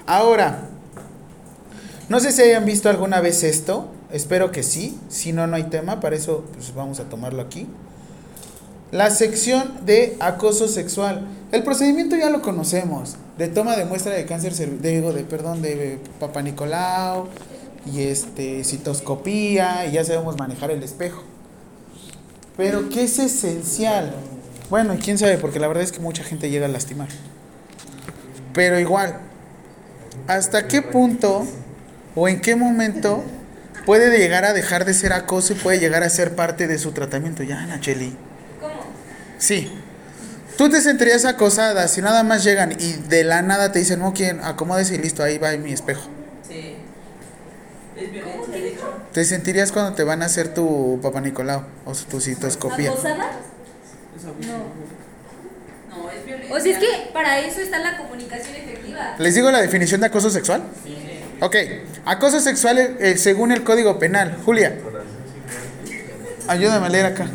Ahora, 0.07 0.69
no 2.09 2.21
sé 2.21 2.33
si 2.33 2.43
hayan 2.43 2.65
visto 2.65 2.89
alguna 2.89 3.21
vez 3.21 3.45
esto, 3.45 3.89
espero 4.13 4.51
que 4.53 4.63
sí, 4.63 4.99
si 5.09 5.33
no, 5.33 5.47
no 5.47 5.57
hay 5.57 5.65
tema, 5.65 6.01
para 6.01 6.17
eso 6.17 6.45
pues, 6.55 6.75
vamos 6.75 7.01
a 7.01 7.05
tomarlo 7.05 7.43
aquí. 7.43 7.67
La 8.91 9.11
sección 9.11 9.85
de 9.85 10.17
acoso 10.19 10.67
sexual. 10.67 11.27
El 11.53 11.63
procedimiento 11.63 12.17
ya 12.17 12.31
lo 12.31 12.41
conocemos. 12.41 13.17
De 13.37 13.49
toma 13.49 13.77
de 13.77 13.85
muestra 13.85 14.15
de 14.15 14.25
cáncer 14.25 14.55
de, 14.55 15.03
de 15.03 15.25
perdón, 15.25 15.61
de 15.61 15.99
Papa 16.19 16.41
Nicolau 16.41 17.29
y 17.85 18.01
este 18.03 18.65
citoscopía 18.65 19.87
y 19.87 19.93
ya 19.93 20.05
sabemos 20.05 20.39
manejar 20.39 20.71
el 20.71 20.83
espejo. 20.83 21.23
Pero 22.57 22.89
¿qué 22.89 23.05
es 23.05 23.19
esencial? 23.19 24.15
Bueno, 24.71 24.95
y 24.95 24.99
quién 24.99 25.19
sabe, 25.19 25.39
porque 25.39 25.59
la 25.59 25.69
verdad 25.69 25.83
es 25.83 25.93
que 25.93 26.01
mucha 26.01 26.23
gente 26.23 26.51
llega 26.51 26.67
a 26.67 26.69
lastimar. 26.69 27.09
Pero 28.53 28.79
igual, 28.79 29.19
¿hasta 30.27 30.69
qué 30.69 30.83
punto 30.83 31.47
o 32.15 32.29
en 32.29 32.41
qué 32.41 32.57
momento 32.57 33.25
puede 33.87 34.17
llegar 34.19 34.45
a 34.45 34.53
dejar 34.53 34.85
de 34.85 34.95
ser 34.95 35.13
acoso 35.13 35.55
y 35.55 35.57
puede 35.57 35.79
llegar 35.79 36.03
a 36.03 36.11
ser 36.11 36.35
parte 36.35 36.67
de 36.67 36.79
su 36.79 36.93
tratamiento? 36.93 37.43
Ya, 37.43 37.65
Nacheli. 37.67 38.15
¿Cómo? 38.61 38.75
Sí. 39.39 39.73
Tú 40.59 40.69
te 40.69 40.81
sentirías 40.81 41.25
acosada 41.25 41.87
si 41.89 42.03
nada 42.03 42.25
más 42.25 42.43
llegan 42.45 42.73
y 42.73 42.95
de 43.09 43.25
la 43.25 43.43
nada 43.43 43.71
te 43.71 43.79
dicen, 43.79 44.01
no, 44.01 44.13
quién, 44.13 44.41
acomódese 44.43 44.97
y 44.97 44.99
listo, 44.99 45.23
ahí 45.23 45.39
va 45.39 45.53
mi 45.53 45.73
espejo. 45.73 46.09
Sí. 46.47 46.77
Es. 47.97 48.09
¿Te 49.13 49.25
sentirías 49.25 49.73
cuando 49.73 49.95
te 49.95 50.05
van 50.05 50.23
a 50.23 50.27
hacer 50.27 50.53
tu 50.53 51.01
papá 51.03 51.21
Nicolau 51.21 51.63
o 51.85 51.93
tu 51.93 52.21
citoscopía? 52.21 52.91
¿Acosada? 52.91 53.31
No, 54.25 56.11
es 56.11 56.25
violencia. 56.25 56.57
O 56.57 56.61
sea, 56.61 56.73
es 56.73 56.79
que 56.79 57.11
para 57.13 57.41
eso 57.41 57.61
está 57.61 57.79
la 57.79 57.97
comunicación 57.97 58.57
efectiva. 58.57 59.17
¿Les 59.19 59.35
digo 59.35 59.51
la 59.51 59.61
definición 59.61 60.01
de 60.01 60.09
acoso 60.09 60.31
sexual? 60.31 60.63
Ok, 61.41 61.57
acoso 62.05 62.41
sexual 62.41 62.97
eh, 62.99 63.17
según 63.17 63.53
el 63.53 63.63
Código 63.63 63.99
Penal. 63.99 64.37
Julia, 64.45 64.77
ayúdame 66.49 66.87
a 66.87 66.89
leer 66.89 67.07
acá. 67.07 67.29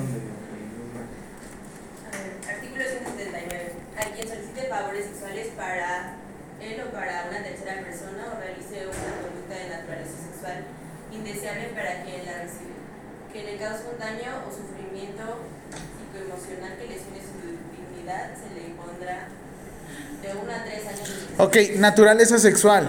Artículo 2.49 2.83
179. 2.83 3.71
A 3.95 4.03
quien 4.13 4.27
solicite 4.27 4.67
favores 4.67 5.05
sexuales 5.05 5.47
para 5.55 6.17
él 6.59 6.81
o 6.85 6.91
para 6.91 7.27
una 7.29 7.43
tercera 7.43 7.81
persona 7.81 8.27
o 8.35 8.39
realice 8.39 8.87
una 8.87 9.13
conducta 9.23 9.55
de 9.55 9.69
naturaleza 9.69 10.17
sexual 10.19 10.65
indeseable 11.13 11.69
para 11.71 12.03
quien 12.03 12.25
la 12.25 12.43
recibe, 12.43 12.75
que 13.31 13.43
le 13.43 13.57
cause 13.57 13.83
un 13.87 13.99
daño 13.99 14.43
o 14.43 14.51
sufrimiento 14.51 15.47
psicoemocional 15.71 16.75
que 16.77 16.87
lesione 16.91 17.21
su 17.23 17.39
dignidad, 17.71 18.35
se 18.35 18.53
le 18.53 18.67
impondrá 18.67 19.29
de 20.21 20.27
1 20.27 20.51
a 20.51 20.63
3 20.63 20.87
años 20.87 21.07
de 21.07 21.15
prisión. 21.15 21.32
Ok, 21.43 21.57
naturaleza 21.75 22.39
sexual. 22.39 22.87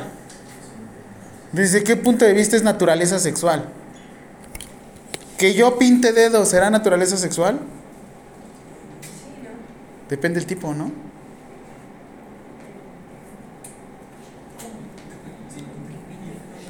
¿Desde 1.51 1.83
qué 1.83 1.97
punto 1.97 2.25
de 2.25 2.33
vista 2.35 2.55
es 2.55 2.63
naturaleza 2.63 3.19
sexual? 3.19 3.65
¿Que 5.37 5.55
yo 5.55 5.77
pinte 5.77 6.13
dedos 6.13 6.51
será 6.51 6.71
naturaleza 6.71 7.17
sexual? 7.17 7.59
Depende 10.09 10.39
del 10.39 10.47
tipo, 10.47 10.73
¿no? 10.73 10.93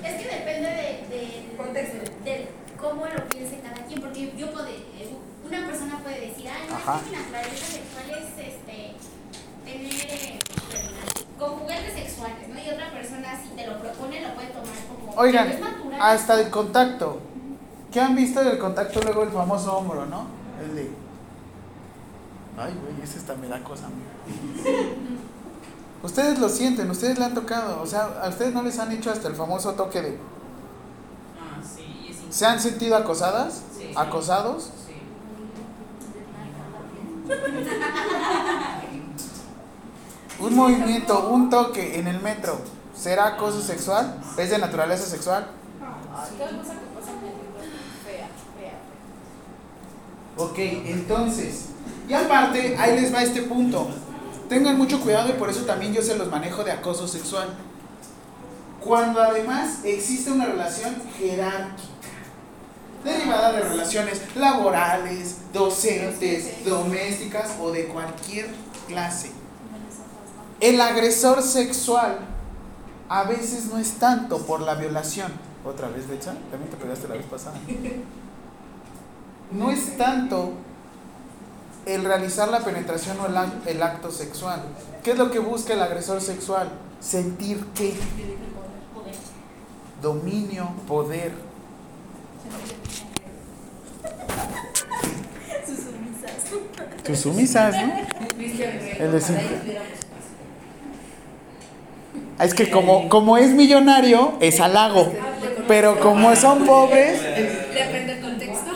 Es 0.03 0.15
que 0.15 0.25
depende 0.25 0.71
de, 0.71 1.15
de, 1.15 1.55
Contexto. 1.59 1.99
de 2.25 2.49
cómo 2.81 3.05
lo 3.05 3.29
piense 3.29 3.61
cada 3.61 3.87
quien, 3.87 4.01
porque 4.01 4.33
yo 4.39 4.51
puedo, 4.53 4.69
eh, 4.69 5.15
una 5.47 5.67
persona 5.67 5.99
puede 6.03 6.29
decir, 6.29 6.47
ay, 6.49 6.67
no, 6.67 6.77
Ajá. 6.77 6.97
es 6.97 7.03
que 7.03 7.11
mi 7.11 7.23
naturaleza 7.23 7.67
sexual 7.67 8.11
es 8.11 8.55
este, 8.55 8.95
tener 9.67 9.93
eh, 9.93 10.39
con 11.45 11.59
juguetes 11.61 11.95
sexuales, 11.95 12.49
¿no? 12.49 12.59
Y 12.59 12.71
otra 12.71 12.91
persona, 12.91 13.29
si 13.41 13.49
te 13.55 13.67
lo 13.67 13.79
propone, 13.79 14.21
lo 14.21 14.35
puede 14.35 14.49
tomar 14.49 14.75
como 14.89 15.13
Oigan, 15.21 15.49
es 15.49 15.61
natural. 15.61 16.01
hasta 16.01 16.41
el 16.41 16.51
contacto. 16.51 17.21
¿Qué 17.93 18.01
han 18.01 18.17
visto 18.17 18.43
del 18.43 18.59
contacto 18.59 19.01
luego 19.03 19.23
el 19.23 19.31
famoso 19.31 19.77
hombro, 19.77 20.07
no? 20.07 20.27
El 20.61 20.75
de... 20.75 20.91
Ay, 22.59 22.75
güey, 22.81 23.03
ese 23.03 23.19
hasta 23.19 23.35
me 23.35 23.49
da 23.49 23.63
cosa. 23.63 23.85
Ustedes 26.03 26.39
lo 26.39 26.49
sienten, 26.49 26.91
ustedes 26.91 27.19
le 27.19 27.25
han 27.25 27.35
tocado, 27.35 27.81
o 27.83 27.87
sea, 27.87 28.21
a 28.23 28.29
ustedes 28.29 28.53
no 28.53 28.63
les 28.63 28.79
han 28.79 28.93
hecho 28.93 29.11
hasta 29.11 29.29
el 29.29 29.35
famoso 29.35 29.73
toque 29.73 30.03
de... 30.03 30.19
Ah, 31.41 31.61
sí, 31.65 32.09
es 32.11 32.35
¿Se 32.37 32.47
han 32.47 32.61
sentido 32.61 32.97
acosadas? 32.97 33.63
Sí. 33.77 33.93
¿Acosados? 33.97 34.71
Sí. 34.87 34.95
Un 40.45 40.57
movimiento, 40.57 41.31
un 41.31 41.49
toque 41.49 41.99
en 41.99 42.07
el 42.07 42.21
metro, 42.21 42.59
¿será 42.95 43.29
acoso 43.29 43.63
sexual? 43.63 44.21
¿Es 44.37 44.51
de 44.51 44.59
naturaleza 44.59 45.07
sexual? 45.07 45.47
Ok, 50.37 50.59
entonces, 50.59 51.69
y 52.07 52.13
aparte, 52.13 52.77
ahí 52.79 53.01
les 53.01 53.15
va 53.15 53.23
este 53.23 53.41
punto. 53.41 53.89
Tengan 54.51 54.77
mucho 54.77 55.01
cuidado 55.01 55.31
y 55.31 55.33
por 55.33 55.49
eso 55.49 55.63
también 55.63 55.95
yo 55.95 56.03
se 56.03 56.15
los 56.15 56.29
manejo 56.31 56.63
de 56.63 56.73
acoso 56.73 57.09
sexual. 57.09 57.49
Cuando 58.85 59.23
además 59.23 59.79
existe 59.83 60.31
una 60.31 60.45
relación 60.45 60.95
jerárquica, 61.19 61.89
derivada 63.03 63.53
de 63.53 63.63
relaciones 63.63 64.21
laborales, 64.37 65.37
docentes, 65.55 66.67
domésticas 66.67 67.55
o 67.63 67.71
de 67.71 67.87
cualquier 67.87 68.51
clase. 68.87 69.44
El 70.65 70.81
agresor 70.81 71.43
sexual 71.43 72.19
a 73.11 73.25
veces 73.25 73.67
no 73.67 73.77
es 73.79 73.93
tanto 73.99 74.39
por 74.47 74.61
la 74.63 74.75
violación. 74.77 75.31
Otra 75.63 75.89
vez, 75.89 76.09
Becha, 76.09 76.33
también 76.51 76.71
te 76.71 76.77
pegaste 76.79 77.07
la 77.07 77.17
vez 77.17 77.27
pasada. 77.27 77.57
No 79.51 79.71
es 79.71 79.99
tanto 79.99 80.53
el 81.85 82.03
realizar 82.03 82.49
la 82.49 82.61
penetración 82.61 83.21
o 83.21 83.27
el, 83.27 83.35
ac- 83.35 83.67
el 83.67 83.83
acto 83.83 84.11
sexual. 84.11 84.63
¿Qué 85.03 85.11
es 85.13 85.19
lo 85.19 85.31
que 85.31 85.39
busca 85.39 85.75
el 85.75 85.83
agresor 85.83 86.23
sexual? 86.23 86.71
Sentir 86.99 87.63
qué? 87.75 87.95
Dominio, 90.01 90.71
poder. 90.89 91.33
Tus 97.05 97.19
sumisas, 97.19 97.75
¿no? 97.75 97.93
El 98.99 99.13
de. 99.13 99.21
Ah, 99.21 100.14
Es 102.41 102.55
que 102.55 102.71
como, 102.71 103.09
como 103.09 103.37
es 103.37 103.51
millonario, 103.51 104.35
es 104.41 104.61
halago. 104.61 105.13
Pero 105.69 106.01
como 106.01 106.35
son 106.37 106.67
pobres, 106.67 107.23
Depende 107.23 108.15
del 108.15 108.21
contexto. 108.23 108.71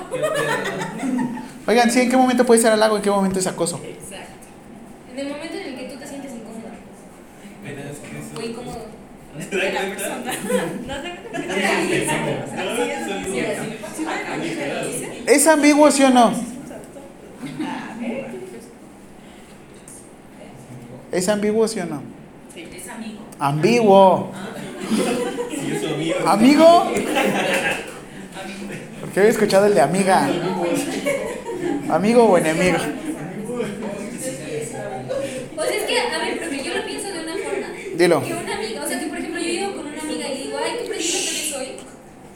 oigan, 1.66 1.90
sí, 1.90 2.00
¿en 2.00 2.11
qué 2.11 2.16
momento 2.16 2.46
puede 2.46 2.61
ser 2.61 2.72
halago? 2.72 2.96
¿En 2.96 3.02
qué 3.02 3.11
momento 3.11 3.38
es 3.38 3.46
acoso? 3.46 3.80
Exacto. 3.84 4.32
En 5.12 5.18
el 5.18 5.28
momento 5.28 5.56
en 5.56 5.64
el 5.64 5.76
que 5.76 5.84
tú 5.84 5.98
te 5.98 6.06
sientes 6.06 6.32
persona. 6.32 6.74
No 10.86 10.94
te 11.02 11.18
¿Es 15.32 15.46
ambiguo, 15.46 15.90
sí 15.90 16.02
o 16.04 16.11
no? 16.11 16.32
¿Es 21.12 21.28
ambiguo, 21.28 21.68
sí 21.68 21.80
o 21.80 21.86
no? 21.86 22.17
Ambiguo. 23.39 24.30
Amigo. 26.26 26.91
Porque 29.01 29.20
había 29.20 29.30
escuchado 29.30 29.66
el 29.66 29.74
de 29.74 29.80
amiga. 29.80 30.28
¿Amigo 31.89 32.24
o 32.24 32.36
enemigo? 32.39 32.78
Pues 35.55 35.70
es 35.70 35.82
que, 35.84 36.01
a 36.01 36.18
ver, 36.18 36.39
porque 36.41 36.64
yo 36.64 36.74
lo 36.74 36.84
pienso 36.84 37.09
de 37.09 37.20
una 37.20 37.32
forma. 37.32 37.66
Dilo. 37.97 38.22
Que 38.22 38.34
una 38.34 38.57
amiga, 38.57 38.84
o 38.84 38.89
sea, 38.89 39.01
que 39.01 39.07
por 39.07 39.18
ejemplo 39.18 39.41
yo 39.41 39.47
vivo 39.47 39.76
con 39.76 39.86
una 39.86 40.03
amiga 40.03 40.28
y 40.28 40.43
digo, 40.43 40.59
ay, 40.62 40.72
qué 40.82 40.89
preciosa 40.89 41.30
que 41.30 41.51
soy. 41.51 41.68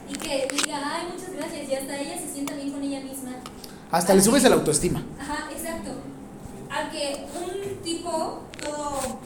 Y 0.09 0.13
que 0.13 0.47
diga, 0.55 0.81
ay, 0.83 1.07
muchas 1.13 1.33
gracias. 1.35 1.69
Y 1.69 1.75
hasta 1.75 1.99
ella 1.99 2.17
se 2.17 2.33
sienta 2.33 2.55
bien 2.55 2.71
con 2.71 2.81
ella 2.81 3.01
misma. 3.01 3.31
Hasta 3.91 4.13
le 4.13 4.21
subes 4.21 4.43
el 4.45 4.53
autoestima. 4.53 5.03
Ajá, 5.19 5.49
exacto. 5.51 5.91
A 6.69 6.89
que 6.89 7.25
un 7.35 7.83
tipo 7.83 8.41
todo 8.59 9.19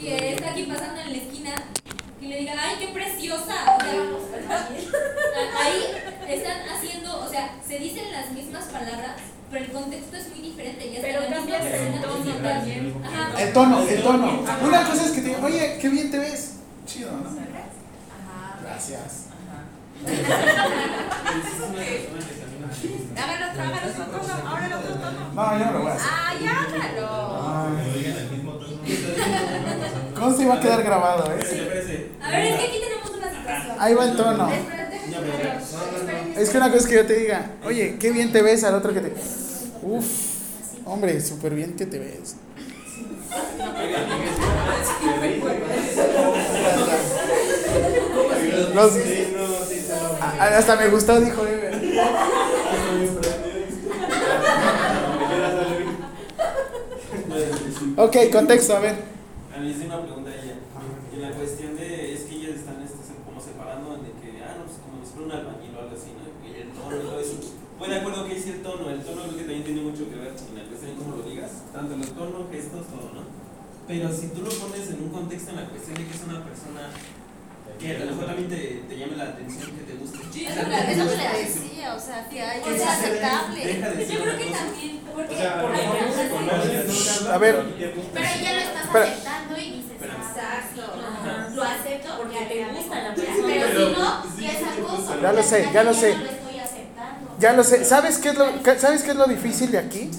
que 0.00 0.34
está 0.34 0.50
aquí 0.50 0.62
pasando 0.64 1.00
en 1.00 1.10
la 1.12 1.16
esquina 1.18 1.54
y 2.20 2.26
le 2.26 2.36
diga, 2.38 2.54
ay, 2.58 2.76
qué 2.78 2.88
preciosa. 2.88 3.76
O 3.76 3.80
sea, 3.80 4.56
a- 4.56 4.68
ahí 5.64 5.82
están 6.28 6.68
haciendo, 6.68 7.20
o 7.20 7.28
sea, 7.28 7.54
se 7.66 7.78
dicen 7.78 8.10
las 8.12 8.30
mismas 8.32 8.64
palabras, 8.66 9.16
pero 9.50 9.64
el 9.64 9.72
contexto 9.72 10.16
es 10.16 10.28
muy 10.30 10.40
diferente. 10.40 10.86
Y 10.86 10.96
hasta 10.96 11.08
Pero 11.08 11.34
cambias 11.34 11.64
el 11.64 12.00
tono 12.00 12.34
también. 12.36 12.94
Ajá. 13.04 13.42
El 13.42 13.52
tono, 13.52 13.82
el 13.82 14.02
tono. 14.02 14.44
Una 14.62 14.84
cosa 14.86 15.04
es 15.06 15.10
que 15.12 15.20
te 15.22 15.28
digan, 15.28 15.44
oye, 15.44 15.78
qué 15.80 15.88
bien 15.88 16.10
te 16.10 16.18
ves. 16.18 16.56
Chido, 16.86 17.10
¿no? 17.12 17.30
Gracias. 18.62 19.26
Hágalo 23.16 23.46
hágalo 23.62 23.92
otro 23.92 24.04
tono. 24.04 24.48
Ahora 24.48 24.66
el 24.66 24.72
otro 24.72 24.94
tono. 24.94 25.32
No, 25.34 25.58
yo 25.58 25.64
no 25.66 25.72
lo 25.72 25.80
voy 25.80 25.90
a 25.90 25.94
hacer. 25.94 26.08
Ah, 26.10 26.34
ya, 26.40 26.50
hágalo. 26.62 28.39
¿Cómo 30.20 30.36
se 30.36 30.42
iba 30.42 30.54
a 30.54 30.60
quedar 30.60 30.82
grabado, 30.82 31.24
eh? 31.32 32.10
A 32.22 32.30
ver, 32.30 32.44
es 32.46 32.58
que 32.58 32.64
aquí 32.66 32.78
tenemos 32.80 33.10
una 33.16 33.30
situación. 33.30 33.76
Ahí 33.78 33.94
va 33.94 34.04
el 34.04 34.16
tono. 34.16 34.50
Es 36.36 36.50
que 36.50 36.56
una 36.58 36.66
cosa 36.66 36.78
es 36.78 36.86
que 36.86 36.94
yo 36.94 37.06
te 37.06 37.14
diga, 37.14 37.50
oye, 37.64 37.96
qué 37.98 38.10
bien 38.10 38.30
te 38.32 38.42
ves 38.42 38.62
al 38.64 38.74
otro 38.74 38.92
que 38.92 39.00
te. 39.00 39.12
Uf, 39.82 40.04
hombre, 40.84 41.20
súper 41.20 41.54
bien 41.54 41.74
que 41.74 41.86
te 41.86 41.98
ves. 41.98 42.36
Los- 48.74 48.92
hasta 50.40 50.76
me 50.76 50.88
gustó, 50.88 51.20
dijo 51.20 51.44
Ever. 51.46 51.80
Ok, 57.96 58.16
contexto, 58.32 58.76
a 58.76 58.80
ver. 58.80 59.19
A 59.50 59.58
mí 59.58 59.70
hice 59.70 59.86
una 59.86 60.02
pregunta 60.02 60.30
ella. 60.30 60.62
En 61.12 61.22
la 61.22 61.32
cuestión 61.32 61.74
de, 61.74 62.14
es 62.14 62.22
que 62.22 62.36
ellas 62.36 62.62
están 62.62 62.80
este, 62.82 63.02
como 63.26 63.40
separando 63.40 63.98
de 63.98 64.14
que, 64.22 64.38
ah, 64.46 64.54
no, 64.58 64.64
pues 64.64 64.78
como 64.78 65.02
si 65.02 65.10
fuera 65.10 65.26
un 65.26 65.32
albañil 65.34 65.74
o 65.74 65.80
algo 65.82 65.94
así, 65.98 66.14
¿no? 66.14 66.30
Y 66.46 66.54
el 66.54 66.70
tono 66.70 66.94
y 66.94 67.02
todo 67.02 67.18
eso. 67.18 67.34
Pues 67.78 67.90
de 67.90 67.96
acuerdo 67.98 68.26
que 68.28 68.34
dice 68.34 68.50
el 68.54 68.62
tono, 68.62 68.90
el 68.90 69.02
tono 69.02 69.22
creo 69.26 69.36
que 69.36 69.46
también 69.50 69.64
tiene 69.64 69.82
mucho 69.82 70.06
que 70.06 70.22
ver 70.22 70.38
con 70.38 70.54
la 70.54 70.64
cuestión 70.70 70.94
de 70.94 71.02
lo 71.02 71.22
digas, 71.26 71.66
tanto 71.72 71.96
los 71.96 72.12
tonos, 72.14 72.46
gestos, 72.52 72.86
todo, 72.86 73.10
¿no? 73.10 73.22
Pero 73.90 74.06
si 74.14 74.28
tú 74.28 74.42
lo 74.46 74.50
pones 74.54 74.86
en 74.86 75.02
un 75.02 75.10
contexto 75.10 75.50
en 75.50 75.56
la 75.56 75.66
cuestión 75.66 75.98
de 75.98 76.06
que 76.06 76.14
es 76.14 76.22
una 76.22 76.44
persona 76.46 76.94
que 77.80 77.96
a 77.96 77.98
lo 78.00 78.06
mejor 78.06 78.26
también 78.26 78.48
te, 78.48 78.82
te 78.88 78.98
llame 78.98 79.16
la 79.16 79.24
atención, 79.24 79.70
que 79.72 79.82
te 79.84 79.94
guste. 79.98 80.18
Sea, 80.32 80.90
eso 80.90 81.04
me- 81.04 81.16
la 81.16 81.32
decía, 81.38 81.94
o 81.94 81.98
sea, 82.00 82.28
que 82.28 82.40
hay 82.42 82.60
sí 82.62 82.70
ve, 82.70 82.84
aceptable. 82.84 83.80
Yo 84.10 84.20
creo 84.22 84.36
que 84.38 84.44
cosa. 84.46 84.58
también, 84.58 85.00
porque 85.14 85.34
O 85.34 85.36
sea, 85.38 87.34
a 87.34 87.38
ver. 87.38 87.56
Pero 88.14 88.26
ya 88.42 88.52
lo 88.52 88.58
estás 88.60 88.86
aceptando 88.94 89.56
y 89.58 89.70
dices, 89.70 89.92
exacto, 90.00 90.82
Ajá. 90.82 91.48
lo 91.54 91.62
acepto 91.62 92.08
Porque 92.18 92.38
te 92.46 92.64
gusta 92.72 93.02
la 93.02 93.14
persona. 93.14 93.44
Pero 93.46 93.66
Pero- 93.72 93.88
si 93.88 93.92
no, 94.00 94.22
sí, 94.36 94.42
ya 94.42 94.50
es 94.52 94.58
sí, 94.58 94.64
acoso. 94.80 95.20
Ya 95.22 95.32
lo 95.32 95.42
sé, 95.42 95.68
ya 95.72 95.82
lo 95.84 95.94
sé. 95.94 96.14
Ya 97.38 97.52
lo 97.54 97.64
sé. 97.64 97.84
¿Sabes 97.86 98.18
qué 98.18 98.28
es 98.30 98.34
lo, 98.36 98.46
¿sabes 98.78 99.02
qué 99.02 99.10
es 99.12 99.16
lo 99.16 99.24
difícil 99.26 99.70
de 99.72 99.78
aquí? 99.78 100.10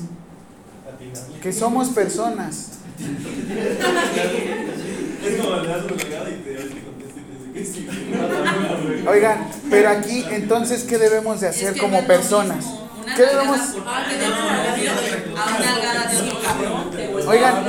Que 1.42 1.54
somos 1.54 1.90
personas. 1.90 2.80
Es 5.24 5.40
como 5.40 5.56
le 5.58 5.68
das 5.68 5.84
un 5.86 5.98
legado 5.98 6.30
y 6.30 6.34
te 6.34 6.56
te 6.56 6.82
contesta 6.82 7.20
y 7.20 7.24
te 7.24 7.32
dice 7.32 7.51
que 7.51 7.51
sí. 7.51 7.51
Oigan, 9.08 9.48
pero 9.70 9.90
aquí 9.90 10.26
entonces, 10.32 10.84
¿qué 10.84 10.98
debemos 10.98 11.42
de 11.42 11.48
hacer 11.50 11.70
Es 11.70 11.74
que 11.74 11.80
como 11.82 12.06
personas? 12.06 12.66
¿Qué 13.16 13.24
debemos- 13.24 13.60
Oigan, 17.28 17.66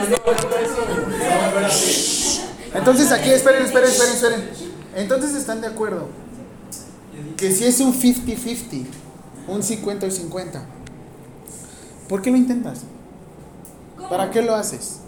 entonces 2.75 3.13
aquí, 3.13 3.31
esperen, 3.31 3.63
esperen, 3.65 3.89
esperen, 3.91 4.13
esperen. 4.15 4.51
Entonces 4.97 5.35
están 5.35 5.61
de 5.61 5.67
acuerdo 5.69 6.09
que 7.37 7.51
si 7.53 7.65
es 7.65 7.81
un 7.81 7.93
50-50, 7.95 8.87
un 9.49 9.63
50 9.63 10.07
y 10.07 10.11
50, 10.11 10.63
¿por 12.09 12.23
qué 12.23 12.31
lo 12.31 12.37
intentas? 12.37 12.81
¿Para 14.09 14.31
qué 14.31 14.43
lo 14.43 14.55
haces? 14.55 14.99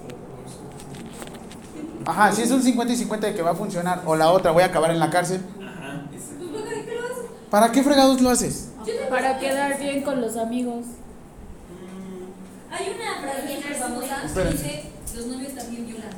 Ajá, 2.06 2.32
si 2.32 2.42
es 2.42 2.50
un 2.50 2.62
50 2.62 2.92
y 2.92 2.96
50 2.96 3.26
de 3.28 3.34
que 3.34 3.42
va 3.42 3.50
a 3.52 3.54
funcionar, 3.54 4.02
o 4.06 4.14
la 4.16 4.30
otra, 4.30 4.50
voy 4.50 4.62
a 4.62 4.66
acabar 4.66 4.90
en 4.90 4.98
la 5.00 5.10
cárcel, 5.10 5.40
Ajá. 5.60 6.02
Pues, 6.10 6.22
¿para 7.50 7.72
qué 7.72 7.82
fregados 7.82 8.20
lo 8.20 8.30
haces? 8.30 8.68
Para 9.08 9.38
quedar 9.38 9.78
bien 9.78 10.02
con 10.02 10.20
los 10.20 10.36
amigos. 10.36 10.84
Mm, 11.70 12.72
Hay 12.72 12.94
una 12.94 13.22
frase 13.22 13.56
súper 13.56 13.74
famosa 13.76 14.22
que 14.34 14.44
dice, 14.50 14.84
los 15.16 15.26
novios 15.26 15.54
también 15.54 15.86
violan. 15.86 16.10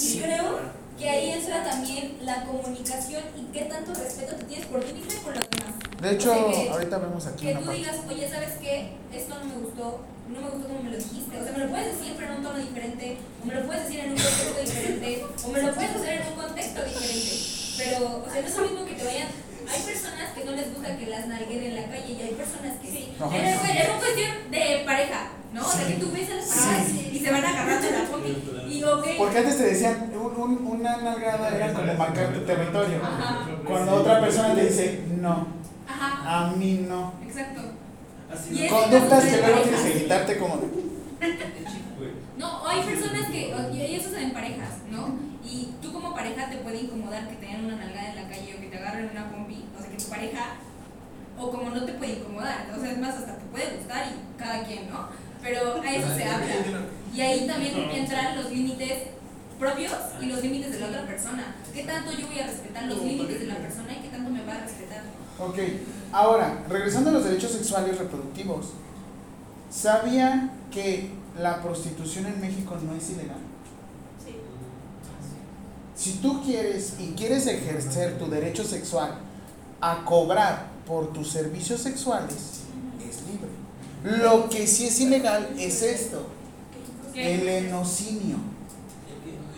Y 0.00 0.18
creo 0.18 0.58
que 0.98 1.08
ahí 1.08 1.30
entra 1.30 1.62
también 1.64 2.16
la 2.22 2.44
comunicación 2.44 3.22
y 3.38 3.52
qué 3.52 3.66
tanto 3.66 3.94
respeto 3.94 4.34
te 4.36 4.44
tienes 4.44 4.66
por 4.66 4.80
ti 4.82 4.92
mismo 4.94 5.12
y 5.12 5.24
por 5.24 5.36
los 5.36 5.44
demás. 5.50 5.74
De 6.04 6.12
hecho, 6.12 6.30
O 6.32 6.52
sea, 6.52 6.62
que- 6.64 6.68
ahorita 6.70 6.98
vemos 6.98 7.26
aquí 7.26 7.46
Que 7.46 7.52
una 7.52 7.60
tú 7.60 7.66
parte. 7.66 7.78
digas, 7.80 7.96
oye, 8.08 8.28
¿sabes 8.28 8.50
qué? 8.60 8.92
Esto 9.12 9.34
no 9.40 9.44
me 9.46 9.54
gustó, 9.64 10.00
no 10.28 10.40
me 10.40 10.48
gustó 10.50 10.68
como 10.68 10.82
me 10.82 10.90
lo 10.90 10.96
dijiste. 10.98 11.40
O 11.40 11.44
sea, 11.44 11.52
me 11.52 11.58
lo 11.64 11.70
puedes 11.70 11.98
decir, 11.98 12.12
pero 12.18 12.32
en 12.32 12.36
un 12.38 12.42
tono 12.44 12.58
diferente, 12.58 13.16
o 13.42 13.46
me 13.46 13.54
lo 13.54 13.66
puedes 13.66 13.84
decir 13.84 14.00
en 14.00 14.10
un 14.12 14.16
contexto 14.18 14.60
diferente, 14.60 15.24
o 15.44 15.48
me 15.48 15.62
lo 15.62 15.74
puedes 15.74 15.90
hacer 15.96 16.12
en 16.20 16.26
un 16.28 16.34
contexto 16.44 16.78
diferente. 16.84 17.34
Pero, 17.78 17.98
o 18.20 18.30
sea, 18.30 18.40
no 18.42 18.46
es 18.48 18.56
lo 18.56 18.62
mismo 18.68 18.84
que 18.86 18.94
te 18.94 19.04
vayan. 19.04 19.28
Hay 19.64 19.80
personas 19.80 20.28
que 20.36 20.44
no 20.44 20.52
les 20.52 20.74
gusta 20.74 20.96
que 20.98 21.06
las 21.06 21.26
nalguen 21.26 21.62
en 21.64 21.74
la 21.74 21.84
calle 21.88 22.12
y 22.12 22.20
hay 22.20 22.34
personas 22.36 22.76
que 22.82 22.88
sí. 22.90 23.14
Ajá. 23.18 23.32
Es, 23.34 23.54
es 23.64 23.88
una 23.88 23.98
cuestión 23.98 24.30
de 24.50 24.82
pareja, 24.84 25.20
¿no? 25.54 25.66
O 25.66 25.72
sea, 25.72 25.86
que 25.88 25.94
tú 25.94 26.12
ves 26.12 26.28
a 26.30 26.34
las 26.36 26.48
parejas 26.52 26.90
y 27.12 27.18
se 27.18 27.30
van 27.32 27.44
agarrando 27.44 27.88
la 27.90 28.04
pompi. 28.04 28.36
Y, 28.68 28.84
ok. 28.84 29.06
Porque 29.16 29.38
antes 29.38 29.56
te 29.56 29.64
decían, 29.64 30.12
un- 30.14 30.36
un- 30.36 30.66
una 30.66 30.98
nalgada 30.98 31.48
era 31.56 31.72
como 31.72 31.94
marcar 31.94 32.34
tu 32.34 32.40
territorio. 32.40 33.00
Ajá. 33.02 33.46
Cuando 33.66 33.94
otra 33.96 34.20
persona 34.20 34.54
te 34.54 34.66
dice, 34.66 35.00
no, 35.18 35.46
Ajá, 36.06 36.48
a 36.48 36.52
mí 36.52 36.86
no. 36.88 37.14
exacto. 37.26 37.60
Así 38.32 38.68
Conductas 38.68 39.24
que 39.24 39.30
de 39.30 39.42
luego 39.42 39.62
tienes 39.62 39.80
que 39.80 40.02
quitarte 40.02 40.38
como 40.38 40.60
No, 42.38 42.68
hay 42.68 42.82
personas 42.82 43.30
que, 43.30 43.54
y 43.72 43.94
eso 43.94 44.08
es 44.08 44.22
en 44.22 44.32
parejas, 44.32 44.78
¿no? 44.90 45.16
Y 45.44 45.74
tú 45.80 45.92
como 45.92 46.14
pareja 46.14 46.50
te 46.50 46.56
puede 46.56 46.80
incomodar 46.82 47.28
que 47.28 47.36
te 47.36 47.46
den 47.46 47.64
una 47.64 47.76
nalgada 47.76 48.10
en 48.10 48.16
la 48.16 48.28
calle 48.28 48.54
o 48.56 48.60
que 48.60 48.66
te 48.66 48.78
agarren 48.78 49.10
una 49.10 49.30
pompi, 49.30 49.64
o 49.76 49.80
sea 49.80 49.90
que 49.90 49.96
tu 49.96 50.10
pareja, 50.10 50.56
o 51.38 51.50
como 51.50 51.70
no 51.70 51.84
te 51.84 51.92
puede 51.92 52.14
incomodar, 52.14 52.66
o 52.76 52.80
sea, 52.80 52.90
es 52.90 52.98
más, 52.98 53.14
hasta 53.14 53.38
te 53.38 53.44
puede 53.46 53.76
gustar 53.76 54.06
y 54.08 54.38
cada 54.38 54.64
quien, 54.64 54.90
¿no? 54.90 55.08
Pero 55.42 55.80
a 55.80 55.92
eso 55.92 56.08
se 56.16 56.24
habla. 56.24 56.46
Y 57.14 57.20
ahí 57.20 57.46
también 57.46 57.74
entran 57.90 58.36
los 58.36 58.50
límites 58.50 58.92
propios 59.58 59.92
y 60.20 60.26
los 60.26 60.42
límites 60.42 60.72
de 60.72 60.80
la 60.80 60.86
otra 60.88 61.06
persona. 61.06 61.54
¿Qué 61.72 61.84
tanto 61.84 62.12
yo 62.12 62.26
voy 62.26 62.40
a 62.40 62.46
respetar 62.46 62.84
los 62.84 63.02
límites 63.02 63.40
de 63.40 63.46
la 63.46 63.56
persona 63.56 63.92
y 63.92 64.02
qué 64.02 64.08
tanto 64.08 64.30
me 64.30 64.44
va 64.44 64.54
a 64.54 64.60
respetar? 64.62 65.02
Ok, 65.38 65.58
ahora, 66.12 66.64
regresando 66.68 67.10
a 67.10 67.14
los 67.14 67.24
derechos 67.24 67.50
sexuales 67.52 67.98
reproductivos, 67.98 68.66
¿sabía 69.70 70.50
que 70.70 71.10
la 71.40 71.60
prostitución 71.60 72.26
en 72.26 72.40
México 72.40 72.76
no 72.86 72.94
es 72.94 73.10
ilegal? 73.10 73.38
Si 75.96 76.12
tú 76.14 76.42
quieres 76.42 76.94
y 77.00 77.12
quieres 77.12 77.46
ejercer 77.46 78.18
tu 78.18 78.28
derecho 78.28 78.64
sexual 78.64 79.14
a 79.80 80.04
cobrar 80.04 80.66
por 80.86 81.12
tus 81.12 81.30
servicios 81.30 81.80
sexuales, 81.80 82.64
es 83.00 83.22
libre. 83.26 84.18
Lo 84.22 84.48
que 84.48 84.66
sí 84.66 84.86
es 84.86 85.00
ilegal 85.00 85.48
es 85.58 85.82
esto, 85.82 86.26
el 87.14 87.48
enocinio. 87.48 88.36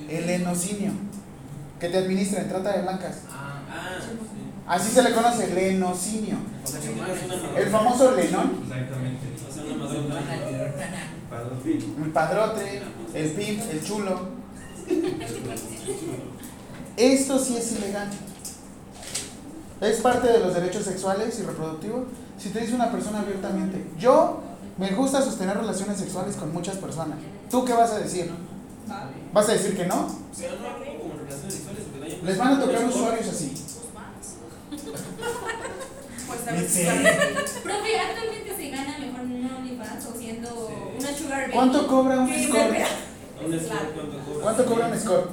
El 0.09 0.31
enocinio, 0.31 0.93
que 1.81 1.89
te 1.89 1.99
administran 1.99 2.49
trata 2.49 2.77
de 2.77 2.83
blancas. 2.83 3.17
Ah, 3.29 3.99
sí. 4.01 4.36
Así 4.67 4.91
se 4.91 5.03
le 5.03 5.13
conoce, 5.13 5.55
lenocinio. 5.55 6.37
El 7.57 7.69
famoso 7.69 8.17
Lenón, 8.17 8.61
Exactamente. 8.63 9.27
El 12.05 12.13
padrote, 12.13 12.83
el 13.15 13.31
pimp, 13.33 13.63
el 13.71 13.85
chulo. 13.85 14.21
Esto 16.97 17.39
sí 17.39 17.57
es 17.57 17.73
ilegal. 17.73 18.09
Es 19.81 20.01
parte 20.01 20.33
de 20.33 20.39
los 20.41 20.55
derechos 20.55 20.85
sexuales 20.85 21.39
y 21.39 21.43
reproductivos. 21.43 22.05
Si 22.39 22.49
te 22.51 22.61
dice 22.61 22.75
una 22.75 22.91
persona 22.91 23.21
abiertamente, 23.21 23.87
yo 23.99 24.41
me 24.79 24.91
gusta 24.93 25.23
sostener 25.23 25.57
relaciones 25.57 25.99
sexuales 25.99 26.37
con 26.37 26.53
muchas 26.53 26.77
personas. 26.77 27.19
¿Tú 27.51 27.65
qué 27.65 27.73
vas 27.73 27.93
a 27.93 27.99
decir? 27.99 28.31
¿Vas 29.33 29.49
a 29.49 29.53
decir 29.53 29.77
que 29.77 29.87
no? 29.87 30.09
Les 32.25 32.39
van 32.39 32.55
a 32.55 32.61
tocar 32.61 32.85
usuarios 32.85 33.29
así. 33.29 33.53
Pues 36.27 36.41
a 36.49 36.69
Sí. 36.69 36.85
Profe, 37.63 38.01
actualmente 38.01 38.57
se 38.57 38.71
gana 38.71 38.99
mejor 38.99 39.21
en 39.21 39.33
un 39.33 39.51
OnlyFans 39.57 40.07
o 40.07 40.19
siendo 40.19 40.71
una 40.99 41.17
sugar 41.17 41.41
baby. 41.43 41.53
¿Cuánto 41.53 41.87
cobra 41.87 42.19
un 42.21 42.27
¿Qué 42.31 42.45
score? 42.45 42.61
¿Cuánto 43.39 44.19
cobra? 44.25 44.43
¿Cuánto 44.43 44.67
cobra 44.67 44.87
un 44.89 44.99
score? 44.99 45.31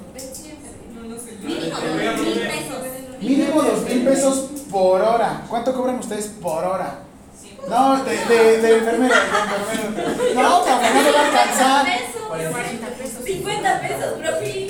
No, 0.94 1.02
no 1.04 1.16
sé. 1.18 1.32
Mínimo 1.42 1.78
dos 1.80 2.20
mil 2.22 2.40
pesos. 2.40 2.78
Mínimo 3.22 3.62
dos 3.64 3.84
mil 3.84 4.04
pesos 4.06 4.36
por 4.72 5.02
hora. 5.02 5.42
¿Cuánto 5.50 5.74
cobran 5.74 6.00
ustedes 6.00 6.28
por 6.28 6.64
hora? 6.66 7.00
Sí, 7.42 7.58
No, 7.68 8.04
de, 8.04 8.12
de, 8.26 8.62
de 8.62 8.78
enfermero, 8.78 9.14
de 9.16 9.22
enfermero. 9.58 10.42
No, 10.42 10.64
cabrón, 10.66 11.04
no 11.06 11.14
va 11.14 11.20
a 11.20 11.26
alcanzar. 11.28 11.86
pesos. 11.86 12.22
40 12.28 12.88
pesos. 12.88 13.24
50 13.26 13.82
pesos, 13.82 14.14
profe. 14.20 14.68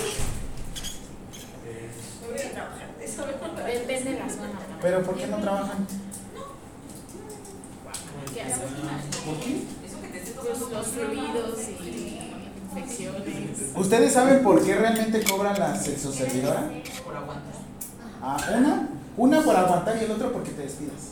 Voy 2.27 2.39
a 2.39 2.51
trabajar 2.51 2.77
de 2.77 2.83
eso. 2.85 2.92
Depende 3.07 4.11
de 4.11 4.19
la 4.19 4.29
zona. 4.29 4.59
Pero 4.81 5.03
¿por 5.03 5.15
qué 5.15 5.27
no 5.27 5.37
trabajan? 5.37 5.87
¿Qué 8.33 8.41
hacen? 8.41 8.61
¿Por 9.25 9.39
qué? 9.39 9.63
Eso 9.85 10.01
que 10.01 10.07
te 10.07 10.17
esté 10.19 10.31
Pues 10.33 10.59
los 10.71 10.87
fluidos 10.87 11.59
y 11.83 12.19
infecciones. 12.71 13.57
¿Ustedes 13.75 14.13
saben 14.13 14.43
por 14.43 14.63
qué 14.63 14.75
realmente 14.75 15.23
cobra 15.23 15.57
la 15.57 15.75
sexoservidora? 15.75 16.71
por 17.03 17.15
aguantar. 17.15 17.53
Ah, 18.21 18.37
una, 18.57 18.89
una 19.17 19.41
por 19.43 19.55
aguantar 19.55 19.97
y 20.01 20.05
el 20.05 20.11
otro 20.11 20.31
porque 20.31 20.51
te 20.51 20.61
despidas. 20.63 21.11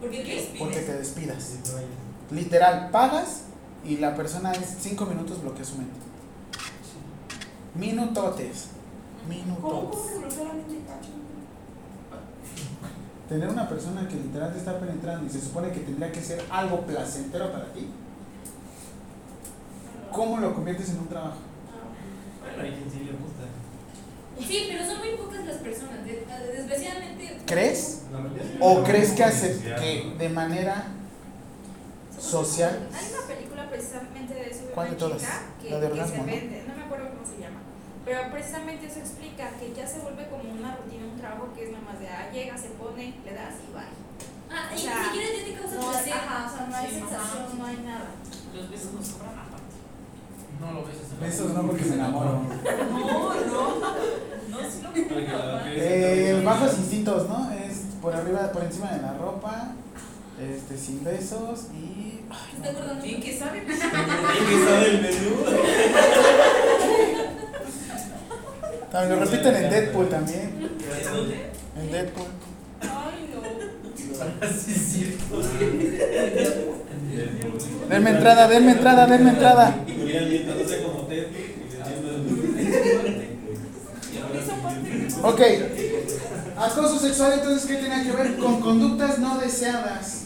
¿Por 0.00 0.10
qué 0.10 0.18
te 0.22 0.58
Porque 0.58 0.80
despides? 0.80 0.86
te 0.86 0.98
despidas. 0.98 1.52
Literal, 2.30 2.90
pagas 2.90 3.42
y 3.84 3.98
la 3.98 4.14
persona 4.16 4.52
es 4.52 4.76
cinco 4.80 5.06
minutos 5.06 5.40
bloquea 5.42 5.64
su 5.64 5.76
mente. 5.76 5.94
Minutotes. 7.74 8.70
Minutotes. 9.28 10.00
Tener 13.28 13.48
una 13.48 13.68
persona 13.68 14.06
que 14.08 14.14
literal 14.14 14.52
te 14.52 14.58
está 14.58 14.78
penetrando 14.78 15.26
y 15.26 15.30
se 15.30 15.40
supone 15.40 15.72
que 15.72 15.80
tendría 15.80 16.12
que 16.12 16.20
ser 16.22 16.44
algo 16.50 16.82
placentero 16.82 17.50
para 17.50 17.72
ti. 17.72 17.88
¿Cómo 20.12 20.38
lo 20.38 20.54
conviertes 20.54 20.90
en 20.90 21.00
un 21.00 21.08
trabajo? 21.08 21.38
Bueno, 22.40 22.62
hay 22.62 22.70
quien 22.70 22.90
sí 22.90 22.98
le 23.00 23.12
gusta. 23.12 23.42
Sí, 24.46 24.66
pero 24.70 24.84
son 24.86 24.98
muy 25.00 25.16
pocas 25.16 25.44
las 25.44 25.56
personas. 25.56 26.04
de- 26.04 26.24
Desgraciadamente. 26.56 27.38
¿Crees? 27.46 28.02
¿O 28.60 28.82
crees 28.84 29.10
que, 29.12 29.24
hace, 29.24 29.58
que 29.60 30.14
de 30.18 30.28
manera 30.28 30.84
social 32.18 32.88
Hay 32.94 33.12
una 33.12 33.26
película 33.26 33.68
precisamente 33.68 34.34
de 34.34 34.50
eso 34.50 34.66
de 34.66 34.70
¿Cuál 34.72 34.86
una 34.88 34.94
de 34.94 35.00
todas? 35.00 35.20
chica 35.22 35.40
que, 35.60 35.68
que 35.68 36.06
se 36.06 36.22
vende, 36.22 36.64
no 36.68 36.76
me 36.76 36.82
acuerdo 36.84 37.08
cómo 37.10 37.26
se 37.26 37.40
llama. 37.42 37.60
Pero 38.06 38.30
precisamente 38.30 38.86
eso 38.86 39.00
explica 39.00 39.50
que 39.58 39.74
ya 39.74 39.84
se 39.84 39.98
vuelve 39.98 40.28
como 40.28 40.46
una 40.46 40.76
rutina, 40.76 41.06
un 41.12 41.18
trabajo 41.18 41.50
que 41.56 41.64
es 41.64 41.70
nada 41.72 41.82
más 41.90 41.98
de 41.98 42.06
ah, 42.06 42.30
llega, 42.32 42.56
se 42.56 42.68
pone, 42.78 43.14
le 43.24 43.32
das 43.34 43.54
y 43.68 43.74
va. 43.74 43.82
Ah, 44.48 44.70
y 44.70 44.76
O 44.76 44.78
sea, 44.78 44.94
ni 44.96 45.04
siquiera 45.06 45.26
ya 45.36 45.44
te 45.44 45.52
causa 45.58 45.74
No, 45.74 45.90
placer. 45.90 46.12
ajá, 46.12 46.46
o 46.46 46.56
sea, 46.56 46.66
no 46.68 46.76
hay 46.76 46.86
Sí, 46.86 46.94
sensación, 46.94 47.58
no 47.58 47.66
hay 47.66 47.76
nada. 47.78 48.10
Los 48.54 48.70
besos 48.70 48.92
nos 48.94 49.08
cobran 49.08 49.34
aparte. 49.34 49.74
No 50.60 50.72
lo 50.72 50.86
ves. 50.86 50.98
Besos 51.20 51.50
no 51.52 51.66
porque 51.66 51.84
me 51.84 51.94
enamoro. 51.96 52.42
No, 52.46 53.34
no. 53.34 53.80
No, 54.54 54.58
sí 54.70 54.82
lo 54.82 54.88
aparte. 54.88 55.72
Eh, 55.74 56.42
bajos 56.44 56.78
instintos, 56.78 57.28
¿no? 57.28 57.50
Es 57.50 57.76
por 58.00 58.14
arriba, 58.14 58.52
por 58.52 58.62
encima 58.62 58.92
de 58.92 59.02
la 59.02 59.14
ropa, 59.14 59.72
este, 60.40 60.78
sin 60.78 61.02
besos 61.02 61.66
y. 61.74 62.20
ay, 62.30 62.62
¿Está 62.62 62.94
no. 62.94 63.04
¿Y 63.04 63.18
qué 63.18 63.36
sabe? 63.36 63.58
¿Y 63.62 63.66
qué 63.66 64.64
sabe 64.64 64.90
el 64.90 65.02
menú? 65.02 65.36
También 68.96 69.20
lo 69.20 69.26
repiten 69.26 69.56
en 69.56 69.70
Deadpool 69.70 70.08
también. 70.08 70.70
En 71.78 71.92
Deadpool. 71.92 72.28
Ay, 72.80 73.30
no. 73.30 74.48
Sí, 74.48 74.72
cierto. 74.72 75.42
Denme 77.90 78.10
entrada, 78.10 78.48
denme 78.48 78.72
entrada, 78.72 79.06
denme 79.06 79.30
entrada. 79.30 79.76
Ok. 85.22 85.40
Acoso 86.56 86.98
sexual, 86.98 87.34
entonces, 87.34 87.66
¿qué 87.66 87.76
tiene 87.76 88.02
que 88.02 88.12
ver? 88.12 88.38
Con 88.38 88.62
conductas 88.62 89.18
no 89.18 89.36
deseadas. 89.36 90.22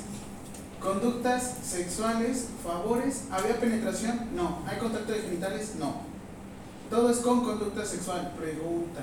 Conductas 0.80 1.54
sexuales, 1.64 2.46
favores. 2.64 3.22
¿Había 3.32 3.56
penetración? 3.56 4.28
No. 4.36 4.60
¿Hay 4.68 4.78
contacto 4.78 5.10
de 5.10 5.22
genitales? 5.22 5.72
No. 5.76 6.09
Todo 6.90 7.10
es 7.10 7.18
con 7.18 7.44
conducta 7.44 7.84
sexual. 7.84 8.32
Pregunta. 8.38 9.02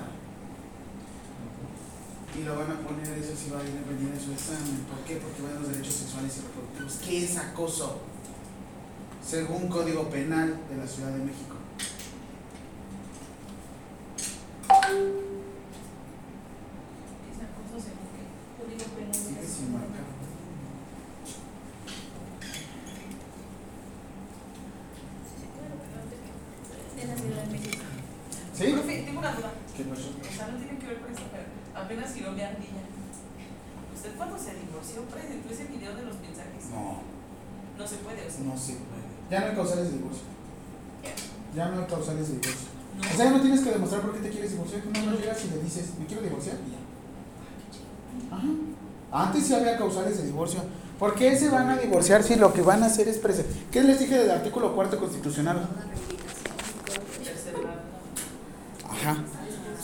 Y 2.38 2.42
lo 2.44 2.56
van 2.56 2.70
a 2.70 2.78
poner, 2.80 3.18
eso 3.18 3.32
sí 3.34 3.50
va 3.50 3.58
a 3.60 3.64
ir- 3.64 3.84
venir 3.88 4.12
en 4.14 4.20
su 4.20 4.30
examen. 4.32 4.84
¿Por 4.88 4.98
qué? 5.04 5.16
Porque 5.16 5.42
van 5.42 5.60
los 5.62 5.70
derechos 5.72 5.94
sexuales 5.94 6.36
y 6.36 6.40
reproductivos. 6.42 6.92
¿Qué 7.04 7.24
es 7.24 7.36
acoso? 7.38 7.98
Según 9.26 9.68
Código 9.68 10.08
Penal 10.10 10.56
de 10.70 10.76
la 10.76 10.86
Ciudad 10.86 11.10
de 11.12 11.18
México. 11.24 11.56
Esa 17.32 17.46
cosa 17.56 17.76
se 17.84 17.90
me 17.96 18.04
quedó. 18.12 18.30
Código 18.58 18.84
penal. 18.96 19.14
Sigue 19.14 19.46
sin 19.46 19.72
marcar. 19.72 20.04
En 27.00 27.08
la 27.08 27.16
Ciudad 27.16 27.42
de 27.44 27.50
México. 27.52 27.84
¿Sí? 28.54 28.72
Profe, 28.72 29.02
tengo 29.06 29.18
una 29.20 29.32
duda. 29.34 29.50
¿Qué 29.76 29.84
pasó? 29.84 30.08
O 30.10 30.34
sea, 30.36 30.46
no 30.48 30.58
tiene 30.58 30.78
que 30.78 30.86
ver 30.86 30.98
con 30.98 31.10
esto, 31.10 31.22
pero 31.30 31.44
apenas 31.78 32.12
giró 32.14 32.32
mi 32.32 32.42
ardilla. 32.42 32.82
¿Usted 33.94 34.10
cuando 34.16 34.38
se 34.38 34.54
divorció 34.54 35.02
presentó 35.06 35.52
ese 35.52 35.64
video 35.64 35.94
de 35.94 36.02
los 36.02 36.18
mensajes? 36.18 36.62
No, 36.70 37.02
No 37.78 37.86
se 37.86 37.96
puede, 38.02 38.26
o 38.26 38.30
sea. 38.30 38.42
no 38.44 38.56
se 38.58 38.72
puede. 38.82 39.06
Ya 39.30 39.40
no 39.40 39.46
hay 39.50 39.54
causales 39.56 39.84
de 39.90 39.96
divorcio. 39.98 40.22
Ya 41.54 41.68
no 41.70 41.80
hay 41.80 41.86
causales 41.86 42.28
de 42.28 42.34
divorcio. 42.34 42.68
No. 42.98 43.02
O 43.02 43.16
sea, 43.16 43.24
ya 43.24 43.30
no 43.30 43.40
tienes 43.40 43.60
que 43.60 43.70
demostrar 43.70 44.02
por 44.02 44.14
qué 44.14 44.20
te 44.20 44.30
quieres 44.30 44.50
divorciar. 44.50 44.82
Tú 44.82 44.90
no 44.90 45.14
llegas 45.18 45.44
y 45.44 45.50
le 45.50 45.62
dices, 45.62 45.90
me 45.98 46.06
quiero 46.06 46.22
divorciar 46.22 46.56
y 46.66 46.70
ya. 46.72 48.36
Ajá. 48.36 48.46
Antes 49.10 49.46
sí 49.46 49.54
había 49.54 49.78
causales 49.78 50.18
de 50.18 50.26
divorcio. 50.26 50.60
¿Por 50.98 51.14
qué 51.14 51.36
se 51.38 51.48
van 51.48 51.70
a 51.70 51.76
divorciar 51.76 52.24
si 52.24 52.34
lo 52.34 52.52
que 52.52 52.60
van 52.62 52.82
a 52.82 52.86
hacer 52.86 53.06
es 53.06 53.18
preservar? 53.18 53.52
¿Qué 53.70 53.82
les 53.84 54.00
dije 54.00 54.18
del 54.18 54.30
artículo 54.32 54.74
cuarto 54.74 54.98
constitucional? 54.98 55.68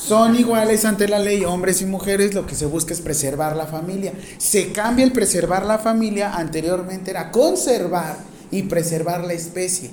Son 0.06 0.36
iguales 0.36 0.84
ante 0.84 1.08
la 1.08 1.18
ley, 1.18 1.46
hombres 1.46 1.80
y 1.80 1.86
mujeres, 1.86 2.34
lo 2.34 2.44
que 2.44 2.54
se 2.54 2.66
busca 2.66 2.92
es 2.92 3.00
preservar 3.00 3.56
la 3.56 3.66
familia. 3.66 4.12
Se 4.36 4.70
cambia 4.70 5.02
el 5.02 5.12
preservar 5.12 5.64
la 5.64 5.78
familia, 5.78 6.34
anteriormente 6.34 7.10
era 7.10 7.30
conservar 7.30 8.18
y 8.50 8.64
preservar 8.64 9.24
la 9.24 9.32
especie. 9.32 9.90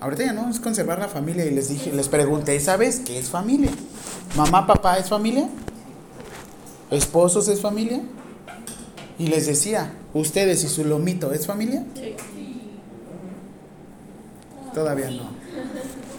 Ahorita 0.00 0.24
ya 0.24 0.32
no, 0.32 0.48
es 0.48 0.58
conservar 0.58 0.98
la 0.98 1.08
familia 1.08 1.44
y 1.44 1.50
les 1.50 1.68
dije, 1.68 1.92
les 1.92 2.08
pregunté, 2.08 2.58
¿sabes 2.60 3.00
qué 3.00 3.18
es 3.18 3.28
familia? 3.28 3.72
¿Mamá, 4.36 4.66
papá 4.66 4.96
es 4.96 5.10
familia? 5.10 5.46
¿Esposos 6.90 7.46
es 7.48 7.60
familia? 7.60 8.00
Y 9.18 9.26
les 9.26 9.46
decía, 9.46 9.92
¿ustedes 10.14 10.64
y 10.64 10.68
su 10.68 10.82
lomito 10.82 11.34
es 11.34 11.46
familia? 11.46 11.84
Todavía 14.72 15.10
no. 15.10 15.37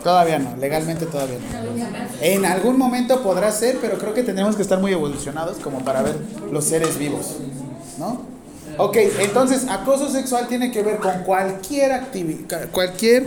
Todavía 0.03 0.39
no, 0.39 0.55
legalmente 0.57 1.05
todavía 1.05 1.37
no. 1.39 2.15
En 2.21 2.45
algún 2.45 2.77
momento 2.77 3.21
podrá 3.21 3.51
ser, 3.51 3.77
pero 3.81 3.97
creo 3.97 4.13
que 4.13 4.23
tendremos 4.23 4.55
que 4.55 4.61
estar 4.61 4.79
muy 4.79 4.91
evolucionados 4.93 5.57
como 5.57 5.79
para 5.83 6.01
ver 6.01 6.15
los 6.51 6.63
seres 6.65 6.97
vivos, 6.97 7.35
¿no? 7.97 8.21
Ok, 8.77 8.95
entonces 9.19 9.67
acoso 9.69 10.09
sexual 10.09 10.47
tiene 10.47 10.71
que 10.71 10.83
ver 10.83 10.97
con 10.99 11.23
cualquier 11.23 11.91
actividad, 11.91 12.69
cualquier 12.71 13.25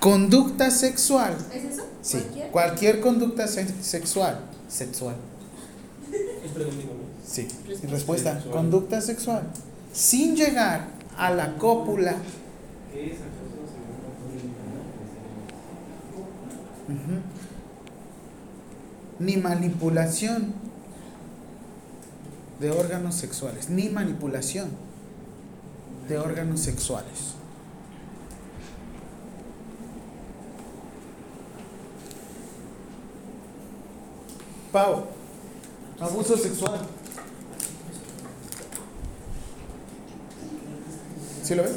conducta 0.00 0.70
sexual. 0.70 1.34
¿Es 1.52 1.64
eso? 1.74 1.82
Sí, 2.00 2.18
¿Cualquier? 2.18 2.50
cualquier 2.50 3.00
conducta 3.00 3.46
se- 3.46 3.82
sexual. 3.82 4.40
Sexual. 4.68 5.16
Sí. 7.26 7.46
Y 7.82 7.86
respuesta, 7.86 8.42
conducta 8.50 9.00
sexual. 9.00 9.42
Sin 9.92 10.34
llegar 10.34 10.86
a 11.16 11.30
la 11.30 11.54
cópula. 11.56 12.14
Ni 19.18 19.36
manipulación 19.36 20.54
de 22.60 22.70
órganos 22.70 23.14
sexuales, 23.16 23.68
ni 23.68 23.88
manipulación 23.88 24.68
de 26.08 26.18
órganos 26.18 26.60
sexuales. 26.60 27.34
Pau, 34.72 35.04
abuso 36.00 36.36
sexual. 36.36 36.80
¿Sí 41.42 41.54
lo 41.54 41.62
ves? 41.64 41.76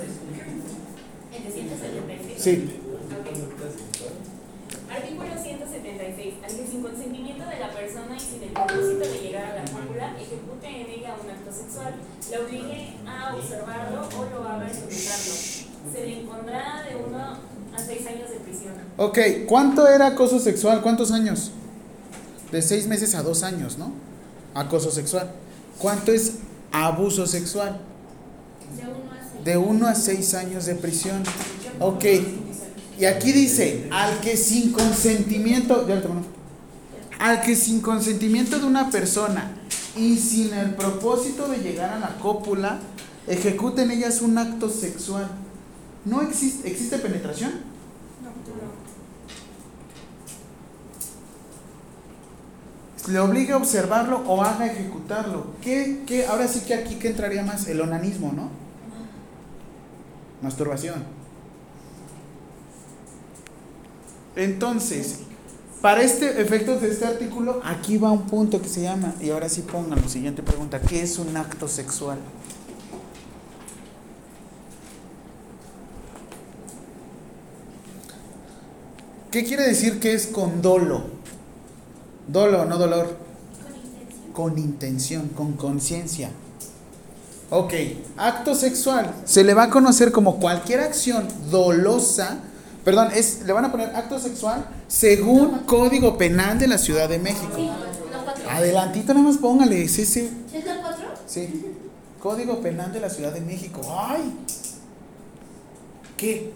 Sí. 2.38 2.85
Artículo 4.96 5.32
176. 5.36 6.34
Al 6.42 6.56
que 6.56 6.68
sin 6.68 6.82
consentimiento 6.82 7.44
de 7.46 7.60
la 7.60 7.72
persona 7.72 8.16
y 8.16 8.20
sin 8.20 8.44
el 8.44 8.50
propósito 8.50 9.00
de 9.00 9.20
llegar 9.20 9.46
a 9.52 9.56
la 9.56 9.66
cópula 9.66 10.16
ejecute 10.18 10.68
en 10.68 10.90
ella 10.90 11.16
un 11.22 11.30
acto 11.30 11.52
sexual, 11.52 11.96
la 12.32 12.40
obligue 12.40 12.94
a 13.06 13.36
observarlo 13.36 14.08
o 14.08 14.26
lo 14.30 14.48
haga 14.48 14.68
ejecutarlo. 14.68 15.34
Se 15.92 16.02
le 16.02 16.12
impondrá 16.12 16.84
de 16.88 16.96
1 16.96 17.18
a 17.18 17.80
6 17.80 18.08
años 18.08 18.30
de 18.30 18.40
prisión. 18.40 18.74
Ok, 18.96 19.20
¿cuánto 19.48 19.86
era 19.88 20.08
acoso 20.08 20.40
sexual? 20.40 20.82
¿Cuántos 20.82 21.12
años? 21.12 21.52
De 22.52 22.62
seis 22.62 22.88
meses 22.88 23.16
a 23.16 23.24
dos 23.24 23.44
años, 23.44 23.78
¿no? 23.78 23.92
Acoso 24.54 24.92
sexual. 24.92 25.30
¿Cuánto 25.78 26.14
es 26.14 26.36
abuso 26.72 27.28
sexual? 27.28 27.82
De 28.78 28.84
uno 28.88 29.12
a 29.12 29.20
seis. 29.20 29.44
De 29.44 29.58
1 29.58 29.88
a 29.88 29.96
6 29.96 30.34
años 30.36 30.66
de 30.66 30.76
prisión. 30.76 31.22
Ok. 31.82 32.06
Y 32.98 33.06
aquí 33.06 33.32
dice, 33.32 33.88
al 33.92 34.20
que 34.22 34.38
sin 34.38 34.72
consentimiento, 34.72 35.88
ya 35.88 36.02
al 37.20 37.42
que 37.42 37.56
sin 37.56 37.82
consentimiento 37.82 38.60
de 38.60 38.66
una 38.66 38.90
persona 38.90 39.52
y 39.98 40.18
sin 40.18 40.54
el 40.54 40.76
propósito 40.76 41.48
de 41.48 41.58
llegar 41.58 41.92
a 41.92 42.00
la 42.00 42.18
cópula, 42.20 42.80
ejecuten 43.28 43.92
ellas 43.92 44.22
un 44.22 44.38
acto 44.38 44.70
sexual. 44.70 45.30
¿No 46.06 46.22
existe, 46.22 46.68
existe 46.70 47.00
penetración? 47.00 47.76
Le 53.08 53.20
obligue 53.20 53.54
a 53.54 53.58
observarlo 53.58 54.24
o 54.26 54.42
haga 54.42 54.66
ejecutarlo. 54.66 55.48
¿Qué, 55.62 56.04
qué? 56.08 56.26
Ahora 56.26 56.48
sí 56.48 56.62
que 56.62 56.74
aquí 56.74 56.96
que 56.96 57.10
entraría 57.10 57.44
más 57.44 57.68
el 57.68 57.82
onanismo, 57.82 58.32
¿no? 58.34 58.50
Masturbación. 60.42 61.15
Entonces, 64.36 65.20
para 65.82 66.02
este 66.02 66.42
efectos 66.42 66.82
de 66.82 66.92
este 66.92 67.06
artículo, 67.06 67.62
aquí 67.64 67.98
va 67.98 68.12
un 68.12 68.24
punto 68.24 68.62
que 68.62 68.70
se 68.70 68.82
llama, 68.82 69.14
y 69.22 69.30
ahora 69.30 69.50
sí 69.50 69.62
pongan 69.62 70.02
la 70.02 70.10
siguiente 70.10 70.44
pregunta, 70.44 70.82
¿qué 70.82 71.02
es 71.02 71.20
un 71.20 71.36
acto 71.38 71.68
sexual? 71.68 72.18
¿Qué 79.32 79.44
quiere 79.44 79.68
decir 79.68 80.00
que 80.00 80.14
es 80.14 80.28
con 80.28 80.62
dolo? 80.62 81.04
Dolo, 82.28 82.64
no 82.64 82.78
dolor. 82.78 83.18
Con 84.32 84.58
intención, 84.58 85.28
con 85.28 85.54
conciencia. 85.54 86.32
Ok, 87.50 87.74
acto 88.16 88.56
sexual. 88.56 89.14
Se 89.26 89.44
le 89.44 89.54
va 89.54 89.64
a 89.64 89.70
conocer 89.70 90.14
como 90.14 90.40
cualquier 90.40 90.80
acción 90.80 91.28
dolosa. 91.52 92.40
Perdón, 92.86 93.10
es, 93.16 93.42
le 93.42 93.52
van 93.52 93.66
a 93.66 93.72
poner 93.72 93.96
acto 93.96 94.20
sexual 94.20 94.64
según 94.88 95.64
Código 95.66 96.20
Penal 96.20 96.60
de 96.60 96.68
la 96.68 96.78
Ciudad 96.78 97.10
de 97.10 97.18
México. 97.18 97.54
Sí. 97.56 97.70
Adelantito 98.48 99.12
nada 99.16 99.26
más 99.26 99.38
póngale, 99.38 99.88
sí, 99.88 100.06
sí. 100.06 100.46
¿Es 100.54 100.64
la 100.64 100.80
cuatro? 100.82 101.08
Sí. 101.26 101.66
Código 102.20 102.62
Penal 102.62 102.94
de 102.94 103.00
la 103.00 103.10
Ciudad 103.10 103.34
de 103.34 103.42
México. 103.42 103.82
¡Ay! 103.90 104.36
¿Qué? 106.16 106.54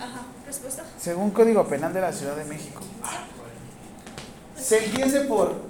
Ajá, 0.00 0.26
respuesta. 0.44 0.84
Según 0.98 1.30
Código 1.30 1.64
Penal 1.68 1.94
de 1.94 2.00
la 2.00 2.12
Ciudad 2.12 2.34
de 2.34 2.44
México. 2.44 2.80
Se 4.60 4.84
empiece 4.84 5.20
por 5.20 5.62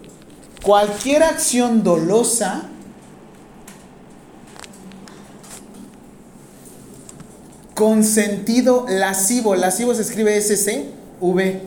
cualquier 0.62 1.22
acción 1.22 1.82
dolosa 1.82 2.70
con 7.80 8.04
sentido 8.04 8.84
lascivo. 8.86 9.54
Lascivo 9.54 9.94
se 9.94 10.02
escribe 10.02 10.38
SCV. 10.38 11.62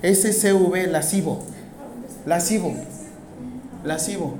SCV, 0.00 0.86
lascivo. 0.92 1.42
Lascivo. 2.24 2.72
Lascivo. 3.82 4.36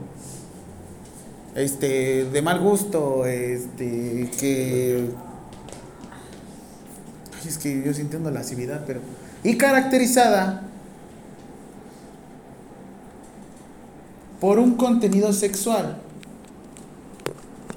Este, 1.57 2.27
de 2.27 2.43
mal 2.43 2.61
gusto, 2.61 3.27
este, 3.27 4.31
que 4.39 5.07
Ay, 7.43 7.49
es 7.49 7.59
que 7.59 7.83
yo 7.85 7.93
sí 7.93 8.03
entiendo 8.03 8.31
la 8.31 8.39
lascividad, 8.39 8.85
pero. 8.87 9.01
Y 9.43 9.57
caracterizada 9.57 10.63
por 14.41 14.61
un 14.61 14.77
contenido 14.77 15.33
sexual 15.33 15.97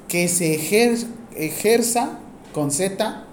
que 0.07 0.27
se 0.27 0.55
ejer- 0.55 1.07
ejerza 1.35 2.19
con 2.53 2.71
Z 2.71 3.23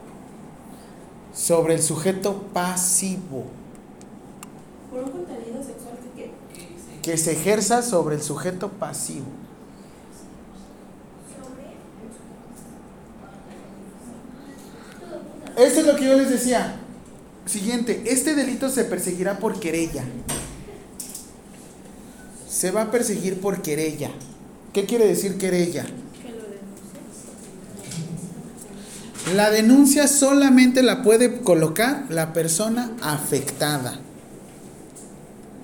sobre 1.35 1.75
el 1.75 1.83
sujeto 1.83 2.43
pasivo. 2.53 3.45
Por 4.91 5.05
un 5.05 5.11
contenido 5.11 5.63
sexual 5.63 5.97
que 7.07 7.17
se 7.17 7.33
ejerza 7.35 7.83
sobre 7.83 8.17
el 8.17 8.23
sujeto 8.23 8.69
pasivo. 8.69 9.27
Esto 15.57 15.81
es 15.81 15.87
lo 15.87 15.95
que 15.95 16.05
yo 16.05 16.15
les 16.15 16.29
decía. 16.29 16.81
Siguiente, 17.45 18.03
este 18.07 18.35
delito 18.35 18.69
se 18.69 18.83
perseguirá 18.83 19.39
por 19.39 19.61
querella. 19.61 20.03
Se 22.49 22.73
va 22.73 22.83
a 22.83 22.91
perseguir 22.91 23.41
por 23.41 23.63
querella. 23.63 24.11
¿Qué 24.73 24.85
quiere 24.85 25.07
decir 25.07 25.39
querella? 25.39 25.85
Que 25.85 26.33
lo 26.33 26.43
denuncies. 26.43 26.67
La 29.35 29.51
denuncia 29.51 30.07
solamente 30.07 30.85
la 30.85 31.03
puede 31.03 31.41
colocar 31.41 32.05
la 32.11 32.33
persona 32.33 32.93
afectada, 33.03 33.99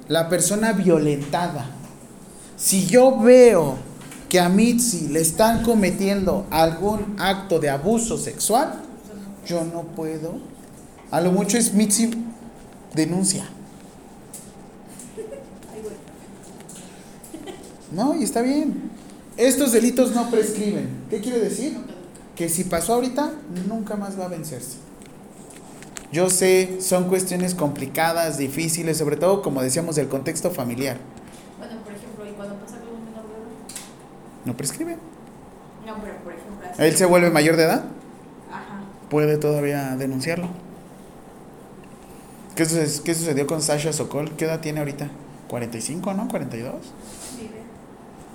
la 0.08 0.28
persona 0.28 0.72
violentada. 0.72 1.66
Si 2.56 2.86
yo 2.86 3.20
veo 3.20 3.76
que 4.28 4.40
a 4.40 4.48
Mitzi 4.48 5.08
le 5.08 5.20
están 5.20 5.62
cometiendo 5.62 6.44
algún 6.50 7.14
acto 7.20 7.60
de 7.60 7.70
abuso 7.70 8.18
sexual, 8.18 8.80
yo 9.46 9.64
no 9.64 9.82
puedo. 9.82 10.40
A 11.12 11.20
lo 11.20 11.30
mucho 11.30 11.56
es 11.56 11.72
Mitzi 11.72 12.10
denuncia. 12.94 13.44
No, 17.92 18.16
y 18.16 18.24
está 18.24 18.42
bien. 18.42 18.90
Estos 19.36 19.70
delitos 19.70 20.12
no 20.14 20.28
prescriben. 20.30 20.88
¿Qué 21.10 21.20
quiere 21.20 21.38
decir? 21.38 21.91
Que 22.36 22.48
si 22.48 22.64
pasó 22.64 22.94
ahorita, 22.94 23.30
nunca 23.68 23.96
más 23.96 24.18
va 24.18 24.24
a 24.26 24.28
vencerse. 24.28 24.78
Yo 26.12 26.28
sé, 26.30 26.78
son 26.80 27.08
cuestiones 27.08 27.54
complicadas, 27.54 28.36
difíciles, 28.38 28.98
sobre 28.98 29.16
todo, 29.16 29.42
como 29.42 29.62
decíamos, 29.62 29.96
del 29.96 30.08
contexto 30.08 30.50
familiar. 30.50 30.98
Bueno, 31.58 31.74
por 31.82 31.92
ejemplo, 31.94 32.26
¿y 32.28 32.32
cuando 32.32 32.54
pasa 32.56 32.76
algo 32.76 32.92
menor 32.98 33.22
de 33.28 33.34
edad? 33.34 33.76
No 34.44 34.56
prescribe. 34.56 34.96
No, 35.86 35.94
pero 36.02 36.16
por 36.22 36.32
ejemplo, 36.32 36.68
así. 36.70 36.82
Él 36.82 36.96
se 36.96 37.06
vuelve 37.06 37.30
mayor 37.30 37.56
de 37.56 37.64
edad, 37.64 37.84
Ajá. 38.50 38.80
puede 39.10 39.36
todavía 39.38 39.96
denunciarlo. 39.96 40.48
¿Qué, 42.56 42.66
suce- 42.66 43.02
qué 43.02 43.14
sucedió 43.14 43.46
con 43.46 43.62
Sasha 43.62 43.92
Sokol? 43.92 44.32
¿Qué 44.36 44.44
edad 44.44 44.60
tiene 44.60 44.80
ahorita? 44.80 45.08
45, 45.48 46.12
¿no? 46.14 46.28
42. 46.28 46.74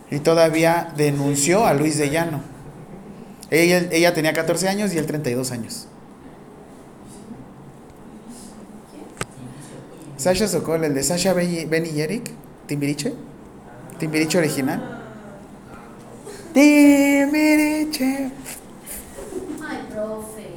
Y 0.10 0.20
todavía 0.20 0.94
denunció 0.98 1.66
a 1.66 1.74
Luis 1.74 1.98
de 1.98 2.10
Llano. 2.10 2.42
Ella, 3.50 3.88
ella 3.92 4.14
tenía 4.14 4.34
14 4.34 4.68
años 4.68 4.94
y 4.94 4.98
él 4.98 5.06
32 5.06 5.52
años. 5.52 5.88
Sasha 10.18 10.48
Sokol, 10.48 10.84
el 10.84 10.94
de 10.94 11.04
Sasha 11.04 11.34
Ben 11.34 11.86
y 11.86 12.02
Eric, 12.02 12.32
Timbiriche. 12.66 13.14
Timbiriche 14.00 14.38
original. 14.40 15.02
Timbiriche. 16.54 18.32
Ay, 19.70 19.80
profe. 19.92 20.48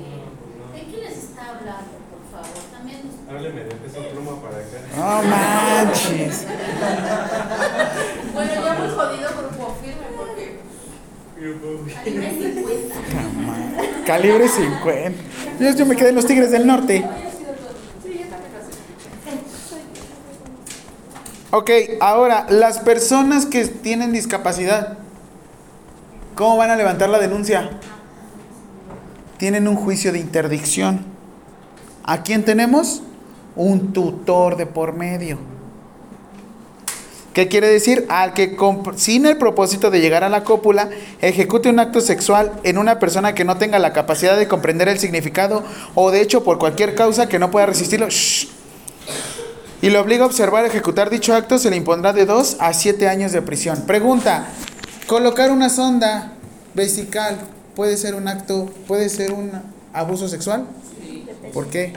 ¿De 0.74 0.80
qué 0.90 0.96
les 1.02 1.16
está 1.18 1.50
hablando, 1.50 1.90
por 2.10 2.22
favor? 2.32 2.58
También 2.72 3.00
nos- 3.04 3.34
Hábleme 3.36 3.60
de 3.64 3.74
peso 3.76 3.98
pluma 4.12 4.40
para 4.42 4.56
acá. 4.56 4.78
No 4.96 5.22
manches. 5.28 6.46
Bueno, 8.34 8.52
ya 8.54 8.74
calibre 12.04 12.28
50. 12.46 12.94
Jamás. 13.12 13.60
Calibre 14.06 14.48
50. 14.48 15.74
Yo, 15.78 15.86
me 15.86 15.96
quedé 15.96 16.10
en 16.10 16.14
los 16.16 16.26
Tigres 16.26 16.50
del 16.50 16.66
Norte. 16.66 17.04
Ok, 21.52 21.70
ahora, 22.00 22.46
las 22.48 22.78
personas 22.80 23.46
que 23.46 23.64
tienen 23.64 24.12
discapacidad, 24.12 24.98
¿cómo 26.34 26.58
van 26.58 26.70
a 26.70 26.76
levantar 26.76 27.08
la 27.08 27.18
denuncia? 27.18 27.70
Tienen 29.38 29.66
un 29.66 29.76
juicio 29.76 30.12
de 30.12 30.20
interdicción. 30.20 31.06
¿A 32.04 32.22
quién 32.22 32.44
tenemos? 32.44 33.02
Un 33.56 33.92
tutor 33.92 34.56
de 34.56 34.66
por 34.66 34.92
medio. 34.92 35.38
¿Qué 37.34 37.46
quiere 37.46 37.68
decir? 37.68 38.06
Al 38.08 38.34
que 38.34 38.56
sin 38.96 39.24
el 39.24 39.36
propósito 39.36 39.90
de 39.90 40.00
llegar 40.00 40.24
a 40.24 40.28
la 40.28 40.42
cópula 40.42 40.90
ejecute 41.20 41.68
un 41.68 41.78
acto 41.78 42.00
sexual 42.00 42.52
en 42.64 42.76
una 42.76 42.98
persona 42.98 43.34
que 43.34 43.44
no 43.44 43.56
tenga 43.56 43.78
la 43.78 43.92
capacidad 43.92 44.36
de 44.36 44.48
comprender 44.48 44.88
el 44.88 44.98
significado 44.98 45.62
o 45.94 46.10
de 46.10 46.22
hecho 46.22 46.42
por 46.42 46.58
cualquier 46.58 46.94
causa 46.96 47.28
que 47.28 47.38
no 47.38 47.50
pueda 47.52 47.66
resistirlo 47.66 48.08
shh, 48.08 48.48
y 49.82 49.90
lo 49.90 50.00
obliga 50.00 50.24
a 50.24 50.26
observar 50.26 50.66
ejecutar 50.66 51.08
dicho 51.08 51.34
acto 51.34 51.58
se 51.58 51.70
le 51.70 51.76
impondrá 51.76 52.12
de 52.12 52.26
2 52.26 52.56
a 52.58 52.74
7 52.74 53.08
años 53.08 53.32
de 53.32 53.40
prisión. 53.42 53.82
Pregunta, 53.86 54.48
colocar 55.06 55.50
una 55.52 55.70
sonda 55.70 56.32
vesical 56.74 57.38
puede 57.74 57.96
ser 57.96 58.14
un 58.14 58.28
acto, 58.28 58.66
puede 58.86 59.08
ser 59.08 59.32
un 59.32 59.52
abuso 59.92 60.28
sexual? 60.28 60.66
¿Por 61.54 61.68
qué? 61.68 61.92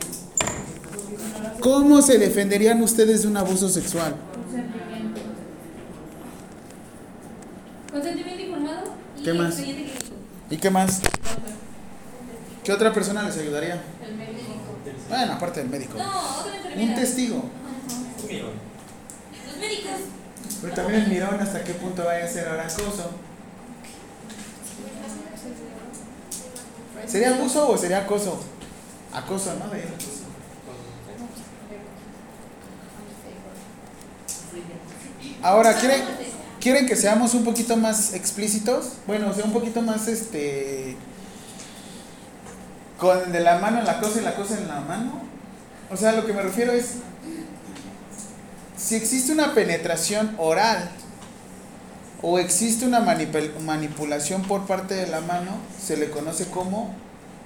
¿Cómo 1.59 2.01
se 2.01 2.17
defenderían 2.17 2.81
ustedes 2.81 3.23
de 3.23 3.27
un 3.27 3.37
abuso 3.37 3.67
sexual? 3.67 4.15
Consentimiento 7.93 8.41
informado 8.41 8.83
y 9.19 9.23
¿Qué 9.23 9.33
más? 9.33 9.47
expediente 9.49 9.83
clínico. 9.83 10.15
¿Y 10.49 10.57
qué 10.57 10.69
más? 10.71 11.01
¿Qué 12.63 12.73
otra 12.73 12.91
persona 12.91 13.21
les 13.21 13.37
ayudaría? 13.37 13.83
El 14.03 14.15
médico. 14.15 14.53
Bueno, 15.09 15.33
aparte 15.33 15.59
del 15.59 15.69
médico. 15.69 15.99
No, 15.99 16.39
otra 16.39 16.55
enfermera. 16.55 16.81
Un 16.89 16.95
testigo. 16.95 17.43
Los 18.17 19.57
médicos. 19.57 19.91
Pero 20.59 20.73
también 20.73 21.01
el 21.01 21.07
mirón 21.07 21.39
hasta 21.39 21.63
qué 21.63 21.73
punto 21.75 22.03
vaya 22.03 22.25
a 22.25 22.27
ser 22.27 22.47
ahora 22.47 22.63
acoso. 22.63 23.11
¿Sería 27.05 27.35
abuso 27.35 27.69
o 27.69 27.77
sería 27.77 27.99
acoso? 27.99 28.43
Acoso, 29.13 29.53
¿no? 29.59 29.69
De 29.69 29.83
Ahora, 35.43 35.77
¿quieren, 35.77 36.01
¿quieren 36.63 36.87
que 36.87 36.95
seamos 36.95 37.33
un 37.33 37.43
poquito 37.43 37.75
más 37.75 38.13
explícitos? 38.13 38.93
Bueno, 39.05 39.29
o 39.29 39.33
sea, 39.33 39.43
un 39.43 39.51
poquito 39.51 39.81
más 39.81 40.07
este. 40.07 40.95
Con 42.97 43.33
de 43.33 43.41
la 43.41 43.59
mano 43.59 43.79
en 43.79 43.85
la 43.85 43.99
cosa 43.99 44.21
y 44.21 44.23
la 44.23 44.33
cosa 44.33 44.57
en 44.57 44.69
la 44.69 44.79
mano. 44.79 45.21
O 45.91 45.97
sea, 45.97 46.13
lo 46.13 46.25
que 46.25 46.31
me 46.31 46.41
refiero 46.41 46.71
es. 46.71 46.95
Si 48.77 48.95
existe 48.95 49.31
una 49.33 49.53
penetración 49.53 50.35
oral 50.37 50.89
o 52.21 52.39
existe 52.39 52.85
una 52.85 53.01
manipul- 53.01 53.59
manipulación 53.59 54.41
por 54.43 54.65
parte 54.65 54.93
de 54.93 55.07
la 55.07 55.19
mano, 55.21 55.51
se 55.85 55.97
le 55.97 56.09
conoce 56.09 56.47
como 56.47 56.95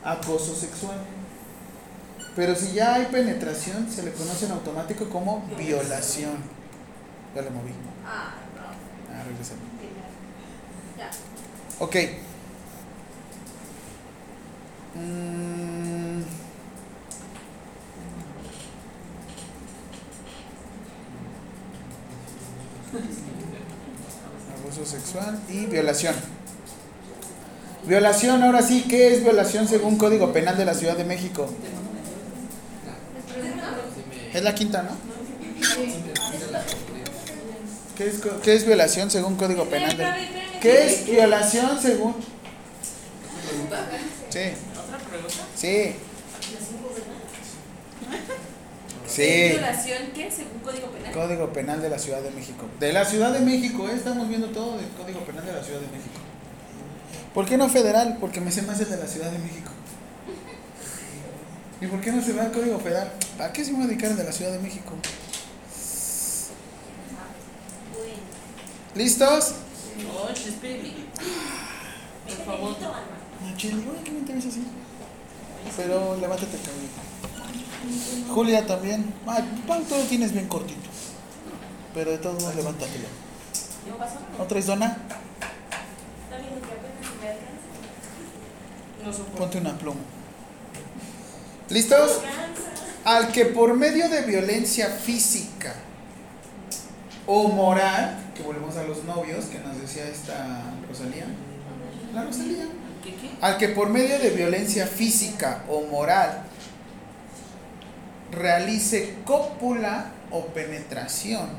acoso 0.03 0.55
sexual. 0.55 0.97
Pero 2.35 2.55
si 2.55 2.73
ya 2.73 2.93
hay 2.93 3.05
penetración, 3.07 3.87
se 3.91 4.03
le 4.03 4.11
conoce 4.11 4.45
en 4.45 4.51
automático 4.51 5.09
como 5.09 5.43
violación. 5.57 6.37
Ya 7.35 7.41
le 7.41 7.49
moví. 7.49 7.71
Ah, 9.17 9.23
no. 9.23 9.29
Regresamos. 9.29 9.63
Ya. 10.97 11.09
Ok. 11.79 11.95
Mm. 14.95 16.21
Abuso 24.59 24.85
sexual 24.85 25.39
y 25.49 25.65
violación. 25.65 26.15
Violación, 27.85 28.43
ahora 28.43 28.61
sí, 28.61 28.85
¿qué 28.89 29.13
es 29.13 29.23
violación 29.23 29.67
según 29.67 29.97
Código 29.97 30.33
Penal 30.33 30.57
de 30.57 30.65
la 30.65 30.73
Ciudad 30.73 30.97
de 30.97 31.05
México? 31.05 31.47
Es 34.33 34.43
la 34.43 34.53
quinta, 34.53 34.83
¿no? 34.83 34.91
¿Qué 37.97 38.07
es, 38.07 38.21
qué 38.43 38.53
es 38.53 38.65
violación 38.65 39.09
según 39.09 39.35
Código 39.35 39.65
Penal? 39.65 39.97
de- 39.97 40.05
¿Qué 40.61 40.85
es 40.85 41.05
violación 41.07 41.81
según? 41.81 42.15
Sí. 44.29 44.39
¿Otra 44.77 44.97
pregunta? 44.99 45.43
Sí. 45.55 45.67
¿Es 45.67 45.95
Sí. 49.07 49.49
violación 49.49 49.99
qué? 50.13 50.29
Según 50.29 50.59
Código 50.63 50.87
Penal. 50.91 51.11
Código 51.13 51.53
Penal 51.53 51.81
de 51.81 51.89
la 51.89 51.97
Ciudad 51.97 52.21
de 52.21 52.29
México. 52.31 52.65
De 52.79 52.93
la 52.93 53.05
Ciudad 53.05 53.31
de 53.31 53.39
México, 53.39 53.87
¿eh? 53.89 53.93
estamos 53.95 54.27
viendo 54.29 54.47
todo 54.49 54.77
del 54.77 54.89
Código 54.89 55.21
Penal 55.21 55.45
de 55.45 55.53
la 55.53 55.63
Ciudad 55.63 55.79
de 55.79 55.87
México. 55.87 56.19
¿Por 57.33 57.45
qué 57.45 57.57
no 57.57 57.69
federal? 57.69 58.17
Porque 58.19 58.41
me 58.41 58.51
sé 58.51 58.61
más 58.63 58.79
el 58.79 58.89
de 58.89 58.97
la 58.97 59.07
Ciudad 59.07 59.31
de 59.31 59.39
México. 59.39 59.71
¿Y 61.81 61.87
por 61.87 62.01
qué 62.01 62.11
no 62.11 62.21
se 62.23 62.33
va 62.33 62.43
al 62.43 62.51
Código 62.51 62.79
Federal? 62.79 63.11
¿A 63.39 63.53
qué 63.53 63.63
se 63.63 63.71
va 63.71 63.83
a 63.83 63.87
dedicar 63.87 64.11
el 64.11 64.17
de 64.17 64.23
la 64.23 64.31
Ciudad 64.31 64.51
de 64.51 64.59
México? 64.59 64.93
¿Listos? 68.97 69.53
Por 72.25 72.45
favor. 72.45 72.75
No, 72.79 73.55
chile, 73.55 73.83
güey, 73.85 74.03
¿qué 74.03 74.11
me 74.11 74.19
interesa 74.19 74.49
así? 74.49 74.63
Pero 75.75 76.17
levántate 76.17 76.57
cabello. 76.57 78.33
Julia 78.33 78.65
también. 78.65 79.13
Ah, 79.27 79.43
todo 79.67 79.99
lo 79.99 80.05
tienes 80.05 80.31
bien 80.33 80.47
cortito. 80.47 80.89
Pero 81.93 82.09
de 82.09 82.17
todos 82.17 82.41
modos, 82.41 82.55
levántatelo. 82.55 83.07
¿No 84.37 84.45
traes 84.45 84.65
dona? 84.65 84.87
Está 84.87 86.37
viendo 86.39 86.59
que 86.59 86.73
apenas 86.73 87.21
me 87.21 87.27
alcanza. 87.29 87.67
No 89.05 89.13
soporto. 89.13 89.37
Ponte 89.37 89.57
una 89.59 89.77
pluma. 89.77 90.01
¿Listos? 91.69 92.21
Al 93.05 93.31
que 93.31 93.45
por 93.45 93.75
medio 93.75 94.09
de 94.09 94.23
violencia 94.23 94.89
física 94.89 95.75
o 97.27 97.49
moral, 97.49 98.17
que 98.33 98.41
volvemos 98.41 98.75
a 98.77 98.83
los 98.83 99.03
novios, 99.03 99.45
que 99.45 99.59
nos 99.59 99.79
decía 99.79 100.07
esta 100.07 100.63
Rosalía. 100.87 101.25
La 102.13 102.23
Rosalía. 102.23 102.65
¿Qué 103.03 103.13
qué? 103.15 103.29
Al 103.41 103.57
que 103.57 103.69
por 103.69 103.89
medio 103.89 104.17
de 104.17 104.31
violencia 104.31 104.87
física 104.87 105.63
o 105.69 105.81
moral 105.81 106.43
realice 108.31 109.15
cópula 109.25 110.11
o 110.31 110.45
penetración 110.47 111.49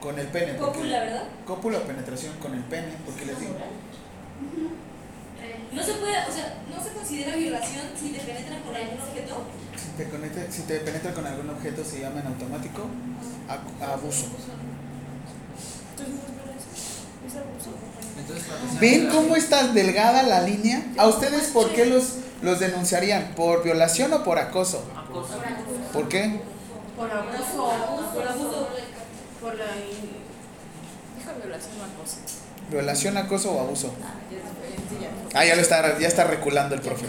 con 0.00 0.18
el 0.18 0.26
pene. 0.28 0.56
Cópula, 0.56 1.00
¿verdad? 1.00 1.24
Cópula 1.46 1.78
o 1.78 1.82
penetración 1.82 2.34
con 2.38 2.54
el 2.54 2.62
pene, 2.64 2.92
porque 3.04 3.26
les 3.26 3.38
digo. 3.38 3.54
No 5.72 5.82
se 5.82 5.92
puede, 5.94 6.18
o 6.18 6.32
sea, 6.32 6.54
no 6.68 6.82
se 6.82 6.90
considera 6.90 7.36
violación 7.36 7.84
si 7.98 8.08
te 8.10 8.18
penetran 8.20 8.62
con 8.62 8.74
algún 8.74 8.98
objeto. 9.00 9.44
Si 9.90 9.96
te, 10.04 10.08
conecta- 10.10 10.50
si 10.52 10.62
te 10.62 10.80
penetra 10.80 11.12
con 11.12 11.26
algún 11.26 11.50
objeto 11.50 11.84
se 11.84 12.00
llama 12.00 12.20
en 12.20 12.26
automático 12.28 12.82
abuso. 13.80 14.26
¿Ven 18.80 19.08
cómo 19.08 19.36
está 19.36 19.68
delgada 19.68 20.22
la 20.22 20.42
línea? 20.42 20.82
¿A 20.96 21.06
ustedes 21.08 21.48
por 21.48 21.70
qué 21.72 21.86
los, 21.86 22.14
los 22.42 22.60
denunciarían? 22.60 23.32
¿Por 23.36 23.62
violación 23.62 24.12
o 24.12 24.22
por 24.24 24.38
acoso? 24.38 24.82
Acoso. 24.96 25.34
¿Por 25.92 26.08
qué? 26.08 26.40
Por 26.96 27.10
abuso. 27.10 27.72
Por 28.14 28.26
abuso. 28.28 28.68
Por 29.40 29.54
la. 29.56 29.64
Dijo 29.74 31.30
violación 31.42 31.72
o 31.80 31.84
acoso. 31.84 32.16
¿Violación, 32.70 33.16
acoso 33.16 33.52
o 33.52 33.60
abuso? 33.60 33.92
Ah, 34.02 34.14
ya. 34.30 35.40
Ah, 35.40 35.44
ya 35.44 35.56
lo 35.56 35.62
está, 35.62 35.98
ya 35.98 36.08
está 36.08 36.24
reculando 36.24 36.74
el 36.74 36.80
profe. 36.80 37.06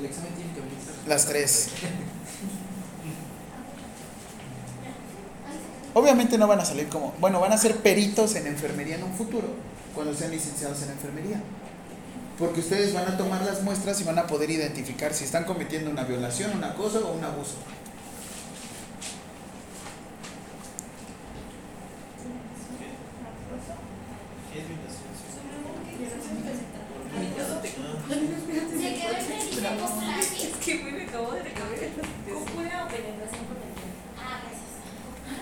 El 0.00 0.06
examen 0.06 0.32
tiene 0.32 0.52
que 0.54 0.60
venir. 0.60 0.78
Las 1.06 1.26
tres. 1.26 1.68
Obviamente 5.92 6.38
no 6.38 6.46
van 6.46 6.60
a 6.60 6.64
salir 6.64 6.88
como, 6.88 7.12
bueno, 7.20 7.38
van 7.38 7.52
a 7.52 7.58
ser 7.58 7.76
peritos 7.76 8.34
en 8.36 8.46
enfermería 8.46 8.94
en 8.94 9.02
un 9.02 9.12
futuro, 9.12 9.48
cuando 9.94 10.14
sean 10.14 10.30
licenciados 10.30 10.80
en 10.82 10.90
enfermería. 10.92 11.42
Porque 12.38 12.60
ustedes 12.60 12.94
van 12.94 13.08
a 13.08 13.18
tomar 13.18 13.44
las 13.44 13.62
muestras 13.62 14.00
y 14.00 14.04
van 14.04 14.18
a 14.18 14.26
poder 14.26 14.50
identificar 14.50 15.12
si 15.12 15.24
están 15.24 15.44
cometiendo 15.44 15.90
una 15.90 16.04
violación, 16.04 16.56
un 16.56 16.64
acoso 16.64 17.06
o 17.06 17.12
un 17.12 17.24
abuso. 17.24 17.56
¿Qué 24.54 24.60
es 24.60 24.68
violación? 24.68 25.10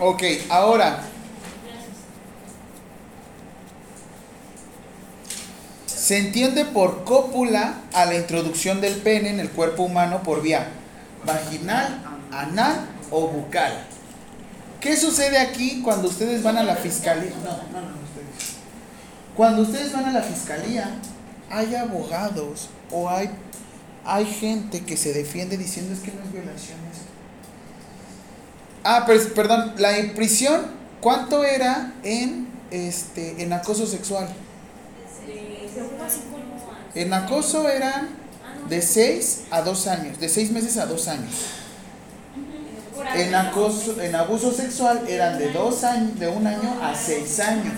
Ok, 0.01 0.23
ahora, 0.49 1.01
se 5.87 6.19
entiende 6.19 6.65
por 6.65 7.05
cópula 7.05 7.75
a 7.93 8.05
la 8.07 8.15
introducción 8.15 8.81
del 8.81 8.95
pene 8.97 9.31
en 9.31 9.41
el 9.41 9.51
cuerpo 9.51 9.83
humano 9.83 10.23
por 10.23 10.41
vía 10.41 10.69
vaginal, 11.27 12.01
anal 12.31 12.87
o 13.11 13.27
bucal. 13.27 13.87
¿Qué 14.81 14.97
sucede 14.97 15.39
aquí 15.39 15.83
cuando 15.83 16.09
ustedes 16.09 16.45
van 16.45 16.59
a 16.59 16.63
la 16.63 16.77
fiscalía? 16.77 17.33
No, 17.43 17.51
no, 17.51 17.89
no, 17.89 17.97
ustedes. 17.97 18.57
Cuando 19.37 19.63
ustedes 19.63 19.93
van 19.93 20.05
a 20.05 20.13
la 20.13 20.23
fiscalía, 20.23 20.93
hay 21.51 21.75
abogados 21.75 22.69
o 22.93 23.09
hay 23.11 23.31
hay 24.05 24.25
gente 24.25 24.85
que 24.85 24.97
se 24.97 25.13
defiende 25.13 25.59
diciendo 25.59 25.93
es 25.93 26.01
que 26.01 26.13
no 26.13 26.23
es 26.23 26.33
violación. 26.33 26.79
Ah, 28.85 29.07
perdón, 29.07 29.75
la 29.79 29.91
prisión, 30.15 30.63
¿cuánto 31.01 31.45
era 31.45 31.95
en 32.03 32.49
este 32.71 33.43
en 33.43 33.53
acoso 33.53 33.87
sexual? 33.87 34.29
En 36.95 37.13
acoso 37.13 37.69
eran 37.69 38.09
de 38.69 38.83
6 38.83 39.45
a 39.51 39.63
2 39.63 39.87
años, 39.87 40.21
de 40.21 40.29
6 40.29 40.51
meses 40.53 40.77
a 40.79 40.87
2 40.87 41.09
años. 41.09 41.35
En 43.15 43.35
acoso, 43.35 44.01
en 44.01 44.15
abuso 44.15 44.53
sexual 44.53 45.05
eran 45.09 45.39
de 45.39 45.51
dos 45.51 45.83
años, 45.85 46.19
de 46.19 46.29
un 46.29 46.47
año 46.47 46.79
a 46.83 46.95
6 46.95 47.41
años. 47.41 47.75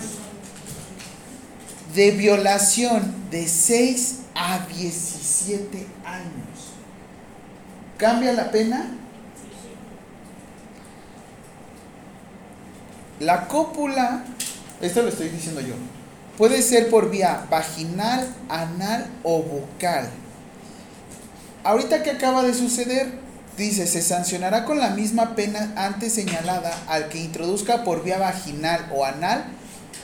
De 1.95 2.11
violación 2.11 3.29
de 3.29 3.47
6 3.47 4.15
a 4.35 4.65
17 4.67 5.87
años. 6.05 6.71
¿Cambia 7.97 8.33
la 8.33 8.51
pena? 8.51 9.00
La 13.21 13.47
cópula, 13.47 14.23
esto 14.81 15.03
lo 15.03 15.09
estoy 15.09 15.29
diciendo 15.29 15.61
yo, 15.61 15.75
puede 16.39 16.63
ser 16.63 16.89
por 16.89 17.11
vía 17.11 17.45
vaginal, 17.51 18.27
anal 18.49 19.05
o 19.21 19.43
bucal. 19.43 20.09
Ahorita 21.63 22.01
que 22.01 22.09
acaba 22.09 22.41
de 22.41 22.55
suceder, 22.55 23.13
dice, 23.57 23.85
se 23.85 24.01
sancionará 24.01 24.65
con 24.65 24.79
la 24.79 24.89
misma 24.89 25.35
pena 25.35 25.71
antes 25.75 26.13
señalada 26.13 26.75
al 26.87 27.09
que 27.09 27.19
introduzca 27.19 27.83
por 27.83 28.03
vía 28.03 28.17
vaginal 28.17 28.89
o 28.91 29.05
anal 29.05 29.45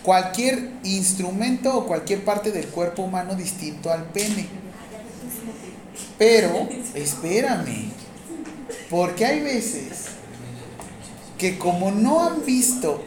cualquier 0.04 0.70
instrumento 0.84 1.76
o 1.76 1.88
cualquier 1.88 2.24
parte 2.24 2.52
del 2.52 2.68
cuerpo 2.68 3.02
humano 3.02 3.34
distinto 3.34 3.92
al 3.92 4.04
pene. 4.04 4.48
Pero, 6.20 6.70
espérame, 6.94 7.90
porque 8.92 9.26
hay 9.26 9.42
veces 9.42 10.17
que 11.38 11.58
como 11.58 11.92
no 11.92 12.26
han 12.26 12.46
visto 12.46 13.04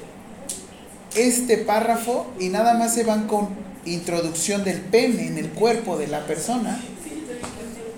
este 1.15 1.59
párrafo 1.59 2.27
y 2.39 2.49
nada 2.49 2.75
más 2.75 2.95
se 2.95 3.05
van 3.05 3.27
con 3.27 3.49
introducción 3.85 4.65
del 4.65 4.81
pene 4.81 5.27
en 5.27 5.39
el 5.39 5.51
cuerpo 5.51 5.97
de 5.97 6.07
la 6.07 6.27
persona, 6.27 6.81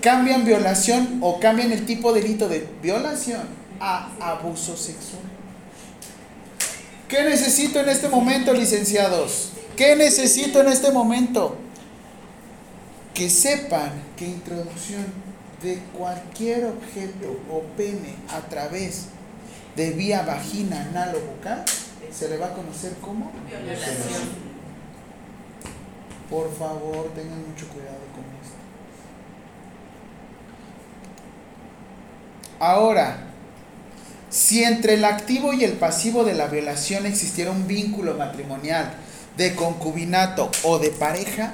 cambian 0.01 0.45
violación 0.45 1.19
o 1.21 1.39
cambian 1.39 1.71
el 1.71 1.85
tipo 1.85 2.13
de 2.13 2.21
delito 2.21 2.49
de 2.49 2.67
violación 2.81 3.43
a 3.79 4.09
abuso 4.19 4.75
sexual. 4.75 5.21
¿Qué 7.07 7.23
necesito 7.23 7.79
en 7.79 7.89
este 7.89 8.09
momento, 8.09 8.53
licenciados? 8.53 9.51
¿Qué 9.75 9.95
necesito 9.95 10.61
en 10.61 10.69
este 10.69 10.91
momento? 10.91 11.55
Que 13.13 13.29
sepan 13.29 13.91
que 14.17 14.25
introducción 14.25 15.05
de 15.61 15.79
cualquier 15.97 16.65
objeto 16.65 17.39
o 17.51 17.61
pene 17.77 18.15
a 18.29 18.41
través 18.49 19.05
de 19.05 19.22
vía 19.75 20.21
vagina, 20.23 20.81
anal 20.89 21.15
o 21.15 21.19
bucal 21.19 21.63
se 22.11 22.29
le 22.29 22.37
va 22.37 22.47
a 22.47 22.53
conocer 22.53 22.93
como 23.01 23.31
Violación. 23.47 24.43
Por 26.29 26.55
favor, 26.55 27.11
tengan 27.15 27.39
mucho 27.49 27.67
cuidado 27.69 27.97
con 28.13 28.23
esto. 28.43 28.55
Ahora, 32.59 33.17
si 34.29 34.63
entre 34.63 34.95
el 34.95 35.05
activo 35.05 35.53
y 35.53 35.63
el 35.63 35.73
pasivo 35.73 36.23
de 36.23 36.33
la 36.33 36.47
violación 36.47 37.05
existiera 37.05 37.51
un 37.51 37.67
vínculo 37.67 38.15
matrimonial, 38.15 38.93
de 39.37 39.55
concubinato 39.55 40.51
o 40.63 40.77
de 40.79 40.89
pareja, 40.91 41.53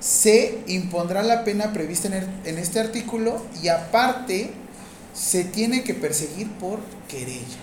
se 0.00 0.58
impondrá 0.66 1.22
la 1.22 1.42
pena 1.44 1.72
prevista 1.72 2.08
en, 2.08 2.14
el- 2.14 2.28
en 2.44 2.58
este 2.58 2.80
artículo 2.80 3.42
y 3.62 3.68
aparte 3.68 4.52
se 5.14 5.44
tiene 5.44 5.84
que 5.84 5.94
perseguir 5.94 6.50
por 6.52 6.80
querella. 7.08 7.58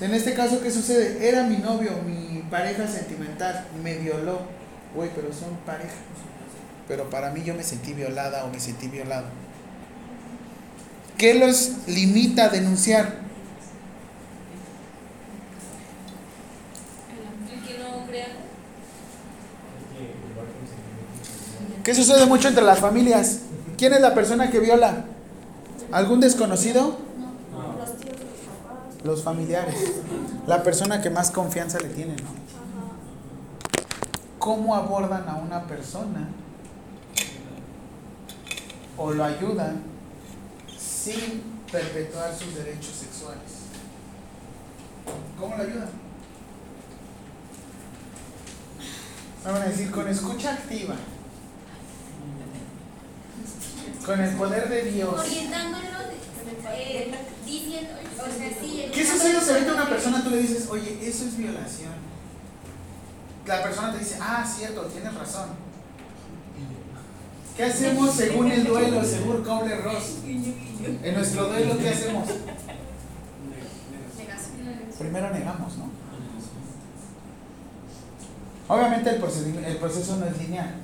En 0.00 0.14
este 0.14 0.34
caso, 0.34 0.62
¿qué 0.62 0.70
sucede? 0.70 1.28
Era 1.28 1.42
mi 1.42 1.56
novio, 1.56 1.90
mi 2.06 2.42
pareja 2.50 2.86
sentimental, 2.86 3.66
me 3.82 3.98
violó. 3.98 4.40
Güey, 4.94 5.10
pero 5.14 5.32
son 5.32 5.56
pareja. 5.66 5.96
Pero 6.86 7.10
para 7.10 7.30
mí 7.30 7.42
yo 7.44 7.54
me 7.54 7.62
sentí 7.62 7.92
violada 7.92 8.44
o 8.44 8.50
me 8.50 8.60
sentí 8.60 8.88
violado. 8.88 9.26
¿Qué 11.18 11.34
los 11.34 11.72
limita 11.88 12.44
a 12.44 12.48
denunciar? 12.48 13.28
¿Qué 21.82 21.94
sucede 21.94 22.26
mucho 22.26 22.48
entre 22.48 22.62
las 22.62 22.78
familias? 22.78 23.40
¿Quién 23.76 23.94
es 23.94 24.00
la 24.00 24.14
persona 24.14 24.50
que 24.50 24.60
viola? 24.60 25.06
¿Algún 25.90 26.20
desconocido? 26.20 26.98
Los 27.78 27.96
tíos, 27.96 28.16
los 29.04 29.22
familiares. 29.22 29.74
La 30.46 30.62
persona 30.62 31.00
que 31.00 31.10
más 31.10 31.30
confianza 31.30 31.78
le 31.78 31.88
tiene, 31.88 32.14
¿no? 32.16 32.38
¿Cómo 34.38 34.74
abordan 34.74 35.28
a 35.28 35.36
una 35.36 35.66
persona 35.66 36.28
o 38.96 39.12
lo 39.12 39.24
ayudan 39.24 39.82
sin 40.78 41.42
perpetuar 41.70 42.34
sus 42.34 42.54
derechos 42.54 42.94
sexuales? 42.94 43.42
¿Cómo 45.38 45.56
lo 45.56 45.62
ayudan? 45.62 45.90
Vamos 49.44 49.60
a 49.60 49.64
decir, 49.64 49.90
con 49.90 50.08
escucha 50.08 50.52
activa, 50.52 50.94
con 54.04 54.20
el 54.20 54.34
poder 54.36 54.68
de 54.68 54.82
Dios. 54.90 55.24
Eh, 56.74 57.14
diciendo, 57.44 57.90
o 58.18 58.38
sea, 58.38 58.50
sí. 58.60 58.90
¿Qué 58.92 59.06
sucede 59.06 59.40
si 59.40 59.50
ahorita 59.50 59.70
a 59.70 59.74
una 59.74 59.88
persona 59.88 60.22
tú 60.22 60.30
le 60.30 60.38
dices, 60.38 60.68
oye, 60.70 60.98
eso 61.02 61.24
es 61.24 61.36
violación? 61.36 61.92
La 63.46 63.62
persona 63.62 63.92
te 63.92 63.98
dice, 64.00 64.18
ah, 64.20 64.44
cierto, 64.46 64.82
tienes 64.82 65.14
razón. 65.14 65.48
¿Qué 67.56 67.64
hacemos 67.64 68.14
según 68.14 68.52
el 68.52 68.64
duelo, 68.64 69.02
según 69.04 69.42
Coble 69.42 69.76
Ross? 69.76 70.18
En 70.24 71.14
nuestro 71.14 71.48
duelo, 71.48 71.76
¿qué 71.78 71.88
hacemos? 71.88 72.28
Primero 74.98 75.30
negamos, 75.30 75.76
¿no? 75.76 75.90
Obviamente 78.68 79.10
el 79.10 79.76
proceso 79.78 80.16
no 80.16 80.26
es 80.26 80.38
lineal. 80.38 80.74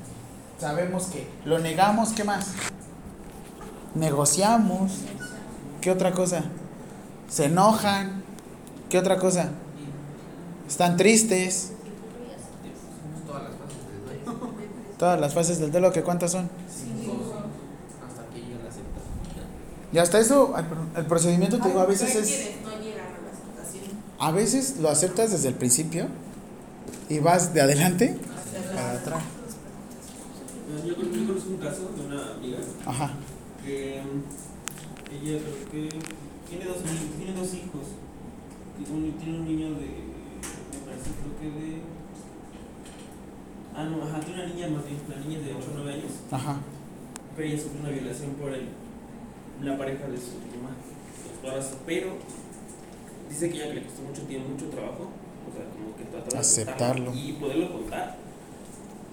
Sabemos 0.59 1.05
que 1.07 1.29
lo 1.45 1.59
negamos, 1.59 2.13
¿qué 2.13 2.25
más? 2.25 2.47
Negociamos. 3.95 4.93
¿Qué 5.81 5.91
otra 5.91 6.13
cosa? 6.13 6.45
Se 7.29 7.47
enojan. 7.47 8.23
¿Qué 8.89 8.99
otra 8.99 9.19
cosa? 9.19 9.51
Están 10.69 10.97
tristes. 10.97 11.73
Todas 14.99 15.21
las 15.21 15.35
fases 15.35 15.59
del 15.59 15.71
duelo. 15.71 15.93
¿que 15.93 16.03
cuántas 16.03 16.33
son? 16.33 16.49
Y 19.93 19.99
hasta 19.99 20.19
eso, 20.19 20.55
el 20.97 21.07
procedimiento 21.07 21.61
te 21.61 21.69
digo, 21.69 21.79
a 21.79 21.87
veces 21.87 22.17
es... 22.17 22.51
a 24.19 24.33
veces 24.33 24.79
lo 24.81 24.89
aceptas 24.89 25.31
desde 25.31 25.47
el 25.47 25.55
principio 25.55 26.09
y 27.09 27.21
vas 27.21 27.55
de 27.55 27.61
adelante 27.61 28.19
para 28.75 28.91
atrás. 28.91 29.23
Yo 30.85 30.97
conozco 30.97 31.51
un 31.51 31.57
caso 31.59 31.91
de 31.97 32.07
una 32.07 32.33
amiga 32.33 32.59
Ajá. 32.87 33.13
Que 33.65 34.03
mm, 34.03 35.25
ella 35.25 35.41
creo 35.41 35.71
que 35.71 35.89
tiene 36.49 36.65
dos, 36.67 36.77
tiene 37.17 37.33
dos 37.33 37.55
hijos. 37.55 37.87
Tiene 38.77 39.39
un 39.39 39.45
niño 39.45 39.71
de, 39.75 39.87
me 40.73 40.79
parece 40.85 41.11
creo 41.17 41.39
que 41.41 41.59
de... 41.59 41.81
Ah, 43.75 43.85
no, 43.85 44.03
ajá, 44.05 44.21
tiene 44.21 44.45
una 44.45 44.55
niña 44.55 44.69
más 44.69 44.85
bien, 44.85 44.99
una 45.07 45.17
niña 45.17 45.39
de 45.41 45.55
8 45.55 45.67
o 45.71 45.75
9 45.75 45.93
años. 45.93 46.12
Ajá. 46.31 46.61
Pero 47.37 47.49
ella 47.49 47.59
sufrió 47.61 47.81
una 47.81 47.91
violación 47.91 48.31
por 48.35 48.53
el, 48.53 48.69
la 49.62 49.79
pareja 49.79 50.07
de 50.07 50.19
su 50.19 50.39
mamá. 50.57 50.77
Pero 51.87 52.17
dice 53.29 53.51
que 53.51 53.57
ella 53.57 53.69
que 53.69 53.75
le 53.75 53.83
costó 53.85 54.03
mucho 54.03 54.23
tiempo, 54.23 54.51
mucho 54.51 54.67
trabajo. 54.67 55.11
O 55.49 55.53
sea, 55.53 55.65
como 55.71 55.97
que 55.97 56.05
tratar 56.05 56.33
de 56.33 56.39
aceptarlo 56.39 57.12
y 57.15 57.33
poderlo 57.33 57.73
contar. 57.73 58.17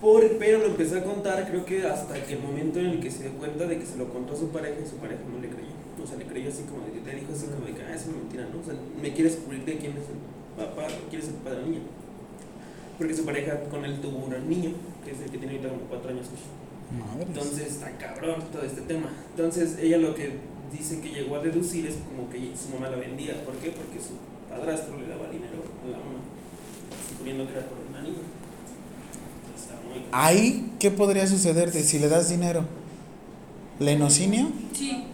Por, 0.02 0.38
pero 0.40 0.58
lo 0.60 0.66
empezó 0.66 0.98
a 0.98 1.04
contar, 1.04 1.48
creo 1.48 1.64
que 1.64 1.86
hasta 1.86 2.16
que 2.26 2.34
el 2.34 2.40
momento 2.40 2.80
en 2.80 2.88
el 2.88 3.00
que 3.00 3.12
se 3.12 3.24
dio 3.24 3.34
cuenta 3.34 3.66
de 3.68 3.78
que 3.78 3.86
se 3.86 3.98
lo 3.98 4.10
contó 4.10 4.34
a 4.34 4.36
su 4.38 4.50
pareja 4.50 4.76
y 4.84 4.90
su 4.90 4.96
pareja 4.98 5.22
no 5.32 5.40
le 5.40 5.48
creyó. 5.48 5.70
O 6.04 6.08
sea, 6.08 6.18
le 6.18 6.26
creyó 6.26 6.50
así 6.50 6.64
como, 6.64 6.82
de- 6.90 7.06
le 7.06 7.20
dijo 7.22 7.32
así 7.32 7.46
como 7.46 7.66
de 7.68 7.74
que, 7.74 7.84
ah, 7.84 7.94
es 7.94 8.08
una 8.08 8.18
mentira, 8.18 8.48
¿no? 8.52 8.60
O 8.60 8.64
sea, 8.66 8.74
me 9.00 9.14
quieres 9.14 9.36
cubrir 9.36 9.64
de 9.64 9.78
quién 9.78 9.92
es 9.94 10.10
el 10.10 10.18
papá, 10.58 10.88
quién 11.10 11.22
es 11.22 11.28
el 11.28 11.36
padre 11.36 11.60
del 11.62 11.70
niño. 11.70 11.82
Porque 12.98 13.14
su 13.14 13.26
pareja 13.26 13.60
con 13.70 13.86
él 13.86 14.02
tuvo 14.02 14.26
un 14.26 14.50
niño, 14.50 14.72
que 15.06 15.12
es 15.12 15.20
el 15.22 15.30
que 15.30 15.38
tiene 15.38 15.54
ahorita 15.54 15.70
como 15.70 15.82
cuatro 15.90 16.10
años. 16.10 16.26
Madres. 16.92 17.28
Entonces 17.28 17.68
está 17.68 17.92
cabrón 17.98 18.42
todo 18.52 18.64
este 18.64 18.82
tema. 18.82 19.10
Entonces 19.38 19.78
ella 19.80 19.98
lo 19.98 20.14
que 20.16 20.34
dice 20.74 21.00
que 21.00 21.10
llegó 21.10 21.36
a 21.38 21.40
deducir 21.40 21.86
es 21.86 21.96
como 22.10 22.30
que 22.30 22.52
su 22.58 22.70
mamá 22.74 22.90
la 22.90 22.98
vendía. 22.98 23.46
¿Por 23.46 23.54
qué? 23.58 23.70
Porque 23.72 23.98
su 24.02 24.18
padrastro 24.50 24.98
le 25.00 25.08
daba 25.08 25.30
dinero 25.30 25.62
a 25.86 25.88
la 25.90 25.98
mamá, 25.98 26.20
suponiendo 27.10 27.46
que 27.48 27.54
era 27.54 27.66
por 27.70 27.78
una 27.90 28.02
niña. 28.02 28.22
Entonces, 28.22 29.62
está 29.66 29.76
muy 29.81 29.81
Ahí, 30.12 30.74
¿qué 30.80 30.92
podría 30.92 31.28
sucederte 31.28 31.84
si 31.84 32.00
le 32.00 32.10
das 32.10 32.30
dinero? 32.30 32.66
¿Lenocinio? 33.80 34.50
Sí. 34.74 35.06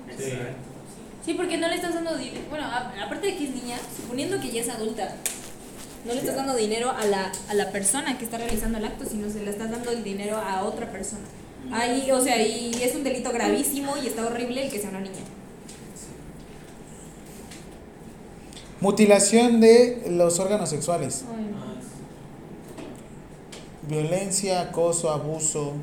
Sí, 1.26 1.34
porque 1.34 1.58
no 1.58 1.68
le 1.68 1.76
estás 1.76 1.94
dando 1.94 2.18
dinero. 2.18 2.42
Bueno, 2.50 2.66
aparte 2.66 3.28
de 3.28 3.36
que 3.38 3.46
es 3.46 3.50
niña, 3.52 3.78
suponiendo 3.96 4.40
que 4.40 4.52
ya 4.52 4.62
es 4.62 4.70
adulta, 4.70 5.16
no 6.06 6.14
le 6.14 6.20
estás 6.20 6.36
dando 6.36 6.56
dinero 6.56 6.90
a 6.92 7.06
la, 7.06 7.32
a 7.50 7.54
la 7.54 7.72
persona 7.72 8.18
que 8.18 8.26
está 8.26 8.38
realizando 8.38 8.78
el 8.78 8.86
acto, 8.86 9.06
sino 9.06 9.30
se 9.30 9.44
le 9.44 9.52
estás 9.52 9.70
dando 9.70 9.92
el 9.92 10.04
dinero 10.04 10.38
a 10.38 10.64
otra 10.64 10.92
persona. 10.92 11.26
Ahí, 11.72 12.10
o 12.12 12.22
sea, 12.22 12.42
y 12.42 12.72
es 12.82 12.96
un 12.96 13.04
delito 13.04 13.32
gravísimo 13.32 13.98
y 14.02 14.08
está 14.08 14.26
horrible 14.26 14.66
el 14.66 14.72
que 14.72 14.80
sea 14.80 14.90
una 14.90 15.02
niña. 15.02 15.16
Mutilación 18.80 19.60
de 19.60 20.06
los 20.12 20.40
órganos 20.40 20.70
sexuales. 20.70 21.26
Violencia, 23.88 24.62
acoso, 24.62 25.10
abuso. 25.10 25.74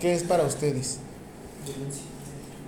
¿Qué 0.00 0.14
es 0.14 0.22
para 0.22 0.44
ustedes? 0.44 0.98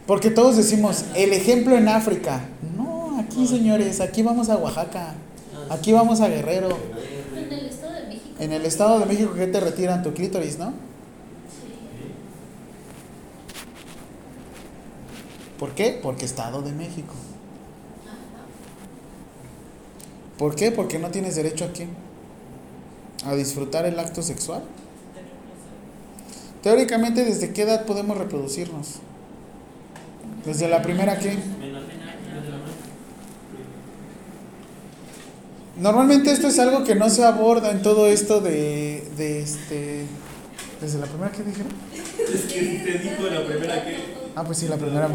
Porque 0.06 0.30
todos 0.30 0.56
decimos, 0.56 1.04
el 1.14 1.32
ejemplo 1.32 1.76
en 1.76 1.88
África. 1.88 2.44
No, 2.76 3.18
aquí 3.20 3.46
señores, 3.46 4.00
aquí 4.00 4.22
vamos 4.22 4.48
a 4.48 4.56
Oaxaca. 4.56 5.14
Aquí 5.70 5.92
vamos 5.92 6.20
a 6.20 6.28
Guerrero. 6.28 6.76
En 7.36 7.52
el 7.52 7.66
Estado 7.66 7.94
de 7.94 8.06
México. 8.06 8.36
En 8.40 8.52
el 8.52 8.66
Estado 8.66 8.98
de 8.98 9.06
México 9.06 9.34
que 9.34 9.46
te 9.46 9.60
retiran 9.60 10.02
tu 10.02 10.12
clítoris, 10.12 10.58
¿no? 10.58 10.74
¿Por 15.58 15.70
qué? 15.70 16.00
Porque 16.02 16.24
Estado 16.24 16.62
de 16.62 16.72
México. 16.72 17.14
¿Por 20.36 20.56
qué? 20.56 20.72
Porque 20.72 20.98
no 20.98 21.10
tienes 21.10 21.36
derecho 21.36 21.64
aquí 21.64 21.86
a 23.24 23.34
disfrutar 23.34 23.86
el 23.86 23.98
acto 23.98 24.22
sexual. 24.22 24.62
Teóricamente, 26.62 27.24
¿desde 27.24 27.52
qué 27.52 27.62
edad 27.62 27.86
podemos 27.86 28.16
reproducirnos? 28.16 28.96
¿Desde 30.44 30.68
la 30.68 30.82
primera 30.82 31.18
qué? 31.18 31.36
Normalmente 35.80 36.30
esto 36.30 36.48
es 36.48 36.58
algo 36.58 36.84
que 36.84 36.94
no 36.94 37.08
se 37.10 37.24
aborda 37.24 37.70
en 37.70 37.82
todo 37.82 38.06
esto 38.06 38.40
de, 38.40 39.08
de 39.16 39.42
este... 39.42 40.04
¿Desde 40.80 40.98
la 40.98 41.06
primera 41.06 41.32
qué 41.32 41.42
dijeron? 41.42 41.72
Es 42.18 42.42
que 42.52 42.60
te 42.60 42.98
dijo 42.98 43.22
la 43.22 43.44
primera 43.46 43.84
que. 43.84 43.96
Ah, 44.34 44.42
pues 44.44 44.58
sí, 44.58 44.66
la 44.66 44.76
primera. 44.76 45.08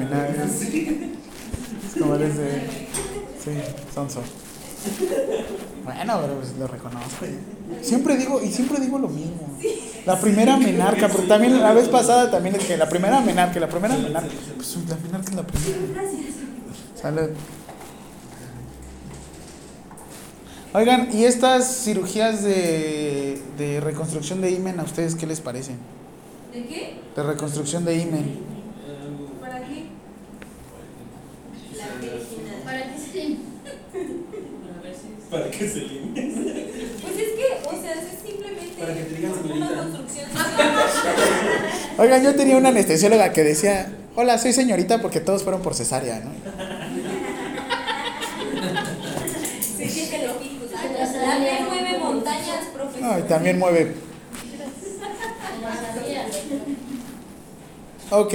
Es, 0.46 0.62
es 0.62 2.00
como 2.00 2.18
desde... 2.18 2.62
Sí, 3.44 3.52
sonso. 3.94 4.22
Bueno, 5.84 6.20
pero 6.22 6.36
pues 6.36 6.56
lo 6.58 6.68
reconozco. 6.68 7.26
Siempre 7.82 8.18
digo, 8.18 8.42
y 8.44 8.52
siempre 8.52 8.80
digo 8.80 9.00
lo 9.00 9.08
mismo. 9.08 9.58
La 10.06 10.20
primera 10.20 10.58
menarca, 10.58 11.08
pero 11.08 11.24
también 11.24 11.62
la 11.62 11.74
vez 11.74 11.88
pasada 11.88 12.30
también 12.30 12.56
es 12.56 12.66
que 12.66 12.78
la 12.78 12.90
primera 12.90 13.22
menarca, 13.22 13.60
la 13.60 13.70
primera 13.70 13.98
menarca. 13.98 14.30
Pues 14.56 14.78
la 14.88 14.98
menarca 14.98 15.30
es 15.30 15.36
la 15.36 15.48
primera. 15.48 16.04
Salud. 16.96 17.30
Oigan, 20.74 21.10
¿y 21.14 21.24
estas 21.24 21.84
cirugías 21.84 22.44
de, 22.44 23.42
de 23.58 23.80
reconstrucción 23.80 24.42
de 24.42 24.52
imen 24.52 24.80
a 24.80 24.84
ustedes 24.84 25.16
qué 25.16 25.26
les 25.26 25.40
parecen? 25.40 25.78
¿De 26.54 26.66
qué? 26.66 27.00
De 27.16 27.24
reconstrucción 27.24 27.86
de 27.86 27.96
imen. 27.96 28.40
¿Para 29.42 29.60
qué? 29.66 29.86
¿Para 32.66 32.92
qué 32.92 33.00
se 33.00 33.38
Para 35.30 35.52
que 35.52 35.70
se 35.70 35.80
limpie. 35.80 36.32
Pues 37.02 37.16
es 37.16 37.30
que, 37.36 37.68
o 37.68 37.82
sea, 37.82 37.94
es 37.94 38.20
simplemente 38.26 38.80
Para 38.80 38.94
que 38.94 39.02
te 39.02 39.16
digan 39.16 39.32
una 39.32 39.42
señorita. 39.44 39.76
construcción 39.82 40.30
Oigan, 41.98 42.24
yo 42.24 42.36
tenía 42.36 42.58
una 42.58 42.70
anestesióloga 42.70 43.34
que 43.34 43.44
decía, 43.44 43.92
hola, 44.16 44.38
soy 44.38 44.54
señorita 44.54 45.02
porque 45.02 45.20
todos 45.20 45.44
fueron 45.44 45.62
por 45.62 45.76
cesárea, 45.76 46.20
¿no? 46.22 46.32
Se 49.62 49.90
siente 49.90 50.28
lógico. 50.28 50.66
La 50.74 51.40
mía 51.40 51.66
mueve 51.68 51.98
montañas, 52.00 52.66
profesor. 52.74 53.10
Ay, 53.14 53.24
también 53.24 53.60
mueve. 53.60 53.94
Ok, 58.10 58.34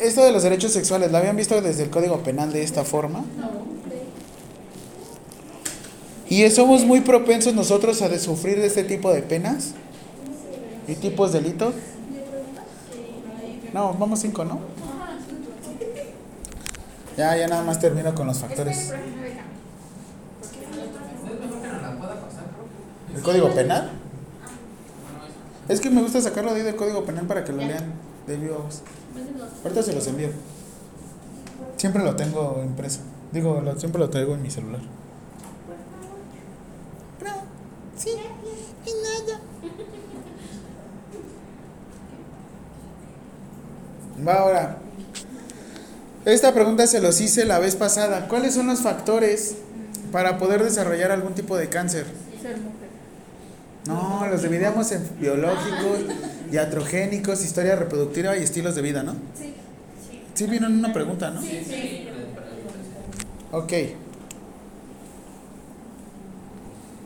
esto 0.00 0.24
de 0.24 0.32
los 0.32 0.42
derechos 0.42 0.72
sexuales, 0.72 1.12
¿lo 1.12 1.18
habían 1.18 1.36
visto 1.36 1.60
desde 1.60 1.84
el 1.84 1.90
Código 1.90 2.24
Penal 2.24 2.52
de 2.52 2.64
esta 2.64 2.82
forma? 2.82 3.24
¿Y 6.28 6.48
somos 6.50 6.84
muy 6.84 7.00
propensos 7.00 7.54
nosotros 7.54 8.00
a 8.02 8.18
sufrir 8.18 8.58
de 8.58 8.66
este 8.66 8.84
tipo 8.84 9.12
de 9.12 9.22
penas? 9.22 9.74
¿Y 10.88 10.94
tipos 10.94 11.32
de 11.32 11.40
delitos? 11.40 11.74
No, 13.72 13.94
vamos 13.94 14.20
cinco, 14.20 14.44
¿no? 14.44 14.60
Ya, 17.16 17.36
ya 17.36 17.46
nada 17.46 17.62
más 17.62 17.78
termino 17.78 18.14
con 18.14 18.26
los 18.26 18.38
factores. 18.38 18.92
¿El 23.14 23.22
Código 23.22 23.50
Penal? 23.54 23.90
Es 25.68 25.80
que 25.80 25.90
me 25.90 26.02
gusta 26.02 26.20
sacarlo 26.20 26.52
de 26.52 26.60
ahí 26.60 26.66
del 26.66 26.76
Código 26.76 27.04
Penal 27.04 27.26
para 27.26 27.44
que 27.44 27.52
lo 27.52 27.58
lean 27.58 27.92
de 28.26 28.36
viva 28.36 28.58
voz. 28.58 28.82
Ahorita 29.62 29.82
se 29.82 29.92
los 29.92 30.06
envío. 30.06 30.30
Siempre 31.76 32.02
lo 32.02 32.16
tengo 32.16 32.60
impreso. 32.64 33.00
Digo, 33.32 33.62
siempre 33.76 34.00
lo 34.00 34.10
traigo 34.10 34.34
en 34.34 34.42
mi 34.42 34.50
celular. 34.50 34.80
Sí, 37.96 38.10
y 38.10 38.90
nada. 39.02 39.40
Va 44.26 44.34
ahora. 44.34 44.78
Esta 46.24 46.54
pregunta 46.54 46.86
se 46.86 47.00
los 47.00 47.20
hice 47.20 47.44
la 47.44 47.58
vez 47.58 47.76
pasada. 47.76 48.28
¿Cuáles 48.28 48.54
son 48.54 48.66
los 48.66 48.80
factores 48.80 49.56
para 50.10 50.38
poder 50.38 50.64
desarrollar 50.64 51.10
algún 51.10 51.34
tipo 51.34 51.56
de 51.56 51.68
cáncer? 51.68 52.06
Ser 52.40 52.56
mujer. 52.58 52.88
No, 53.86 54.26
los 54.26 54.42
dividíamos 54.42 54.90
en 54.92 55.06
biológicos, 55.20 56.00
iatrogénicos, 56.50 57.44
historia 57.44 57.76
reproductiva 57.76 58.36
y 58.36 58.42
estilos 58.42 58.74
de 58.74 58.82
vida, 58.82 59.02
¿no? 59.02 59.12
Sí. 59.38 59.54
Sí, 60.32 60.46
vino 60.46 60.66
en 60.66 60.78
una 60.78 60.92
pregunta, 60.92 61.30
¿no? 61.30 61.42
Sí. 61.42 62.08
Ok. 63.52 63.72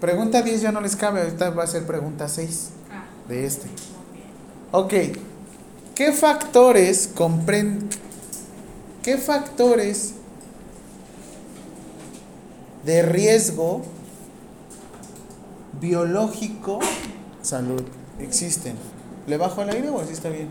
Pregunta 0.01 0.43
10 0.43 0.61
ya 0.61 0.73
no 0.73 0.81
les 0.81 0.95
cabe, 0.95 1.23
ahorita 1.23 1.51
va 1.51 1.65
a 1.65 1.67
ser 1.67 1.85
pregunta 1.87 2.29
6 2.29 2.71
de 3.29 3.47
este. 3.47 3.69
Ok. 4.71 4.95
¿Qué 5.95 6.13
factores 6.13 7.11
comprenden? 7.13 7.89
¿Qué 9.03 9.17
factores 9.19 10.15
de 12.85 13.03
riesgo 13.03 13.83
biológico 15.81 16.79
salud 17.43 17.83
existen? 18.21 18.77
¿Le 19.27 19.37
bajo 19.37 19.63
al 19.63 19.71
aire 19.71 19.89
o 19.91 20.01
así 20.01 20.13
está 20.13 20.29
bien? 20.29 20.51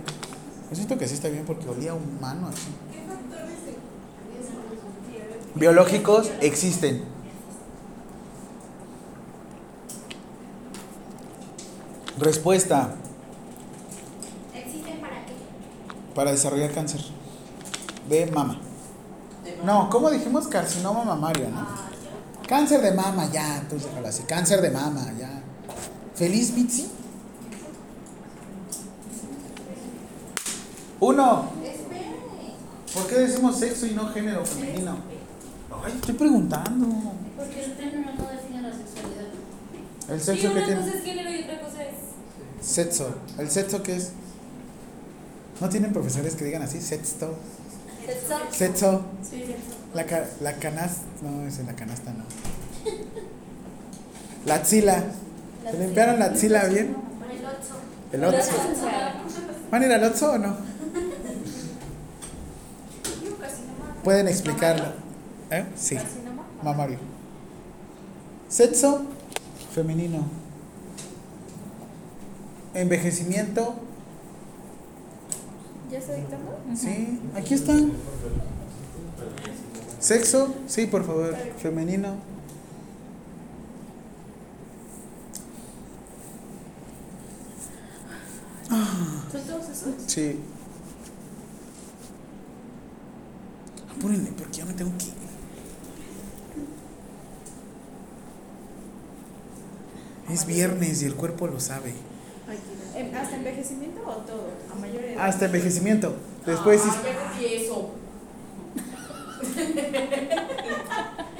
Yo 0.69 0.76
siento 0.76 0.98
que 0.98 1.06
así 1.06 1.14
está 1.14 1.30
bien 1.30 1.45
porque 1.45 1.69
olía 1.69 1.94
humano 1.94 2.48
así. 2.48 2.68
Biológicos 5.56 6.32
existen. 6.41 7.16
Respuesta 12.19 12.95
¿Existen 14.56 14.99
para 14.99 15.26
qué? 15.26 15.34
para 16.15 16.31
desarrollar 16.31 16.72
cáncer 16.73 17.02
de 18.10 18.26
mama. 18.27 18.60
No, 19.64 19.89
¿cómo 19.89 20.10
dijimos? 20.10 20.48
Carcinoma 20.48 21.03
mamario, 21.03 21.49
¿no? 21.49 21.65
Cáncer 22.48 22.81
de 22.81 22.91
mama, 22.91 23.30
ya, 23.31 23.64
tú 23.69 23.76
déjalo 23.77 24.07
así. 24.07 24.23
Cáncer 24.23 24.61
de 24.61 24.72
mama, 24.72 25.11
ya. 25.19 25.41
¿Feliz, 26.15 26.52
Mitzi? 26.53 26.88
Uno. 30.99 31.49
¿Por 32.94 33.07
qué 33.07 33.15
decimos 33.15 33.57
sexo 33.60 33.85
y 33.85 33.91
no 33.91 34.07
género 34.10 34.44
femenino? 34.45 34.98
Ay, 35.85 35.94
estoy 35.95 36.15
preguntando. 36.15 36.88
Porque 37.38 37.64
el 37.65 37.77
término 37.77 38.11
no 38.18 38.27
define 38.30 38.61
la 38.64 38.72
sexualidad. 38.73 39.27
¿El 40.10 40.19
Sí, 40.19 40.26
sexo 40.26 40.41
qué 40.41 40.48
una 40.57 40.65
tiene? 40.65 40.81
cosa 40.81 40.98
es 40.98 41.03
género 41.03 41.30
y 41.31 41.44
Sexo. 42.68 43.15
¿El 43.38 43.49
sexo 43.49 43.81
qué 43.81 43.95
es? 43.95 44.10
¿No 45.61 45.69
tienen 45.69 45.94
profesores 45.94 46.35
que 46.35 46.44
digan 46.44 46.61
así? 46.61 46.81
Sexto. 46.81 47.34
Sexo. 48.06 48.38
Sexo. 48.52 49.02
Sí, 49.23 49.39
sexo. 49.39 49.77
La, 49.94 50.06
ca 50.06 50.26
la 50.41 50.53
canasta. 50.53 51.02
No, 51.22 51.48
es 51.48 51.60
en 51.60 51.68
la 51.68 51.76
canasta, 51.76 52.11
no. 52.11 52.26
La 54.45 54.56
axila. 54.56 55.03
¿Se 55.72 55.77
limpiaron 55.77 56.19
la 56.19 56.26
axila 56.26 56.65
bien? 56.65 56.95
El 58.11 58.23
otro. 58.26 58.39
El 58.39 58.41
otro. 58.41 58.53
¿Van 59.72 59.81
a 59.81 59.85
ir 59.85 59.91
al 59.94 60.03
otro 60.03 60.31
o 60.34 60.38
no? 60.38 60.57
Pueden 64.03 64.27
explicarlo. 64.27 64.85
¿Eh? 65.52 65.65
Sí. 65.77 65.98
Mamario. 66.64 66.99
Sexo 68.49 69.06
femenino. 69.73 70.47
Envejecimiento 72.78 73.74
¿Ya 75.91 75.99
está 75.99 76.14
dictando? 76.16 76.60
Sí, 76.76 77.20
aquí 77.34 77.54
está. 77.54 77.74
Sexo, 79.99 80.54
sí, 80.68 80.86
por 80.86 81.06
favor, 81.06 81.36
femenino. 81.58 82.18
¿Son 89.32 89.41
todos 89.41 89.70
esos? 89.70 89.94
sí. 90.08 90.40
Apúrenle, 93.98 94.32
porque 94.38 94.58
ya 94.58 94.66
me 94.66 94.74
tengo 94.74 94.91
que 94.98 95.06
ir. 95.06 95.14
Es 100.30 100.45
viernes 100.45 101.02
y 101.02 101.06
el 101.06 101.16
cuerpo 101.16 101.48
lo 101.48 101.60
sabe. 101.60 101.94
¿En- 102.95 103.15
¿Hasta 103.15 103.36
envejecimiento 103.36 104.02
o 104.06 104.14
todo? 104.24 104.49
A 104.72 104.76
mayor 104.80 105.03
edad. 105.03 105.26
Hasta 105.26 105.45
envejecimiento. 105.45 106.15
Después 106.45 106.82
sí. 106.82 106.90
Ah, 106.91 107.34
ya 107.40 107.48
eso. 107.48 107.91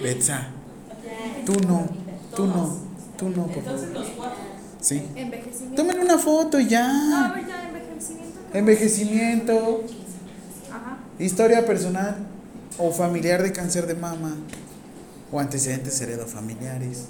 Betsa, 0.02 0.48
tú 1.46 1.54
no, 1.68 1.88
tú 2.36 2.46
no, 2.48 2.78
tú 3.18 3.30
no, 3.30 3.48
por 3.48 3.58
Entonces 3.58 3.88
favor. 3.90 4.02
los 4.06 4.10
cuatro. 4.16 4.38
Sí. 4.80 5.02
Envejecimiento. 5.16 5.76
Tomen 5.82 6.00
una 6.00 6.18
foto 6.20 6.60
y 6.60 6.64
No, 6.66 6.70
a 6.70 6.72
ya. 6.72 7.32
ver, 7.36 7.48
ya, 7.48 7.68
envejecimiento. 7.70 8.40
Envejecimiento, 8.54 9.84
Ajá. 10.72 10.98
historia 11.20 11.66
personal 11.66 12.18
o 12.78 12.92
familiar 12.92 13.42
de 13.42 13.52
cáncer 13.52 13.88
de 13.88 13.96
mama 13.96 14.36
o 15.32 15.40
antecedentes 15.40 16.00
heredofamiliares. 16.02 17.06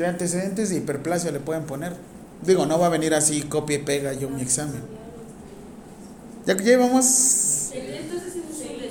De 0.00 0.06
antecedentes 0.06 0.70
de 0.70 0.76
hiperplasia 0.76 1.30
le 1.30 1.40
pueden 1.40 1.64
poner. 1.64 1.92
Digo, 2.40 2.64
no 2.64 2.78
va 2.78 2.86
a 2.86 2.88
venir 2.88 3.12
así, 3.12 3.42
copia 3.42 3.76
y 3.76 3.80
pega 3.80 4.14
yo 4.14 4.30
mi 4.30 4.40
examen. 4.40 4.80
Ya 6.46 6.56
que 6.56 6.64
llevamos, 6.64 7.04
es 7.04 7.72
imposible. 8.34 8.90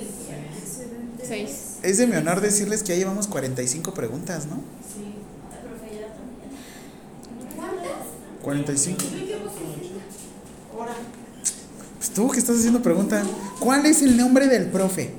Seis. 1.20 1.78
es 1.82 1.98
de 1.98 2.06
mi 2.06 2.14
honor 2.14 2.40
decirles 2.40 2.84
que 2.84 2.90
ya 2.90 2.98
llevamos 2.98 3.26
45 3.26 3.92
preguntas, 3.92 4.46
¿no? 4.46 4.62
Sí. 4.86 5.16
45. 8.40 9.02
Ahora. 10.72 10.92
Pues 11.98 12.10
tú 12.10 12.30
que 12.30 12.38
estás 12.38 12.58
haciendo 12.58 12.82
pregunta, 12.82 13.24
¿cuál 13.58 13.84
es 13.84 14.02
el 14.02 14.16
nombre 14.16 14.46
del 14.46 14.66
profe? 14.66 15.10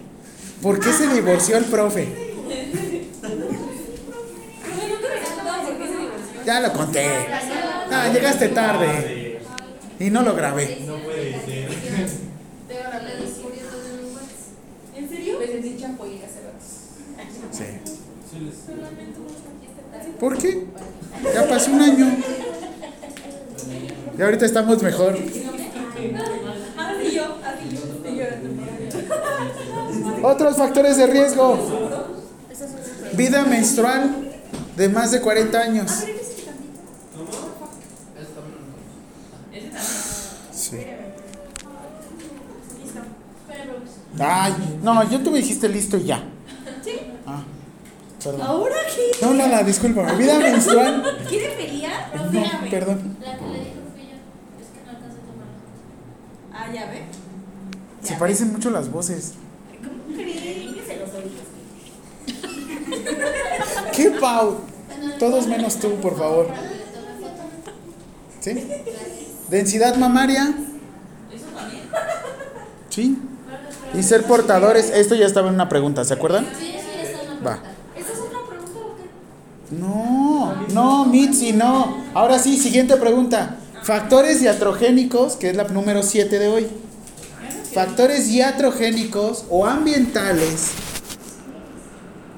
¿Por 0.61 0.79
qué 0.79 0.93
se 0.93 1.13
divorció 1.13 1.57
el 1.57 1.65
profe? 1.65 2.30
Ya 6.51 6.59
lo 6.59 6.73
conté. 6.73 7.05
Ah, 7.93 8.09
llegaste 8.11 8.49
tarde 8.49 9.39
y 9.97 10.09
no 10.09 10.21
lo 10.21 10.35
grabé. 10.35 10.83
No 10.85 10.95
puede 10.97 11.31
ser. 11.45 11.69
¿En 14.97 15.07
serio? 15.09 15.39
Rato. 15.39 15.57
Sí. 17.53 17.63
Les- 18.37 18.65
¿Por 20.19 20.37
qué? 20.37 20.67
Ya 21.33 21.47
pasó 21.47 21.71
un 21.71 21.81
año. 21.81 22.17
Y 24.17 24.21
ahorita 24.21 24.45
estamos 24.45 24.83
mejor. 24.83 25.15
Estoy 25.15 25.43
llorando. 28.17 28.49
Otros 30.27 30.57
factores 30.57 30.97
de 30.97 31.07
riesgo. 31.07 31.57
Vida 33.13 33.45
menstrual 33.45 34.33
de 34.75 34.89
más 34.89 35.11
de 35.11 35.21
40 35.21 35.57
años. 35.61 35.91
Ese 35.91 36.11
también. 38.35 39.71
Sí. 40.53 40.77
Ay, 44.21 44.53
no, 44.83 45.09
yo 45.09 45.19
tú 45.21 45.31
me 45.31 45.39
dijiste 45.39 45.67
listo 45.69 45.97
y 45.97 46.03
ya. 46.05 46.23
¿Sí? 46.83 46.99
Ah, 47.25 47.43
perdón. 48.23 48.41
¿Ahora 48.41 48.75
qué? 48.95 49.25
No, 49.25 49.33
Lala, 49.33 49.63
discúlpame. 49.63 50.15
Vida 50.15 50.39
menstrual. 50.39 51.17
¿Quiere 51.27 51.49
pelear? 51.55 52.11
No, 52.31 52.69
perdón. 52.69 53.17
La 53.21 53.37
que 53.37 53.45
le 53.45 53.59
dijo 53.59 53.81
fui 53.93 54.03
yo. 54.03 54.17
Es 54.61 54.69
que 54.69 54.83
no 54.85 54.91
alcanza 54.91 55.17
a 55.17 55.25
tomar. 55.25 55.47
Ah, 56.53 56.73
ya 56.73 56.85
ve. 56.91 57.03
Se 58.03 58.13
parecen 58.15 58.51
mucho 58.51 58.69
las 58.69 58.91
voces. 58.91 59.33
¿Cómo 59.83 60.15
cree? 60.15 60.59
Límpiese 60.59 60.97
los 60.97 61.09
oídos. 61.13 61.47
¿Qué, 63.95 64.11
Pau? 64.11 64.59
Todos 65.19 65.47
menos 65.47 65.77
tú, 65.79 65.95
por 65.95 66.17
favor. 66.17 66.47
¿Sí? 68.39 68.67
Densidad 69.49 69.95
mamaria. 69.97 70.53
Eso 71.31 71.45
también. 71.55 71.83
Sí. 72.89 73.17
Y 73.93 74.03
ser 74.03 74.23
portadores. 74.23 74.89
Esto 74.89 75.15
ya 75.15 75.25
estaba 75.25 75.49
en 75.49 75.55
una 75.55 75.69
pregunta, 75.69 76.03
¿se 76.05 76.13
acuerdan? 76.13 76.45
Sí, 76.57 76.65
sí, 76.65 76.75
esa 77.01 77.21
es 77.21 77.27
la 77.27 77.33
Va. 77.35 77.57
pregunta. 77.57 77.61
¿Esta 77.95 78.13
es 78.13 78.19
otra 78.19 78.39
pregunta 78.47 78.79
o 78.79 78.95
qué? 78.97 79.75
No, 79.77 80.67
no, 80.73 81.05
Mitzi, 81.05 81.51
no. 81.53 81.97
Ahora 82.13 82.39
sí, 82.39 82.57
siguiente 82.57 82.95
pregunta. 82.97 83.57
Factores 83.83 84.41
iatrogénicos, 84.41 85.35
que 85.35 85.49
es 85.49 85.55
la 85.55 85.63
número 85.65 86.03
7 86.03 86.39
de 86.39 86.47
hoy. 86.47 86.67
Factores 87.73 88.29
iatrogénicos 88.29 89.45
o 89.49 89.65
ambientales. 89.65 90.71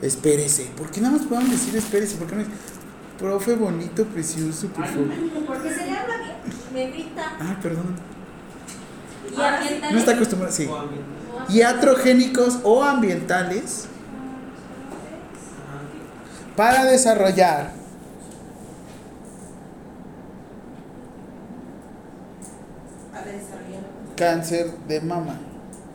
Espérese. 0.02 0.66
¿Por 0.78 0.90
qué 0.92 1.02
nada 1.02 1.18
más 1.18 1.26
podemos 1.26 1.52
decir 1.52 1.76
espérese? 1.76 2.16
¿Por 2.18 2.28
qué 2.28 2.36
no 2.36 2.44
profe 3.18 3.56
bonito, 3.56 4.06
precioso, 4.06 4.68
por 4.68 4.86
favor? 4.86 5.08
Porque 5.48 5.70
se 5.70 5.86
le 5.86 5.92
habla 5.92 6.18
bien. 6.18 6.36
Me 6.74 6.92
grita. 6.92 7.38
Ah, 7.40 7.58
perdón. 7.62 7.96
Y 9.32 9.42
ambientales. 9.42 9.92
No 9.92 9.98
está 10.00 10.12
acostumbrado, 10.12 10.54
sí. 10.54 10.68
Iatrogénicos 11.50 12.60
o 12.64 12.84
ambientales 12.84 13.88
para 16.56 16.86
desarrollar 16.86 17.72
cáncer 24.16 24.72
de 24.88 25.02
mama 25.02 25.38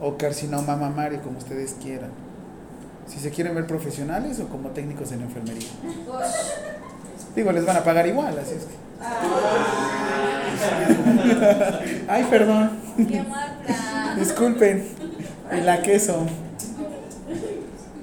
o 0.01 0.16
carcinoma 0.16 0.77
mamario, 0.77 1.20
como 1.23 1.39
ustedes 1.39 1.74
quieran. 1.81 2.10
Si 3.06 3.19
se 3.19 3.31
quieren 3.31 3.55
ver 3.55 3.66
profesionales 3.66 4.39
o 4.40 4.48
como 4.48 4.69
técnicos 4.70 5.12
en 5.12 5.23
enfermería. 5.23 5.69
Digo, 7.35 7.52
les 7.52 7.65
van 7.65 7.78
a 7.78 7.85
pagar 7.85 8.06
igual, 8.06 8.39
así 8.39 8.52
es 8.55 8.65
que. 8.65 8.77
Ay, 12.09 12.27
perdón. 12.28 12.70
Disculpen. 14.19 14.98
Y 15.57 15.61
la 15.61 15.83
queso. 15.83 16.27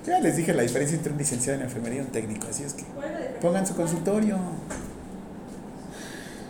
Ya 0.05 0.19
les 0.19 0.37
dije 0.37 0.53
la 0.53 0.61
diferencia 0.63 0.95
entre 0.95 1.11
un 1.11 1.17
licenciado 1.17 1.59
en 1.59 1.65
enfermería 1.65 2.01
y 2.01 2.05
un 2.05 2.11
técnico, 2.11 2.47
así 2.49 2.63
es 2.63 2.73
que 2.73 2.83
pongan 3.41 3.65
su 3.65 3.75
consultorio. 3.75 4.37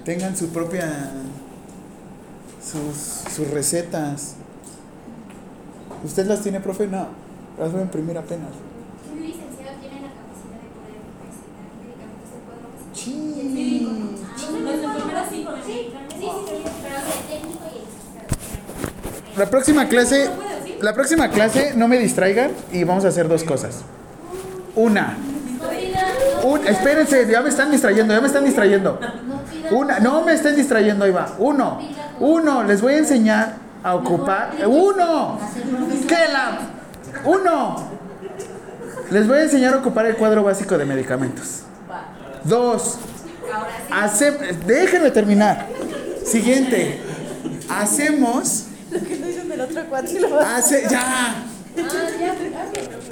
Tengan 0.03 0.35
su 0.35 0.49
propia 0.49 1.11
sus, 2.61 2.95
sus 3.33 3.49
recetas. 3.51 4.35
¿Usted 6.03 6.25
las 6.27 6.41
tiene, 6.41 6.59
profe? 6.59 6.87
No, 6.87 7.07
las 7.57 7.71
voy 7.71 7.81
a 7.81 7.83
imprimir 7.83 8.17
apenas. 8.17 8.49
Un 9.11 9.21
licenciado 9.21 9.79
tiene 9.79 10.01
la 10.01 10.09
capacidad 10.09 10.59
de 10.61 10.69
poder 10.75 10.99
recetar 11.23 11.65
medicamentos 11.79 12.29
de 12.33 12.39
cuadro. 12.45 12.67
Sí. 12.93 13.81
Los 14.63 14.75
enfermeros 14.83 15.27
sí 15.29 15.35
Sí, 15.35 15.47
sí, 15.65 15.89
sí, 16.11 16.19
sí, 16.19 16.29
pero 16.83 16.95
el 16.97 17.23
técnico 17.29 17.63
y 17.63 17.77
el 17.77 17.83
licenciado. 17.85 19.37
La 19.37 19.49
próxima 19.49 19.87
clase, 19.87 20.29
la 20.81 20.93
próxima 20.93 21.29
clase 21.29 21.73
no 21.75 21.87
me 21.87 21.97
distraigan 21.97 22.51
y 22.71 22.83
vamos 22.83 23.05
a 23.05 23.09
hacer 23.09 23.27
dos 23.27 23.43
cosas. 23.43 23.81
Una, 24.75 25.15
un, 26.43 26.67
espérense, 26.67 27.27
ya 27.29 27.41
me 27.41 27.49
están 27.49 27.71
distrayendo, 27.71 28.13
ya 28.13 28.21
me 28.21 28.27
están 28.27 28.43
distrayendo. 28.43 28.99
Una, 29.71 29.99
no 29.99 30.23
me 30.23 30.33
estén 30.33 30.55
distrayendo, 30.55 31.11
va. 31.13 31.33
Uno, 31.39 31.79
uno, 32.19 32.63
les 32.63 32.81
voy 32.81 32.93
a 32.93 32.97
enseñar 32.97 33.55
a 33.83 33.95
ocupar. 33.95 34.51
Uno, 34.67 35.39
¿qué 36.07 36.17
la? 36.31 36.59
Uno, 37.23 37.89
les 39.09 39.27
voy 39.27 39.39
a 39.39 39.43
enseñar 39.43 39.73
a 39.73 39.77
ocupar 39.77 40.05
el 40.05 40.15
cuadro 40.15 40.43
básico 40.43 40.77
de 40.77 40.85
medicamentos. 40.85 41.63
Dos, 42.43 42.99
hace, 43.91 44.31
déjenme 44.67 45.11
terminar. 45.11 45.67
Siguiente, 46.23 47.01
hacemos, 47.69 48.64
que 48.64 48.64
hace, 49.95 50.83
ya, 50.89 51.45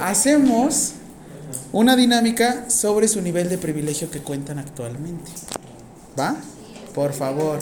hacemos 0.00 0.92
una 1.72 1.96
dinámica 1.96 2.68
sobre 2.70 3.08
su 3.08 3.20
nivel 3.20 3.48
de 3.48 3.58
privilegio 3.58 4.10
que 4.10 4.20
cuentan 4.20 4.58
actualmente. 4.58 5.30
¿Va? 6.18 6.36
Por 6.94 7.12
favor. 7.12 7.58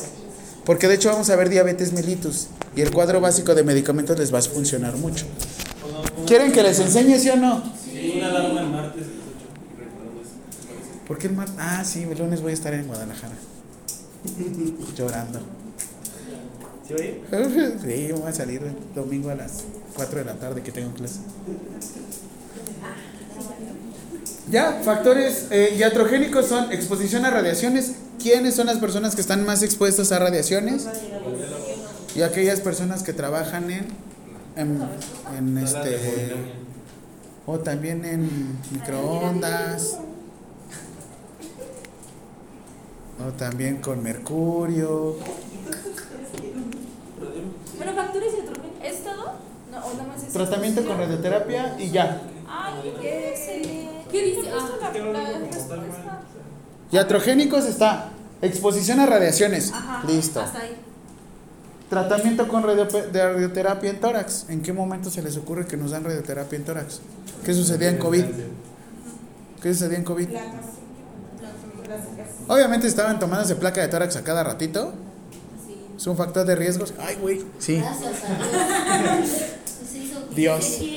Porque 0.65 0.87
de 0.89 0.95
hecho 0.95 1.11
vamos 1.11 1.31
a 1.31 1.37
ver 1.37 1.49
diabetes 1.49 1.93
mellitus 1.93 2.49
y 2.77 2.83
el 2.83 2.91
cuadro 2.93 3.21
básico 3.21 3.55
de 3.55 3.65
medicamentos 3.65 4.19
les 4.19 4.33
va 4.33 4.39
a 4.39 4.43
funcionar 4.43 4.97
mucho. 4.97 5.27
¿Quieren 6.27 6.53
que 6.53 6.63
les 6.63 6.79
enseñe 6.79 7.19
sí 7.19 7.31
o 7.31 7.37
no? 7.37 7.63
Sí, 7.83 8.15
una 8.17 8.29
alarma 8.29 8.61
el 8.61 8.69
martes 8.69 9.03
a 9.03 9.07
las 9.07 9.17
8. 9.17 9.47
y 9.75 9.81
recordamos 9.81 10.27
eso. 10.27 11.07
¿Por 11.09 11.19
qué 11.19 11.27
el 11.27 11.33
martes? 11.35 11.57
Ah, 11.59 11.85
sí, 11.85 12.03
el 12.03 12.19
lunes 12.19 12.43
voy 12.43 12.53
a 12.53 12.55
estar 12.55 12.73
en 12.75 12.87
Guadalajara. 12.87 13.35
Llorando. 14.97 15.41
¿Sí 16.87 16.95
ir? 16.95 17.23
Sí, 17.83 18.13
voy 18.13 18.29
a 18.29 18.33
salir 18.33 18.63
el 18.63 18.95
domingo 18.95 19.31
a 19.31 19.35
las 19.35 19.65
4 19.95 20.19
de 20.19 20.25
la 20.25 20.35
tarde 20.35 20.63
que 20.63 20.73
tengo 20.73 20.93
clase. 20.95 21.21
Ya, 24.51 24.81
factores 24.83 25.47
eh, 25.51 25.75
iatrogénicos 25.79 26.47
son 26.47 26.73
exposición 26.73 27.25
a 27.25 27.31
radiaciones. 27.31 27.93
¿Quiénes 28.21 28.55
son 28.55 28.67
las 28.67 28.79
personas 28.79 29.15
que 29.15 29.21
están 29.21 29.47
más 29.47 29.63
expuestas 29.63 30.13
a 30.13 30.19
radiaciones? 30.19 30.87
Y 32.15 32.23
aquellas 32.23 32.61
personas 32.61 33.03
que 33.03 33.13
trabajan 33.13 33.71
en, 33.71 33.87
en, 34.57 34.83
en 35.39 35.59
este 35.59 36.35
o 37.47 37.59
también 37.59 38.05
en 38.05 38.59
microondas 38.71 39.99
o 43.27 43.33
también 43.33 43.79
con 43.79 44.03
mercurio. 44.03 45.17
Bueno, 47.85 48.01
factores 48.03 48.33
y 48.35 48.87
¿Es 48.87 49.05
todo? 49.05 49.33
No, 49.71 49.79
o 49.87 49.93
nada 49.95 50.05
más 50.09 50.23
es. 50.23 50.33
Tratamiento 50.33 50.85
con 50.85 50.99
radioterapia 50.99 51.77
y 51.79 51.91
ya. 51.91 52.21
Ay, 52.49 52.95
qué 53.01 53.31
excelente. 53.31 54.05
¿Qué 54.11 54.25
dice? 54.25 54.51
Ah. 54.53 56.21
Iatrogénicos 56.91 57.65
está 57.65 58.11
exposición 58.43 59.01
a 59.01 59.07
radiaciones. 59.07 59.73
Ajá. 59.73 60.05
Listo. 60.07 60.41
Hasta 60.41 60.61
ahí. 60.61 60.77
Tratamiento 61.89 62.49
con 62.49 62.63
radio- 62.63 62.85
de 62.87 63.33
radioterapia 63.33 63.91
en 63.91 64.01
tórax. 64.01 64.47
¿En 64.49 64.63
qué 64.63 64.73
momento 64.73 65.11
se 65.11 65.23
les 65.23 65.37
ocurre 65.37 65.67
que 65.67 65.77
nos 65.77 65.91
dan 65.91 66.05
radioterapia 66.05 66.57
en 66.59 66.65
tórax? 66.65 67.01
¿Qué 67.45 67.55
sucedía 67.55 67.89
en 67.89 67.99
COVID? 67.99 68.25
¿Qué 69.63 69.73
sucedía 69.75 69.99
en 69.99 70.05
COVID? 70.05 70.29
Obviamente 72.49 72.87
estaban 72.87 73.19
tomándose 73.19 73.57
placa 73.57 73.81
de 73.81 73.89
tórax 73.89 74.17
a 74.17 74.25
cada 74.25 74.43
ratito. 74.45 74.93
Es 75.97 76.07
un 76.07 76.17
factor 76.17 76.47
de 76.47 76.57
riesgos. 76.57 76.95
Ay, 76.99 77.17
güey. 77.21 77.43
Sí. 77.59 77.77
Gracias 77.77 78.13
a 78.25 79.19
Dios. 80.35 80.79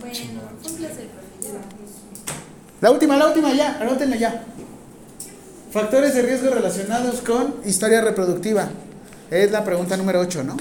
Bueno, 0.00 0.42
un 0.68 0.76
placer. 0.76 1.08
La 2.82 2.90
última, 2.90 3.16
la 3.16 3.28
última 3.28 3.54
ya. 3.54 3.78
Anótenla 3.80 4.16
ya. 4.16 4.44
Factores 5.72 6.14
de 6.14 6.22
riesgo 6.22 6.50
relacionados 6.50 7.22
con 7.22 7.54
historia 7.64 8.02
reproductiva. 8.02 8.68
Es 9.30 9.50
la 9.50 9.64
pregunta 9.64 9.96
número 9.96 10.20
8, 10.20 10.44
¿no? 10.44 10.56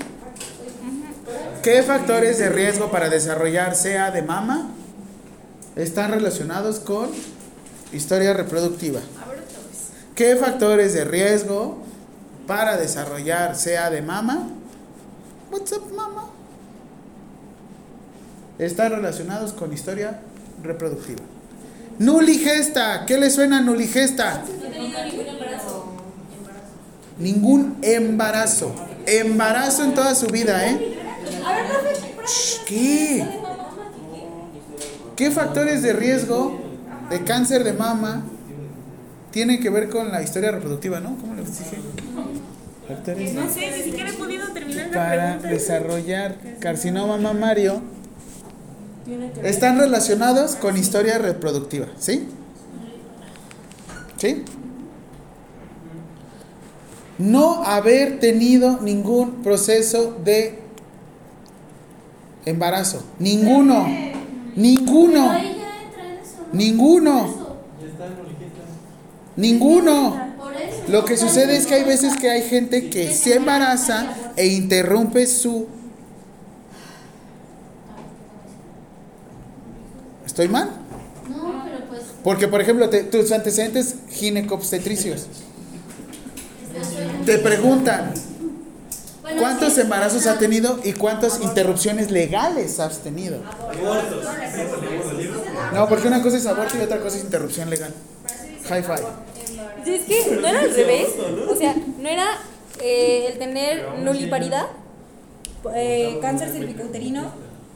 ¿Qué 1.61 1.83
factores 1.83 2.39
de 2.39 2.49
riesgo 2.49 2.89
para 2.89 3.09
desarrollar 3.09 3.75
SEA 3.75 4.11
de 4.11 4.21
mama 4.21 4.69
están 5.75 6.11
relacionados 6.11 6.79
con 6.79 7.09
historia 7.91 8.33
reproductiva? 8.33 9.01
¿Qué 10.15 10.35
factores 10.35 10.93
de 10.93 11.03
riesgo 11.03 11.83
para 12.47 12.77
desarrollar 12.77 13.55
SEA 13.55 13.89
de 13.89 14.01
mama? 14.01 14.49
What's 15.51 15.71
up, 15.71 15.93
mama? 15.93 16.29
Están 18.59 18.91
relacionados 18.91 19.53
con 19.53 19.73
historia 19.73 20.19
reproductiva. 20.61 21.21
Nuligesta, 21.99 23.05
¿qué 23.05 23.17
le 23.17 23.29
suena 23.29 23.59
a 23.59 23.61
nuligesta? 23.61 24.43
Ningún 27.17 27.77
embarazo. 27.81 28.73
Embarazo. 29.05 29.83
En 29.83 29.93
toda 29.93 30.15
su 30.15 30.27
vida, 30.27 30.67
¿eh? 30.67 30.97
¿Qué? 32.65 33.27
¿Qué 35.15 35.31
factores 35.31 35.83
de 35.83 35.93
riesgo 35.93 36.59
de 37.09 37.23
cáncer 37.23 37.63
de 37.63 37.73
mama 37.73 38.23
tienen 39.31 39.61
que 39.61 39.69
ver 39.69 39.89
con 39.89 40.11
la 40.11 40.21
historia 40.21 40.51
reproductiva, 40.51 40.99
no? 40.99 41.15
¿Cómo 41.17 41.35
les 41.35 41.59
dije? 41.59 41.77
Factores 42.87 43.33
No 43.33 43.49
sé, 43.49 43.71
ni 43.77 43.83
siquiera 43.83 44.09
he 44.09 44.13
podido 44.13 44.47
terminar 44.53 44.87
la 44.87 44.93
para 44.93 45.23
pregunta. 45.25 45.47
desarrollar 45.49 46.37
carcinoma 46.59 47.17
mamario 47.17 47.81
están 49.43 49.77
relacionados 49.77 50.55
con 50.55 50.77
historia 50.77 51.17
reproductiva, 51.17 51.87
¿sí? 51.97 52.27
¿Sí? 54.17 54.43
No 57.17 57.63
haber 57.63 58.19
tenido 58.19 58.79
ningún 58.81 59.43
proceso 59.43 60.17
de 60.23 60.59
embarazo, 62.45 63.03
ninguno, 63.19 63.87
ninguno, 64.55 65.31
ninguno, 66.51 67.27
Ya 67.81 67.87
está 67.87 68.05
en 68.07 68.13
Olijeta. 68.19 68.63
ninguno. 69.35 70.32
Lo 70.87 71.05
que 71.05 71.17
sucede 71.17 71.55
es 71.55 71.65
que 71.65 71.75
hay 71.75 71.83
veces 71.83 72.15
que 72.17 72.29
hay 72.29 72.41
gente 72.43 72.89
que 72.89 73.13
se 73.13 73.35
embaraza 73.35 74.13
e 74.35 74.47
interrumpe 74.47 75.25
su... 75.27 75.67
¿Estoy 80.25 80.47
mal? 80.47 80.69
No, 81.29 81.63
pero 81.63 81.85
pues. 81.89 82.01
Porque, 82.23 82.47
por 82.47 82.61
ejemplo, 82.61 82.89
te- 82.89 83.03
tus 83.03 83.31
antecedentes 83.31 83.95
ginecobstetricios 84.11 85.27
te 87.25 87.37
preguntan 87.37 88.13
cuántos 89.39 89.77
embarazos 89.77 90.25
ha 90.27 90.37
tenido 90.37 90.79
y 90.83 90.93
cuántas 90.93 91.39
interrupciones 91.41 92.11
legales 92.11 92.79
has 92.79 92.99
tenido. 92.99 93.39
No, 95.73 95.87
porque 95.87 96.07
una 96.07 96.21
cosa 96.21 96.37
es 96.37 96.45
aborto 96.45 96.77
y 96.77 96.81
otra 96.81 96.99
cosa 96.99 97.17
es 97.17 97.23
interrupción 97.23 97.69
legal. 97.69 97.93
High 98.67 98.83
five. 98.83 99.03
Sí, 99.83 99.93
es 99.95 100.05
que 100.05 100.35
no 100.37 100.47
era 100.47 100.59
al 100.61 100.73
revés. 100.73 101.09
O 101.49 101.55
sea, 101.55 101.75
no 101.99 102.07
era 102.09 102.27
eh, 102.81 103.27
el 103.31 103.37
tener 103.39 103.99
nuliparidad, 103.99 104.67
eh, 105.75 106.17
cáncer 106.21 106.49
cervicouterino 106.49 107.31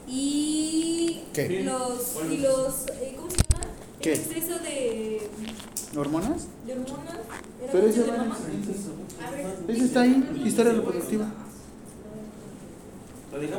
y 0.08 1.22
¿Qué? 1.34 1.64
los 1.64 2.16
y 2.32 2.38
los 2.38 2.88
eh, 3.02 3.14
¿cómo 3.16 3.30
se 3.30 3.38
llama? 3.38 3.74
¿Qué? 4.02 4.14
El 4.14 4.20
exceso 4.20 4.60
de, 4.60 5.30
¿Hormonas? 5.96 6.48
de 6.66 6.74
hormonas. 6.74 7.16
¿Era 7.62 7.72
Pero 7.72 7.88
eso 7.88 8.04
de 9.68 9.74
está 9.86 10.02
ahí, 10.02 10.42
historia 10.46 10.74
reproductiva. 10.74 11.28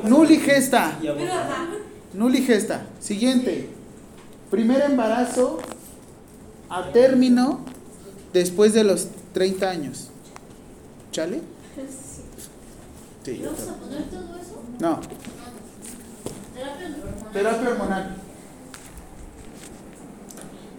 Nuligesta. 0.05 0.99
y 1.03 1.07
aborto. 1.07 1.33
Nuligesta. 2.15 2.87
Siguiente. 3.01 3.69
Primer 4.51 4.81
embarazo 4.83 5.59
a 6.71 6.91
término 6.91 7.61
después 8.33 8.73
de 8.73 8.85
los 8.85 9.09
30 9.33 9.69
años. 9.69 10.09
¿Chale? 11.13 11.41
Sí. 13.25 13.37
¿Le 13.37 13.47
vamos 13.47 13.69
a 13.69 13.75
poner 13.75 14.03
todo 14.05 14.37
eso? 14.41 14.63
No, 14.81 15.01
Terapia 16.55 16.87
hormonal. 16.87 17.33
terapia 17.33 17.69
hormonal. 17.69 18.17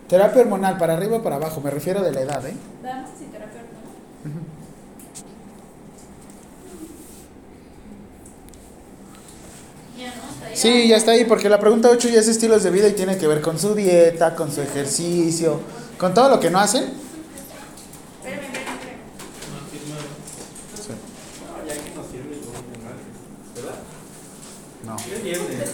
Terapia 0.07 0.41
hormonal, 0.41 0.77
para 0.77 0.93
arriba 0.93 1.17
o 1.17 1.23
para 1.23 1.35
abajo, 1.35 1.61
me 1.61 1.69
refiero 1.69 2.01
de 2.01 2.11
la 2.11 2.21
edad, 2.21 2.45
¿eh? 2.47 2.55
Damas 2.81 3.09
y 3.21 3.25
terapia 3.25 3.61
hormonal. 3.61 4.59
Sí, 10.53 10.87
ya 10.89 10.97
está 10.97 11.11
ahí, 11.11 11.25
porque 11.25 11.47
la 11.47 11.59
pregunta 11.59 11.89
8 11.89 12.09
ya 12.09 12.19
es 12.19 12.27
estilos 12.27 12.63
de 12.63 12.71
vida 12.71 12.87
y 12.87 12.93
tiene 12.93 13.17
que 13.17 13.27
ver 13.27 13.41
con 13.41 13.57
su 13.59 13.75
dieta, 13.75 14.35
con 14.35 14.51
su 14.51 14.61
ejercicio, 14.61 15.61
con 15.97 16.13
todo 16.13 16.27
lo 16.29 16.39
que 16.39 16.49
no 16.49 16.59
hacen. 16.59 16.83
Espérame, 16.83 18.43
espérame, 18.43 18.73
espérame. 18.75 18.97
Sí. 20.75 20.91
No, 21.45 21.65
ya 21.65 21.73
que 21.75 21.95
nos 21.95 22.07
sirve 22.07 22.33
el 22.33 22.41
gobierno 22.41 22.71
de 22.71 22.77
martes, 22.83 23.15
¿verdad? 23.55 23.79
No. 24.83 24.95
¿Qué 24.97 25.15
viernes? 25.23 25.69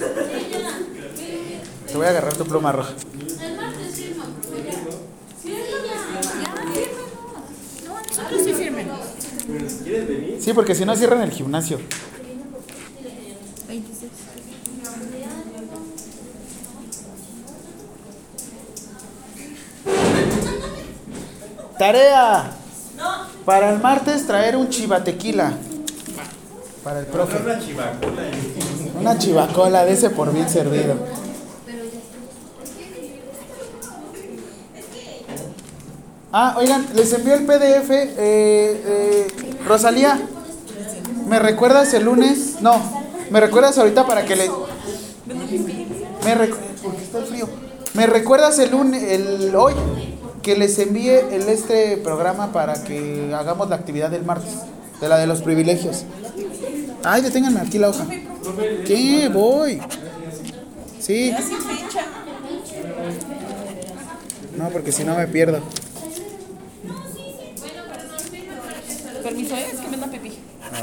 Sí, 1.16 1.26
ya. 1.52 1.88
Te 1.88 1.98
voy 1.98 2.06
a 2.06 2.10
agarrar 2.10 2.34
tu 2.36 2.44
pluma 2.56 2.72
roja. 2.72 2.94
El 3.42 3.58
martes 3.58 3.98
ya. 3.98 4.06
Sí, 8.44 8.54
firmen. 8.54 8.88
Quieres 9.84 10.08
venir. 10.08 10.38
Sí, 10.40 10.54
porque 10.54 10.74
si 10.74 10.86
no 10.86 10.96
cierran 10.96 11.22
el 11.22 11.32
gimnasio. 11.32 11.80
26. 13.68 14.12
Tarea. 21.78 22.52
Para 23.44 23.74
el 23.74 23.82
martes 23.82 24.26
traer 24.26 24.56
un 24.56 24.70
chivatequila. 24.70 25.58
Para 26.86 27.02
el 27.02 27.06
profe. 27.08 27.38
Una 28.98 29.18
chivacola 29.18 29.84
de 29.84 29.92
ese 29.92 30.10
por 30.10 30.32
bien 30.32 30.48
servido. 30.48 31.25
Ah, 36.38 36.56
oigan, 36.60 36.86
les 36.94 37.14
envié 37.14 37.34
el 37.36 37.46
PDF. 37.46 37.90
Eh, 37.92 38.18
eh, 38.18 39.28
Rosalía, 39.66 40.20
¿me 41.30 41.40
recuerdas 41.40 41.94
el 41.94 42.04
lunes? 42.04 42.58
No, 42.60 42.76
¿me 43.30 43.40
recuerdas 43.40 43.78
ahorita 43.78 44.06
para 44.06 44.26
que 44.26 44.36
le... 44.36 44.50
Me 46.26 46.36
recu- 46.36 46.58
porque 46.84 47.04
está 47.04 47.20
el 47.20 47.26
frío. 47.26 47.48
¿Me 47.94 48.06
recuerdas 48.06 48.60
el 48.60 48.72
lunes, 48.72 49.02
el 49.04 49.56
hoy, 49.56 49.76
que 50.42 50.58
les 50.58 50.78
envíe 50.80 51.08
el 51.10 51.48
este 51.48 51.96
programa 51.96 52.52
para 52.52 52.84
que 52.84 53.34
hagamos 53.34 53.70
la 53.70 53.78
actividad 53.78 54.10
del 54.10 54.26
martes? 54.26 54.52
De 55.00 55.08
la 55.08 55.18
de 55.18 55.28
los 55.28 55.42
privilegios. 55.42 56.04
Ay, 57.06 57.22
deténganme 57.22 57.62
aquí 57.62 57.80
la 57.80 57.92
hoja. 57.92 58.06
¿Qué? 58.86 59.30
Voy. 59.32 59.82
Sí. 61.00 61.34
No, 64.58 64.68
porque 64.68 64.92
si 64.92 65.06
no 65.06 65.16
me 65.16 65.28
pierdo. 65.28 65.60
Permiso, 69.36 69.56
¿eh? 69.58 69.66
es 69.74 69.80
que 69.82 69.88
me 69.90 69.98
da 69.98 70.08
pipí. 70.08 70.32
Ah. 70.64 70.82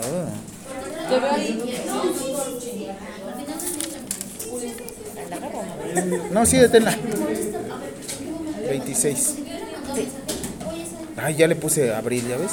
Te 1.09 1.19
veo 1.19 1.33
ahí. 1.33 1.59
No, 6.33 6.45
sí, 6.45 6.59
deténla. 6.59 6.95
26. 8.69 9.37
Ay, 11.17 11.37
ya 11.37 11.47
le 11.47 11.57
puse 11.57 11.95
abril, 11.95 12.29
¿ya 12.29 12.37
ves? 12.37 12.53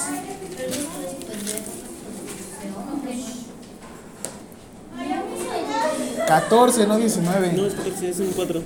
Catorce, 6.26 6.88
no 6.88 6.98
19. 6.98 7.54
No, 7.54 7.66
es 7.66 7.74
porque 7.74 8.10
es 8.10 8.20
un 8.20 8.32
4. 8.32 8.62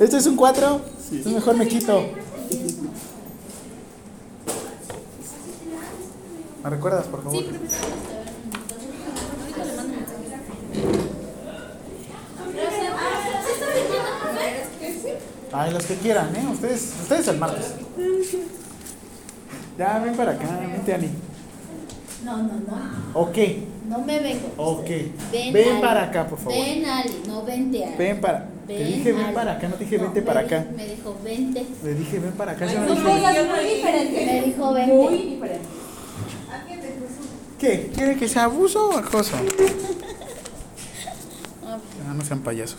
¿Este 0.00 0.16
es 0.18 0.26
un 0.26 0.36
4? 0.36 0.80
mejor 1.24 1.56
me 1.56 1.66
quito. 1.66 2.23
¿Me 6.64 6.70
recuerdas, 6.70 7.06
por 7.06 7.22
favor? 7.22 7.44
Ay, 15.52 15.72
los 15.72 15.84
que 15.86 15.94
quieran, 15.96 16.34
¿eh? 16.34 16.44
Ustedes, 16.52 16.94
ustedes 17.02 17.28
el 17.28 17.38
martes. 17.38 17.74
Ya, 19.78 19.98
ven 20.00 20.14
para 20.16 20.32
acá, 20.32 20.60
vente, 20.60 20.94
Ani. 20.94 21.08
No, 22.24 22.38
no, 22.38 22.44
no. 22.54 23.20
Ok, 23.20 23.36
No 23.88 23.98
me 24.00 24.18
vengo. 24.18 24.48
ok. 24.56 24.88
Ven, 25.30 25.52
Ven 25.52 25.72
Ali. 25.74 25.80
para 25.80 26.02
acá, 26.04 26.26
por 26.26 26.38
favor. 26.38 26.54
Ven, 26.54 26.84
Ali, 26.86 27.22
no 27.28 27.44
vente, 27.44 27.84
Ali. 27.84 27.96
Ven 27.96 28.20
para. 28.20 28.48
Te 28.66 28.82
dije 28.82 29.12
ven 29.12 29.24
Ali. 29.26 29.34
para 29.34 29.52
acá, 29.52 29.68
no 29.68 29.74
te 29.74 29.84
dije 29.84 29.98
vente 29.98 30.22
para 30.22 30.40
acá. 30.40 30.64
Me 30.74 30.86
dijo, 30.86 31.16
vente. 31.22 31.66
Le 31.84 31.94
dije 31.94 32.18
ven 32.18 32.32
para 32.32 32.52
acá. 32.52 32.66
yo 32.66 32.80
no 32.80 32.94
dije- 32.94 33.44
muy 33.44 33.64
diferentes. 33.74 34.26
Me 34.26 34.42
dijo, 34.42 34.72
vente. 34.72 34.94
Muy 34.94 35.18
diferentes. 35.18 35.68
¿Qué? 37.58 37.90
¿Quiere 37.94 38.16
que 38.16 38.28
sea 38.28 38.44
abuso 38.44 38.88
o 38.90 38.98
acoso? 38.98 39.36
Ah, 42.06 42.12
no 42.14 42.24
sean 42.24 42.40
payasos. 42.40 42.72